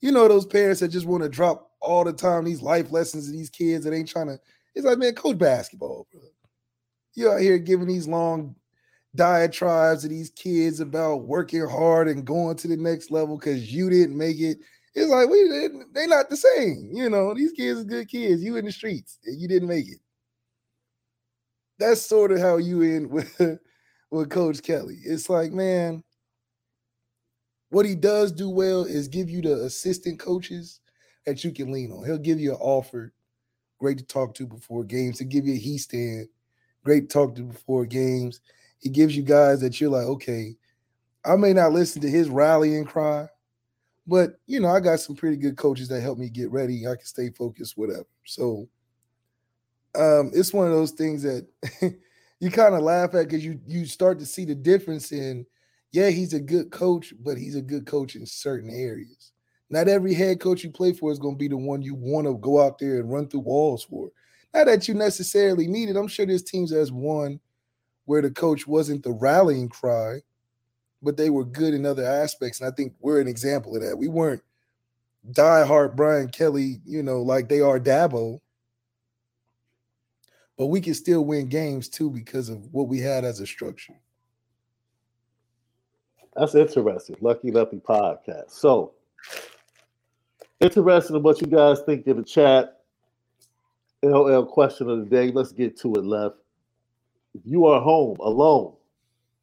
You 0.01 0.13
know 0.13 0.29
those 0.29 0.45
parents 0.45 0.81
that 0.81 0.89
just 0.89 1.07
want 1.07 1.23
to 1.23 1.29
drop 1.29 1.71
all 1.81 2.05
the 2.05 2.13
time 2.13 2.45
these 2.45 2.61
life 2.61 2.93
lessons 2.93 3.27
to 3.27 3.33
these 3.33 3.51
kids 3.51 3.85
that 3.85 3.95
ain't 3.95 4.09
trying 4.09 4.27
to. 4.27 4.39
It's 4.75 4.85
like 4.85 4.99
man, 4.99 5.15
coach 5.15 5.39
basketball, 5.39 6.07
bro. 6.13 6.23
You 7.15 7.31
out 7.31 7.41
here 7.41 7.59
giving 7.59 7.89
these 7.89 8.09
long 8.09 8.55
diatribes 9.15 10.03
to 10.03 10.09
these 10.09 10.31
kids 10.31 10.81
about 10.81 11.27
working 11.27 11.67
hard 11.67 12.09
and 12.09 12.25
going 12.25 12.57
to 12.57 12.69
the 12.69 12.77
next 12.77 13.11
level 13.11 13.37
because 13.37 13.73
you 13.73 13.91
didn't 13.91 14.17
make 14.17 14.41
it. 14.41 14.59
It's 14.95 15.11
like 15.11 15.29
we 15.29 15.69
they 15.93 16.07
not 16.07 16.29
the 16.29 16.37
same. 16.37 16.91
You 16.93 17.09
know, 17.09 17.35
these 17.35 17.53
kids 17.53 17.81
are 17.81 17.85
good 17.85 18.09
kids. 18.09 18.43
You 18.43 18.57
in 18.57 18.67
the 18.67 18.73
streets 18.73 19.19
and 19.25 19.41
you 19.41 19.49
didn't 19.49 19.69
make 19.69 19.89
it. 19.89 20.01
That's 21.79 22.03
sort 22.03 22.33
of 22.33 22.41
how 22.41 22.59
you 22.59 22.83
in 22.83 23.09
with 23.11 23.59
with 24.11 24.31
Coach 24.31 24.63
Kelly. 24.63 24.99
It's 25.05 25.31
like, 25.31 25.53
man, 25.53 26.05
what 27.71 27.87
he 27.87 27.95
does 27.95 28.33
do 28.33 28.51
well 28.51 28.85
is 28.85 29.09
give 29.09 29.31
you 29.31 29.41
the 29.41 29.65
assistant 29.65 30.19
coaches 30.19 30.81
that 31.25 31.43
you 31.43 31.53
can 31.53 31.73
lean 31.73 31.91
on. 31.91 32.05
He'll 32.05 32.19
give 32.19 32.39
you 32.39 32.53
an 32.53 32.61
offer, 32.61 33.15
great 33.79 33.97
to 33.97 34.05
talk 34.05 34.35
to 34.35 34.47
before 34.47 34.85
games. 34.85 35.19
To 35.19 35.25
give 35.25 35.47
you 35.47 35.55
a 35.55 35.59
he 35.59 35.79
stand, 35.79 36.29
great 36.85 37.09
to 37.09 37.13
talk 37.13 37.35
to 37.37 37.43
before 37.43 37.87
games. 37.87 38.41
He 38.79 38.91
gives 38.91 39.17
you 39.17 39.23
guys 39.23 39.61
that 39.63 39.81
you're 39.81 39.91
like, 39.91 40.07
okay, 40.07 40.57
I 41.25 41.37
may 41.37 41.55
not 41.55 41.73
listen 41.73 42.03
to 42.03 42.11
his 42.11 42.29
rallying 42.29 42.85
cry, 42.85 43.29
but 44.07 44.41
you 44.47 44.61
know, 44.61 44.69
I 44.69 44.81
got 44.81 45.01
some 45.01 45.17
pretty 45.17 45.37
good 45.37 45.57
coaches 45.57 45.89
that 45.89 46.01
help 46.01 46.19
me 46.19 46.29
get 46.29 46.51
ready. 46.51 46.87
I 46.87 46.97
can 46.97 47.05
stay 47.05 47.31
focused, 47.31 47.77
whatever. 47.77 48.07
So 48.25 48.69
um, 49.95 50.31
it's 50.35 50.53
one 50.53 50.67
of 50.67 50.73
those 50.73 50.93
things 50.93 51.23
that 51.23 51.47
you 52.41 52.51
kind 52.51 52.75
of 52.75 52.83
laugh 52.83 53.15
at 53.15 53.29
because 53.29 53.45
you 53.45 53.61
you 53.67 53.87
start 53.87 54.19
to 54.19 54.27
see 54.27 54.45
the 54.45 54.55
difference 54.55 55.13
in, 55.13 55.47
yeah, 55.93 56.11
he's 56.11 56.35
a 56.35 56.41
good 56.41 56.71
coach, 56.71 57.15
but 57.21 57.37
he's 57.37 57.57
a 57.57 57.63
good 57.63 57.87
coach 57.87 58.17
in 58.17 58.27
certain 58.27 58.71
areas. 58.71 59.33
Not 59.71 59.89
every 59.89 60.13
head 60.13 60.41
coach 60.41 60.65
you 60.65 60.71
play 60.71 60.93
for 60.93 61.11
is 61.13 61.19
going 61.19 61.35
to 61.37 61.39
be 61.39 61.49
the 61.49 61.57
one 61.57 61.81
you 61.81 61.95
want 61.95 62.27
to 62.27 62.37
go 62.39 62.61
out 62.61 62.79
there 62.79 63.01
and 63.01 63.11
run 63.11 63.29
through 63.29 63.41
walls 63.41 63.85
for. 63.85 64.11
Not 64.53 64.67
that 64.67 64.87
you 64.87 64.95
necessarily 64.95 65.67
need 65.67 65.89
it. 65.89 65.97
I'm 65.97 66.09
sure 66.09 66.27
there's 66.27 66.43
teams 66.43 66.71
that's 66.71 66.91
won 66.91 67.41
where 68.05 68.21
the 68.21 68.31
coach 68.31 68.67
wasn't 68.67 69.03
the 69.03 69.13
rallying 69.13 69.69
cry, 69.69 70.21
but 71.03 71.17
they 71.17 71.31
were 71.31 71.45
good 71.45 71.75
in 71.75 71.85
other 71.85 72.05
aspects. 72.05 72.61
And 72.61 72.73
I 72.73 72.75
think 72.75 72.95
we're 73.01 73.21
an 73.21 73.29
example 73.29 73.75
of 73.77 73.83
that. 73.83 73.97
We 73.97 74.09
weren't 74.09 74.43
diehard 75.33 75.97
Brian 75.97 76.29
Kelly, 76.29 76.81
you 76.85 77.03
know, 77.03 77.23
like 77.23 77.49
they 77.49 77.61
are 77.61 77.81
Dabo, 77.81 78.41
but 80.57 80.67
we 80.67 80.81
can 80.81 80.95
still 80.95 81.25
win 81.25 81.49
games 81.49 81.89
too 81.89 82.11
because 82.11 82.49
of 82.49 82.73
what 82.73 82.89
we 82.89 83.01
had 83.01 83.25
as 83.25 83.41
a 83.41 83.47
structure. 83.47 83.95
That's 86.35 86.55
interesting. 86.55 87.17
Lucky 87.21 87.51
Lefty 87.51 87.77
podcast. 87.77 88.51
So, 88.53 88.93
interesting 90.61 91.17
in 91.17 91.23
what 91.23 91.41
you 91.41 91.47
guys 91.47 91.81
think 91.83 92.07
in 92.07 92.17
the 92.17 92.23
chat. 92.23 92.79
LL 94.03 94.43
question 94.45 94.89
of 94.89 94.99
the 94.99 95.05
day. 95.05 95.31
Let's 95.31 95.53
get 95.53 95.79
to 95.81 95.95
it, 95.95 96.05
Left. 96.05 96.37
If 97.35 97.43
you 97.45 97.67
are 97.67 97.81
home 97.81 98.17
alone, 98.21 98.75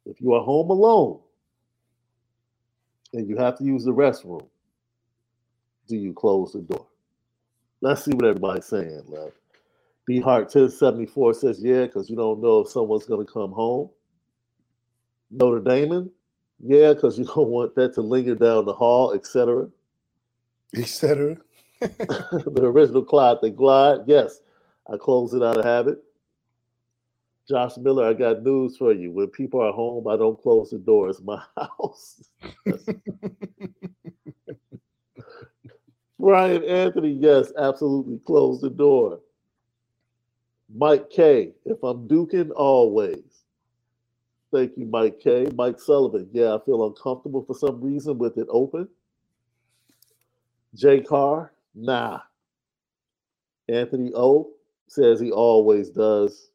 if 0.04 0.20
you 0.20 0.34
are 0.34 0.42
home 0.42 0.70
alone 0.70 1.20
and 3.12 3.28
you 3.28 3.36
have 3.36 3.58
to 3.58 3.64
use 3.64 3.84
the 3.84 3.92
restroom, 3.92 4.46
do 5.88 5.96
you 5.96 6.12
close 6.12 6.52
the 6.52 6.60
door? 6.60 6.86
Let's 7.80 8.04
see 8.04 8.12
what 8.12 8.26
everybody's 8.26 8.66
saying, 8.66 9.02
love. 9.08 9.32
B 10.06 10.20
Heart 10.20 10.44
1074 10.44 11.34
says, 11.34 11.62
yeah, 11.62 11.86
because 11.86 12.10
you 12.10 12.16
don't 12.16 12.40
know 12.40 12.60
if 12.60 12.68
someone's 12.68 13.06
going 13.06 13.24
to 13.24 13.32
come 13.32 13.52
home. 13.52 13.90
Notre 15.30 15.60
Damon, 15.60 16.10
yeah, 16.58 16.92
because 16.92 17.18
you 17.18 17.24
don't 17.34 17.48
want 17.48 17.74
that 17.76 17.94
to 17.94 18.00
linger 18.00 18.34
down 18.34 18.64
the 18.64 18.72
hall, 18.72 19.12
etc. 19.12 19.68
Etc. 20.76 21.36
the 21.80 22.62
original 22.62 23.04
Clyde 23.04 23.38
the 23.42 23.50
Glide, 23.50 24.00
yes, 24.06 24.40
I 24.92 24.96
close 24.96 25.32
it 25.32 25.42
out 25.42 25.58
of 25.58 25.64
habit. 25.64 26.02
Josh 27.50 27.76
Miller, 27.78 28.06
I 28.08 28.12
got 28.12 28.44
news 28.44 28.76
for 28.76 28.92
you. 28.92 29.10
When 29.10 29.26
people 29.26 29.60
are 29.60 29.72
home, 29.72 30.06
I 30.06 30.16
don't 30.16 30.40
close 30.40 30.70
the 30.70 30.78
door. 30.78 31.10
It's 31.10 31.20
my 31.20 31.42
house. 31.56 32.22
Brian 36.20 36.62
Anthony, 36.64 37.10
yes, 37.10 37.52
absolutely 37.58 38.20
close 38.24 38.60
the 38.60 38.70
door. 38.70 39.18
Mike 40.72 41.10
K, 41.10 41.50
if 41.64 41.82
I'm 41.82 42.06
duking, 42.06 42.52
always. 42.54 43.42
Thank 44.52 44.76
you, 44.76 44.86
Mike 44.86 45.18
K. 45.18 45.48
Mike 45.56 45.80
Sullivan, 45.80 46.28
yeah, 46.32 46.54
I 46.54 46.58
feel 46.64 46.86
uncomfortable 46.86 47.42
for 47.44 47.54
some 47.54 47.80
reason 47.80 48.16
with 48.16 48.38
it 48.38 48.46
open. 48.48 48.88
J 50.76 51.00
Carr, 51.00 51.52
nah. 51.74 52.20
Anthony 53.68 54.12
O 54.14 54.52
says 54.86 55.18
he 55.18 55.32
always 55.32 55.90
does. 55.90 56.49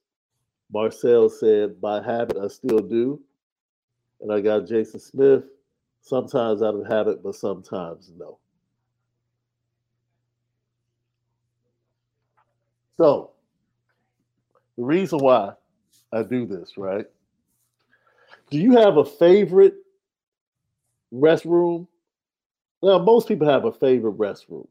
Marcel 0.72 1.30
said, 1.30 1.80
by 1.80 2.01
habit, 2.01 2.38
I 2.38 2.47
still 2.47 2.80
do. 2.80 3.22
And 4.22 4.32
I 4.32 4.41
got 4.41 4.68
Jason 4.68 4.99
Smith, 4.99 5.43
sometimes 6.01 6.61
out 6.61 6.76
of 6.76 6.86
habit, 6.88 7.24
but 7.24 7.36
sometimes 7.36 8.11
no. 8.18 8.39
So, 12.97 13.32
the 14.78 14.84
reason 14.84 15.20
why 15.20 15.53
I 16.11 16.24
do 16.24 16.45
this, 16.45 16.78
right? 16.78 17.05
Do 18.49 18.57
you 18.57 18.78
have 18.78 18.97
a 18.97 19.05
favorite 19.05 19.76
restroom? 21.13 21.88
Well, 22.82 22.99
most 22.99 23.28
people 23.28 23.47
have 23.49 23.66
a 23.66 23.72
favorite 23.72 24.18
restroom 24.18 24.68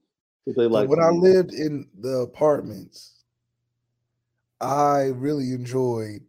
they 0.46 0.66
like. 0.66 0.88
when 0.88 1.00
I 1.00 1.10
lived 1.10 1.52
in 1.52 1.88
the 1.98 2.18
apartments, 2.20 3.13
I 4.60 5.08
really 5.14 5.52
enjoyed. 5.52 6.22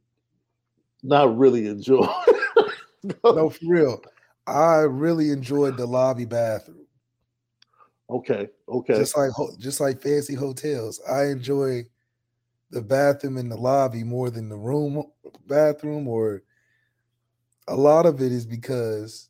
not 1.03 1.37
really 1.37 1.67
enjoy. 1.67 2.07
No, 3.29 3.49
for 3.49 3.65
real. 3.67 4.01
I 4.47 4.77
really 4.79 5.29
enjoyed 5.29 5.77
the 5.77 5.85
lobby 5.85 6.25
bathroom. 6.25 6.87
Okay, 8.09 8.49
okay. 8.67 8.95
Just 8.95 9.17
like 9.17 9.31
just 9.59 9.79
like 9.79 10.01
fancy 10.01 10.35
hotels, 10.35 11.01
I 11.09 11.25
enjoy 11.25 11.83
the 12.71 12.81
bathroom 12.81 13.37
in 13.37 13.49
the 13.49 13.57
lobby 13.57 14.03
more 14.03 14.29
than 14.29 14.49
the 14.49 14.57
room 14.57 15.03
bathroom. 15.47 16.07
Or 16.07 16.43
a 17.67 17.75
lot 17.75 18.05
of 18.05 18.21
it 18.21 18.31
is 18.31 18.45
because 18.45 19.29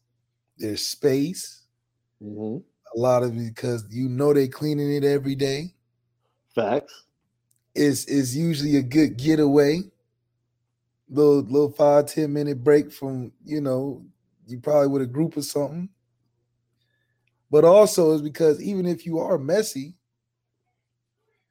there's 0.57 0.85
space. 0.85 1.63
hmm 2.21 2.57
A 2.95 2.99
lot 2.99 3.23
of 3.23 3.35
it 3.37 3.53
because 3.55 3.85
you 3.89 4.07
know 4.07 4.33
they're 4.33 4.47
cleaning 4.47 4.93
it 4.93 5.03
every 5.03 5.35
day. 5.35 5.73
Facts. 6.55 7.04
Is 7.76 8.05
is 8.05 8.36
usually 8.36 8.78
a 8.78 8.82
good 8.82 9.17
getaway. 9.17 9.82
Little 11.09 11.41
little 11.41 11.71
five 11.71 12.07
ten 12.07 12.34
minute 12.34 12.63
break 12.63 12.91
from 12.91 13.32
you 13.43 13.61
know 13.61 14.05
you 14.47 14.59
probably 14.59 14.88
with 14.88 15.01
a 15.01 15.07
group 15.07 15.38
or 15.38 15.41
something. 15.41 15.89
But 17.51 17.63
also 17.63 18.13
is 18.13 18.21
because 18.21 18.61
even 18.61 18.86
if 18.86 19.05
you 19.05 19.19
are 19.19 19.38
messy, 19.38 19.95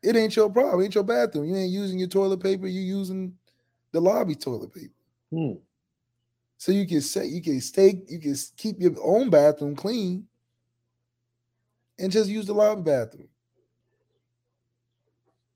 it 0.02 0.16
ain't 0.16 0.36
your 0.36 0.50
problem. 0.50 0.80
It 0.80 0.84
ain't 0.84 0.94
your 0.94 1.04
bathroom. 1.04 1.46
You 1.46 1.56
ain't 1.56 1.72
using 1.72 1.98
your 1.98 2.08
toilet 2.08 2.42
paper. 2.42 2.66
You 2.66 2.80
using 2.80 3.34
the 3.92 4.00
lobby 4.00 4.34
toilet 4.34 4.72
paper. 4.74 4.92
Hmm. 5.30 5.52
So 6.58 6.72
you 6.72 6.86
can 6.86 7.00
say 7.00 7.26
you 7.26 7.42
can 7.42 7.60
stay, 7.60 8.02
you 8.08 8.18
can 8.18 8.34
keep 8.56 8.80
your 8.80 8.92
own 9.02 9.30
bathroom 9.30 9.76
clean 9.76 10.26
and 11.98 12.10
just 12.10 12.28
use 12.28 12.46
the 12.46 12.54
lobby 12.54 12.82
bathroom. 12.82 13.28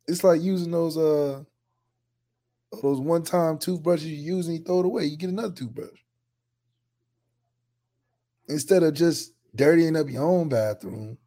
It's 0.09 0.25
like 0.25 0.43
using 0.43 0.73
those 0.73 0.97
uh 0.97 1.45
those 2.83 3.01
one-time 3.01 3.59
toothbrushes 3.59 4.09
you 4.09 4.37
use 4.37 4.49
and 4.49 4.59
you 4.59 4.65
throw 4.65 4.81
it 4.81 4.87
away. 4.87 5.05
You 5.05 5.17
get 5.17 5.31
another 5.31 5.55
toothbrush. 5.55 6.01
Instead 8.49 8.83
of 8.83 8.95
just 8.95 9.33
dirtying 9.55 9.97
up 9.97 10.09
your 10.11 10.25
own 10.25 10.49
bathroom, 10.49 11.19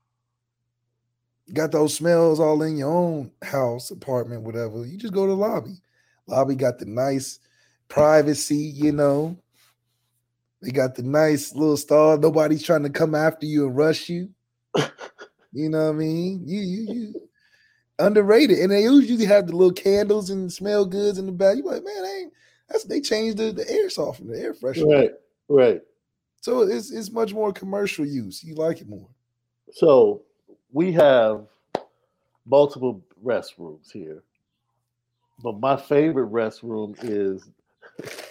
got 1.53 1.71
those 1.71 1.95
smells 1.95 2.39
all 2.39 2.61
in 2.63 2.77
your 2.77 2.91
own 2.91 3.31
house, 3.43 3.91
apartment, 3.91 4.43
whatever. 4.43 4.85
You 4.85 4.97
just 4.97 5.13
go 5.13 5.25
to 5.25 5.31
the 5.31 5.37
lobby. 5.37 5.81
Lobby 6.27 6.55
got 6.55 6.79
the 6.79 6.85
nice 6.85 7.39
privacy, 7.89 8.55
you 8.55 8.91
know. 8.91 9.37
They 10.61 10.71
got 10.71 10.95
the 10.95 11.03
nice 11.03 11.53
little 11.55 11.77
stall. 11.77 12.17
Nobody's 12.17 12.63
trying 12.63 12.83
to 12.83 12.89
come 12.89 13.15
after 13.15 13.45
you 13.45 13.67
and 13.67 13.75
rush 13.75 14.09
you. 14.09 14.29
you 15.51 15.69
know 15.69 15.85
what 15.87 15.95
I 15.95 15.97
mean? 15.97 16.43
You 16.45 16.61
you 16.61 16.93
you 16.93 17.29
underrated. 18.01 18.59
And 18.59 18.71
they 18.71 18.83
usually 18.83 19.25
have 19.25 19.47
the 19.47 19.55
little 19.55 19.73
candles 19.73 20.29
and 20.29 20.51
smell 20.51 20.85
goods 20.85 21.17
in 21.17 21.25
the 21.25 21.31
back. 21.31 21.57
You 21.57 21.63
like, 21.63 21.83
man, 21.83 22.03
they 22.03 22.09
ain't 22.09 22.33
that's 22.71 22.83
they 22.85 23.01
changed 23.01 23.37
the, 23.37 23.51
the 23.51 23.69
air 23.69 23.89
softener, 23.89 24.35
the 24.35 24.41
air 24.41 24.53
freshener. 24.53 24.95
Right, 24.95 25.11
right. 25.49 25.81
So 26.41 26.61
it's 26.61 26.91
it's 26.91 27.11
much 27.11 27.33
more 27.33 27.51
commercial 27.51 28.05
use. 28.05 28.43
You 28.43 28.55
like 28.55 28.81
it 28.81 28.89
more. 28.89 29.07
So 29.71 30.23
we 30.71 30.91
have 30.93 31.45
multiple 32.45 33.03
restrooms 33.23 33.91
here, 33.91 34.23
but 35.43 35.59
my 35.59 35.75
favorite 35.75 36.31
restroom 36.31 36.95
is 37.03 37.49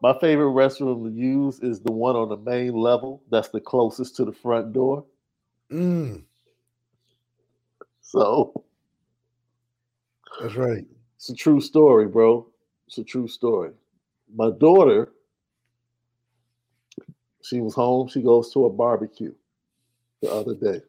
my 0.00 0.16
favorite 0.20 0.52
restroom 0.52 1.04
to 1.04 1.10
use 1.10 1.60
is 1.60 1.80
the 1.80 1.92
one 1.92 2.16
on 2.16 2.28
the 2.28 2.36
main 2.36 2.72
level. 2.72 3.22
That's 3.30 3.48
the 3.48 3.60
closest 3.60 4.16
to 4.16 4.24
the 4.24 4.32
front 4.32 4.72
door. 4.72 5.04
Mm, 5.70 6.22
So 8.12 8.64
that's 10.40 10.54
right. 10.54 10.86
It's 11.16 11.28
a 11.28 11.34
true 11.34 11.60
story, 11.60 12.06
bro. 12.06 12.46
It's 12.86 12.96
a 12.96 13.04
true 13.04 13.28
story. 13.28 13.72
My 14.34 14.50
daughter, 14.50 15.12
she 17.42 17.60
was 17.60 17.74
home. 17.74 18.08
She 18.08 18.22
goes 18.22 18.50
to 18.54 18.64
a 18.64 18.70
barbecue 18.70 19.34
the 20.22 20.32
other 20.32 20.54
day. 20.54 20.80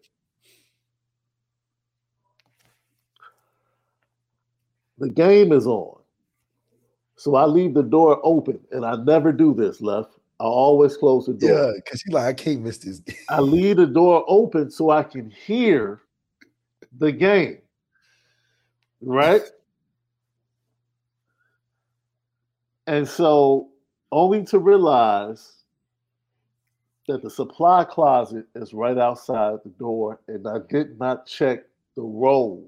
The 5.00 5.10
game 5.10 5.52
is 5.52 5.68
on. 5.68 6.00
So 7.18 7.36
I 7.36 7.46
leave 7.46 7.74
the 7.74 7.84
door 7.84 8.22
open, 8.24 8.62
and 8.72 8.86
I 8.86 8.96
never 8.96 9.34
do 9.34 9.54
this, 9.54 9.82
left. 9.82 10.14
I 10.40 10.46
always 10.46 10.96
close 10.96 11.26
the 11.26 11.34
door. 11.34 11.50
Yeah, 11.50 11.72
because 11.76 12.02
you 12.06 12.14
like, 12.14 12.26
I 12.26 12.34
can't 12.34 12.62
miss 12.62 12.78
this. 12.78 13.02
I 13.28 13.42
leave 13.42 13.76
the 13.76 13.88
door 13.88 14.24
open 14.30 14.72
so 14.72 14.90
I 14.90 15.04
can 15.04 15.30
hear 15.32 16.02
the 16.98 17.12
game. 17.12 17.60
Right? 19.02 19.44
and 22.90 23.08
so 23.08 23.70
only 24.12 24.44
to 24.44 24.58
realize 24.58 25.64
that 27.08 27.22
the 27.22 27.30
supply 27.30 27.84
closet 27.84 28.48
is 28.56 28.74
right 28.74 28.98
outside 28.98 29.60
the 29.64 29.70
door 29.78 30.20
and 30.28 30.48
I 30.48 30.58
did 30.72 30.98
not 30.98 31.28
check 31.28 31.66
the 31.96 32.02
roll 32.02 32.68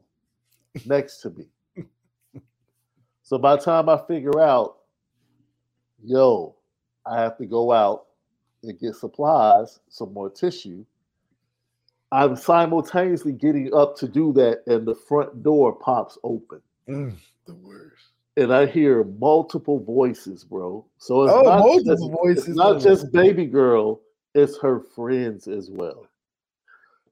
next 0.86 1.22
to 1.22 1.32
me. 1.32 1.48
so 3.24 3.40
by 3.40 3.56
the 3.56 3.64
time 3.64 3.90
I 3.90 4.00
figure 4.08 4.40
out, 4.40 4.78
yo, 6.04 6.56
I 7.04 7.20
have 7.20 7.36
to 7.40 7.48
go 7.48 7.72
out 7.72 8.06
and 8.62 8.80
get 8.80 8.94
supplies, 8.94 9.80
some 9.90 10.14
more 10.14 10.30
tissue. 10.30 10.86
I'm 12.12 12.36
simultaneously 12.36 13.32
getting 13.32 13.74
up 13.74 13.96
to 13.98 14.08
do 14.08 14.34
that, 14.34 14.64
and 14.68 14.86
the 14.86 14.96
front 14.96 15.44
door 15.44 15.74
pops 15.74 16.18
open. 16.24 16.62
Mm, 16.90 17.16
the 17.46 17.56
worst. 17.56 18.10
And 18.38 18.54
I 18.54 18.66
hear 18.66 19.04
multiple 19.04 19.80
voices, 19.80 20.44
bro. 20.44 20.86
So 20.98 21.24
it's 21.24 21.34
Oh, 21.34 21.42
not 21.44 21.60
multiple 21.60 21.96
just, 21.96 22.12
voices, 22.12 22.48
It's 22.48 22.58
not 22.58 22.82
just 22.82 23.12
baby 23.12 23.46
girl, 23.46 24.02
it's 24.36 24.58
her 24.60 24.82
friends 24.96 25.48
as 25.48 25.70
well. 25.70 26.08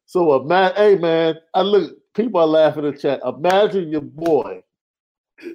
So 0.06 0.32
a 0.34 0.44
man, 0.44 0.74
hey 0.76 0.96
man, 0.96 1.36
I 1.54 1.62
look, 1.62 1.98
people 2.14 2.42
are 2.42 2.48
laughing 2.48 2.84
in 2.86 2.94
the 2.94 2.98
chat. 2.98 3.22
Imagine 3.26 3.90
your 3.90 4.02
boy 4.02 4.64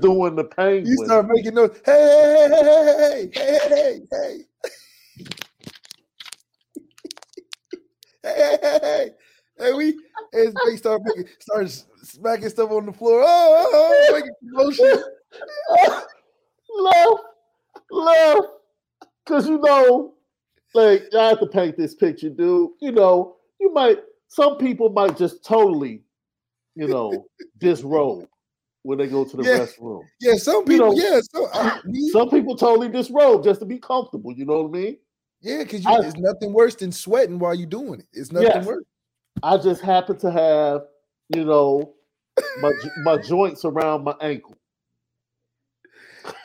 doing 0.00 0.36
the 0.36 0.44
penguin. 0.44 0.86
You 0.86 1.04
start 1.04 1.26
making 1.28 1.54
noise. 1.54 1.80
Hey, 1.84 1.92
hey, 1.94 2.48
hey, 2.50 2.64
hey, 2.64 3.30
hey, 3.34 3.58
hey, 3.68 4.00
hey, 4.10 4.44
hey, 8.22 8.58
hey, 8.62 8.78
hey. 8.82 9.10
Hey, 9.58 9.72
we 9.72 9.98
as 10.32 10.54
they 10.64 10.76
start 10.76 11.02
making, 11.04 11.24
start 11.40 11.68
smacking 12.02 12.48
stuff 12.48 12.70
on 12.70 12.86
the 12.86 12.92
floor. 12.92 13.22
Oh, 13.22 13.26
oh, 13.26 13.70
oh, 13.74 14.06
oh 14.08 14.14
making 14.14 14.30
commotion. 14.40 15.02
laugh, 16.78 17.18
laugh, 17.90 18.44
because 19.24 19.48
you 19.48 19.58
know, 19.58 20.14
like 20.74 21.02
I 21.16 21.28
have 21.28 21.40
to 21.40 21.46
paint 21.46 21.76
this 21.76 21.94
picture, 21.94 22.30
dude. 22.30 22.70
You 22.80 22.92
know, 22.92 23.36
you 23.60 23.72
might 23.72 23.98
some 24.28 24.58
people 24.58 24.90
might 24.90 25.16
just 25.16 25.44
totally, 25.44 26.02
you 26.76 26.86
know, 26.86 27.26
disrobe 27.58 28.28
when 28.82 28.98
they 28.98 29.08
go 29.08 29.24
to 29.24 29.36
the 29.36 29.42
Yeah. 29.42 29.58
restroom. 29.58 30.02
Yeah, 30.20 30.34
some 30.36 30.62
You 30.66 30.78
people. 30.78 30.96
know, 30.96 31.02
yeah, 31.02 31.20
so 31.32 31.48
I, 31.52 31.80
me- 31.84 32.10
Some 32.10 32.30
people 32.30 32.56
totally 32.56 32.88
disrobe 32.88 33.42
just 33.44 33.60
to 33.60 33.66
be 33.66 33.78
comfortable. 33.78 34.32
You 34.32 34.44
know 34.44 34.62
what 34.62 34.78
I 34.78 34.80
mean? 34.80 34.98
Yeah, 35.40 35.58
because 35.58 35.82
it's 35.86 36.16
nothing 36.18 36.52
worse 36.52 36.74
than 36.74 36.92
sweating 36.92 37.38
while 37.38 37.54
you're 37.54 37.66
doing 37.68 38.00
it. 38.00 38.06
It's 38.12 38.32
nothing 38.32 38.48
Yes. 38.48 38.66
worse. 38.66 38.84
I 39.42 39.56
just 39.56 39.82
happen 39.82 40.18
to 40.18 40.30
have, 40.30 40.82
you 41.34 41.44
know, 41.44 41.94
my 42.60 42.72
my 43.04 43.16
joints 43.18 43.64
around 43.64 44.04
my 44.04 44.14
ankle. 44.20 44.56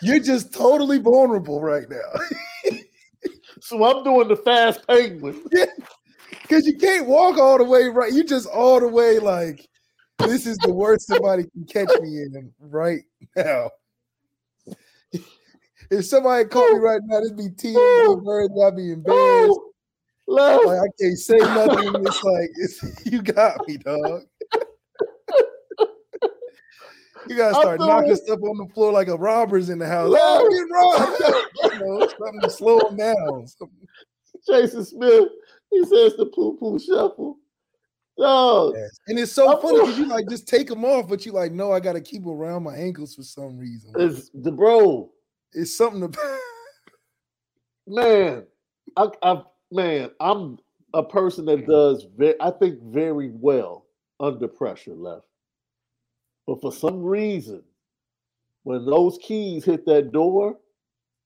You're 0.02 0.20
just 0.20 0.54
totally 0.54 1.00
vulnerable 1.00 1.62
right 1.62 1.90
now. 1.90 2.22
So 3.62 3.82
I'm 3.86 4.04
doing 4.04 4.28
the 4.28 4.36
fast 4.36 4.86
penguin. 4.88 5.42
Because 6.42 6.68
you 6.68 6.78
can't 6.78 7.08
walk 7.08 7.38
all 7.38 7.58
the 7.58 7.64
way 7.64 7.88
right. 7.88 8.12
You 8.12 8.26
just 8.26 8.46
all 8.48 8.82
the 8.82 8.90
way 8.90 9.20
like 9.20 9.66
this 10.20 10.46
is 10.46 10.58
the 10.58 10.74
worst 10.74 11.08
somebody 11.08 11.44
can 11.44 11.64
catch 11.66 11.90
me 12.02 12.18
in 12.18 12.52
right 12.60 13.04
now. 13.38 13.70
If 15.94 16.06
somebody 16.06 16.46
caught 16.46 16.74
me 16.74 16.80
right 16.80 17.02
now, 17.06 17.20
it'd 17.20 17.38
be 17.38 17.46
and 17.46 18.24
words. 18.24 18.54
I'd 18.66 18.76
be 18.76 18.94
embarrassed. 18.94 19.60
Left. 20.28 20.66
Like 20.66 20.80
I 20.80 20.88
can't 21.00 21.18
say 21.20 21.38
nothing. 21.38 22.06
It's 22.06 22.24
like 22.24 22.50
it's, 22.56 23.06
you 23.12 23.22
got 23.22 23.68
me, 23.68 23.78
dog. 23.78 24.24
You 27.30 27.38
gotta 27.38 27.56
start 27.56 27.80
knocking 27.80 28.08
doing- 28.10 28.18
stuff 28.18 28.40
on 28.42 28.58
the 28.58 28.74
floor 28.74 28.92
like 28.92 29.08
a 29.08 29.16
robber's 29.16 29.70
in 29.70 29.80
the 29.80 29.88
house. 29.88 30.14
Oh, 30.14 30.50
get 30.50 30.76
robbed. 30.76 31.74
you 31.74 31.80
know, 31.80 32.00
something 32.02 32.42
to 32.42 32.50
slow 32.50 32.80
them 32.80 32.98
down. 32.98 33.48
Something- 33.48 33.88
Jason 34.46 34.84
Smith. 34.84 35.30
He 35.72 35.80
says 35.86 36.18
the 36.18 36.30
poo 36.36 36.58
poo 36.58 36.78
shuffle. 36.78 37.38
Dog. 38.18 38.76
And 39.08 39.18
it's 39.18 39.32
so 39.32 39.56
I'm 39.56 39.62
funny 39.62 39.80
because 39.80 39.98
you 39.98 40.06
like 40.08 40.28
just 40.28 40.50
take 40.50 40.68
them 40.68 40.84
off, 40.84 41.08
but 41.08 41.26
you 41.26 41.32
like, 41.32 41.54
no, 41.54 41.72
I 41.72 41.80
gotta 41.80 42.02
keep 42.02 42.26
around 42.26 42.64
my 42.64 42.76
ankles 42.76 43.16
for 43.16 43.24
some 43.24 43.58
reason. 43.58 43.94
It's 43.98 44.30
the 44.34 44.52
bro. 44.52 45.10
It's 45.56 45.78
something 45.78 46.12
to 46.12 46.20
Man, 47.88 48.46
I, 48.96 49.08
I 49.22 49.44
man, 49.72 50.12
I'm 50.20 50.58
a 50.94 51.04
person 51.04 51.46
that 51.46 51.68
does 51.68 52.06
very, 52.16 52.36
I 52.40 52.52
think 52.52 52.82
very 52.82 53.32
well 53.34 53.86
under 54.20 54.48
pressure 54.48 54.94
left. 54.94 55.26
But 56.48 56.62
for 56.62 56.72
some 56.72 57.04
reason, 57.04 57.62
when 58.64 58.86
those 58.86 59.18
keys 59.22 59.66
hit 59.66 59.86
that 59.86 60.12
door, 60.12 60.58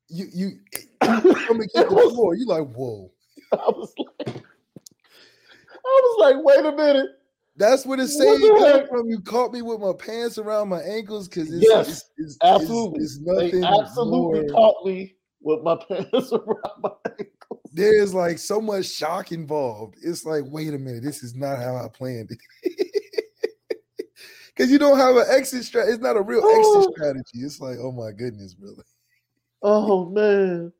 you 0.09 0.27
you 0.33 0.51
come 1.01 1.59
against 1.59 1.73
the 1.73 2.11
floor. 2.13 2.35
You 2.35 2.47
like, 2.47 2.67
whoa. 2.73 3.11
I 3.53 3.69
was 3.69 3.93
like, 3.97 4.35
I 4.35 6.01
was 6.03 6.17
like, 6.19 6.35
wait 6.43 6.65
a 6.65 6.75
minute. 6.75 7.09
That's 7.57 7.85
What 7.85 7.97
comes 7.97 8.17
heck? 8.19 8.87
from. 8.89 9.09
You 9.09 9.19
caught 9.19 9.51
me 9.51 9.61
with 9.63 9.79
my 9.79 9.93
pants 9.97 10.37
around 10.37 10.69
my 10.69 10.81
ankles 10.81 11.27
because 11.27 11.51
it's, 11.51 11.65
Yes, 11.67 11.87
it's, 11.89 12.09
it's, 12.17 12.37
Absolutely. 12.43 13.03
it's 13.03 13.17
they 13.17 13.23
nothing 13.33 13.63
absolutely 13.63 14.41
more- 14.41 14.49
caught 14.49 14.85
me 14.85 15.15
with 15.41 15.63
my 15.63 15.75
pants 15.87 16.31
around 16.31 16.81
my 16.83 16.91
ankles. 17.19 17.61
There's 17.73 18.13
like 18.13 18.37
so 18.37 18.61
much 18.61 18.85
shock 18.85 19.31
involved. 19.31 19.95
It's 20.03 20.23
like, 20.25 20.43
wait 20.47 20.73
a 20.73 20.77
minute, 20.77 21.03
this 21.03 21.23
is 21.23 21.35
not 21.35 21.57
how 21.57 21.75
I 21.77 21.87
planned 21.91 22.31
it. 22.31 22.39
Because 24.55 24.71
you 24.71 24.79
don't 24.79 24.97
have 24.97 25.15
an 25.15 25.25
exit 25.29 25.65
strategy. 25.65 25.93
It's 25.93 26.01
not 26.01 26.17
a 26.17 26.21
real 26.23 26.41
Oh. 26.43 26.79
exit 26.79 26.95
strategy. 26.95 27.45
It's 27.45 27.59
like, 27.59 27.77
oh 27.79 27.91
my 27.91 28.11
goodness, 28.11 28.55
brother. 28.55 28.81
Oh 29.61 30.09
man. 30.09 30.73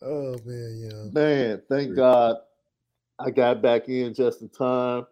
Oh 0.00 0.36
man, 0.44 0.78
yeah. 0.88 1.10
Man, 1.20 1.62
thank 1.68 1.96
God 1.96 2.36
I 3.18 3.30
got 3.32 3.60
back 3.60 3.88
in 3.88 4.14
just 4.14 4.40
in 4.42 4.50
time. 4.50 5.04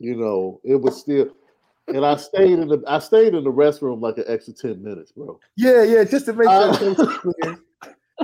You 0.00 0.16
know, 0.16 0.60
it 0.64 0.80
was 0.80 0.98
still 1.00 1.30
and 1.94 2.04
I 2.04 2.16
stayed 2.16 2.58
in 2.58 2.68
the 2.68 2.82
I 2.86 2.98
stayed 2.98 3.34
in 3.34 3.44
the 3.44 3.52
restroom 3.52 4.00
like 4.00 4.18
an 4.18 4.24
extra 4.26 4.54
10 4.54 4.82
minutes, 4.82 5.12
bro. 5.12 5.38
Yeah, 5.56 5.82
yeah. 5.82 6.04
Just 6.04 6.26
to 6.26 6.32
make 6.32 6.48
Uh, 6.48 6.76
case 6.78 6.96
clear, 7.20 7.58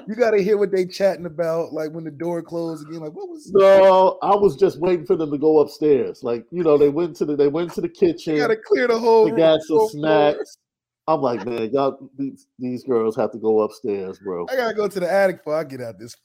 you 0.07 0.14
got 0.14 0.31
to 0.33 0.43
hear 0.43 0.57
what 0.57 0.70
they 0.70 0.87
chatting 0.87 1.27
about, 1.27 1.72
like 1.72 1.93
when 1.93 2.05
the 2.05 2.11
door 2.11 2.43
closed 2.43 2.87
again. 2.89 3.01
Like, 3.01 3.12
what 3.12 3.29
was? 3.29 3.51
No, 3.53 4.18
I 4.22 4.35
was 4.35 4.57
just 4.57 4.81
waiting 4.81 5.07
for 5.07 5.16
them 5.16 5.31
to 5.31 5.39
go 5.39 5.59
upstairs. 5.59 6.22
Like, 6.22 6.47
you 6.51 6.62
know, 6.62 6.79
they 6.79 6.89
went 6.89 7.16
to 7.16 7.24
the 7.24 7.37
they 7.37 7.49
went 7.49 7.72
to 7.74 7.81
the 7.81 7.89
kitchen. 7.89 8.37
You 8.37 8.43
got 8.43 8.49
to 8.49 8.57
clear 8.57 8.89
the 8.89 8.99
whole. 8.99 9.24
They 9.24 9.33
room, 9.33 9.39
got 9.39 9.61
some 9.62 9.89
snacks. 9.89 10.59
I'm 11.09 11.20
like, 11.20 11.45
man, 11.45 11.70
y'all 11.72 12.11
these, 12.18 12.49
these 12.59 12.83
girls 12.83 13.14
have 13.16 13.31
to 13.33 13.39
go 13.39 13.61
upstairs, 13.61 14.18
bro. 14.18 14.47
I 14.51 14.57
gotta 14.57 14.74
go 14.74 14.89
to 14.89 15.01
the 15.01 15.11
attic 15.11 15.39
before 15.39 15.57
I 15.57 15.64
get 15.64 15.81
out 15.81 15.99
this. 15.99 16.16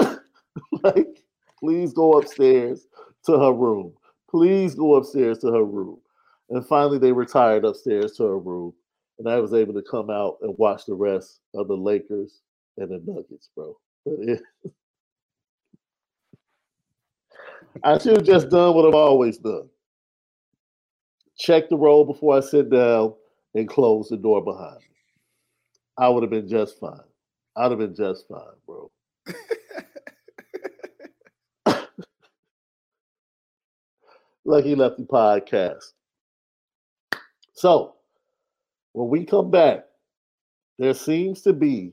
like, 0.82 1.22
please 1.60 1.92
go 1.92 2.18
upstairs 2.18 2.86
to 3.26 3.38
her 3.38 3.52
room. 3.52 3.92
Please 4.32 4.76
go 4.76 4.96
upstairs 4.96 5.38
to 5.40 5.48
her 5.52 5.64
room. 5.64 6.00
And 6.50 6.66
finally, 6.66 6.98
they 6.98 7.12
retired 7.12 7.66
upstairs 7.66 8.14
to 8.18 8.24
her 8.24 8.38
room, 8.40 8.74
and 9.20 9.28
I 9.30 9.40
was 9.40 9.54
able 9.54 9.74
to 9.74 9.82
come 9.82 10.10
out 10.10 10.38
and 10.42 10.56
watch 10.58 10.86
the 10.86 10.94
rest 10.96 11.40
of 11.54 11.68
the 11.68 11.76
Lakers 11.76 12.42
and 12.78 12.90
the 12.90 13.02
Nuggets, 13.06 13.50
bro. 13.56 13.76
But 14.06 14.16
it, 14.20 14.42
I 17.84 17.98
should 17.98 18.16
have 18.18 18.26
just 18.26 18.50
done 18.50 18.74
what 18.74 18.86
I've 18.86 18.94
always 18.96 19.38
done. 19.38 19.70
Check 21.38 21.70
the 21.70 21.76
roll 21.78 22.04
before 22.04 22.38
I 22.38 22.40
sit 22.40 22.70
down 22.70 23.14
and 23.54 23.68
close 23.68 24.10
the 24.10 24.18
door 24.18 24.44
behind 24.44 24.78
me. 24.78 24.96
I 25.98 26.08
would 26.08 26.22
have 26.24 26.30
been 26.30 26.48
just 26.48 26.78
fine. 26.80 27.00
I'd 27.56 27.72
have 27.72 27.80
been 27.80 27.96
just 27.96 28.28
fine, 28.28 28.40
bro. 28.66 28.90
Lucky 34.44 34.74
Lefty 34.74 35.04
podcast. 35.04 35.92
So, 37.54 37.94
when 38.92 39.08
we 39.08 39.24
come 39.24 39.50
back, 39.50 39.84
there 40.78 40.94
seems 40.94 41.42
to 41.42 41.52
be 41.52 41.92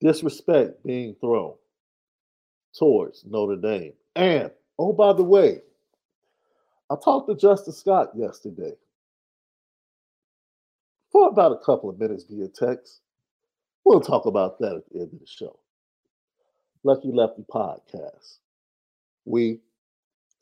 disrespect 0.00 0.84
being 0.84 1.14
thrown 1.20 1.54
towards 2.74 3.24
Notre 3.24 3.56
Dame. 3.56 3.92
And, 4.14 4.50
oh, 4.78 4.92
by 4.92 5.12
the 5.14 5.22
way, 5.22 5.60
I 6.90 6.96
talked 7.02 7.28
to 7.30 7.34
Justin 7.34 7.72
Scott 7.72 8.10
yesterday 8.14 8.72
for 11.10 11.28
about 11.28 11.52
a 11.52 11.64
couple 11.64 11.88
of 11.88 11.98
minutes 11.98 12.24
via 12.28 12.48
text. 12.48 13.00
We'll 13.84 14.00
talk 14.00 14.26
about 14.26 14.58
that 14.58 14.76
at 14.76 14.88
the 14.90 15.00
end 15.00 15.12
of 15.14 15.20
the 15.20 15.26
show. 15.26 15.58
Lucky 16.84 17.10
Lefty 17.10 17.44
podcast. 17.50 18.38
We 19.24 19.60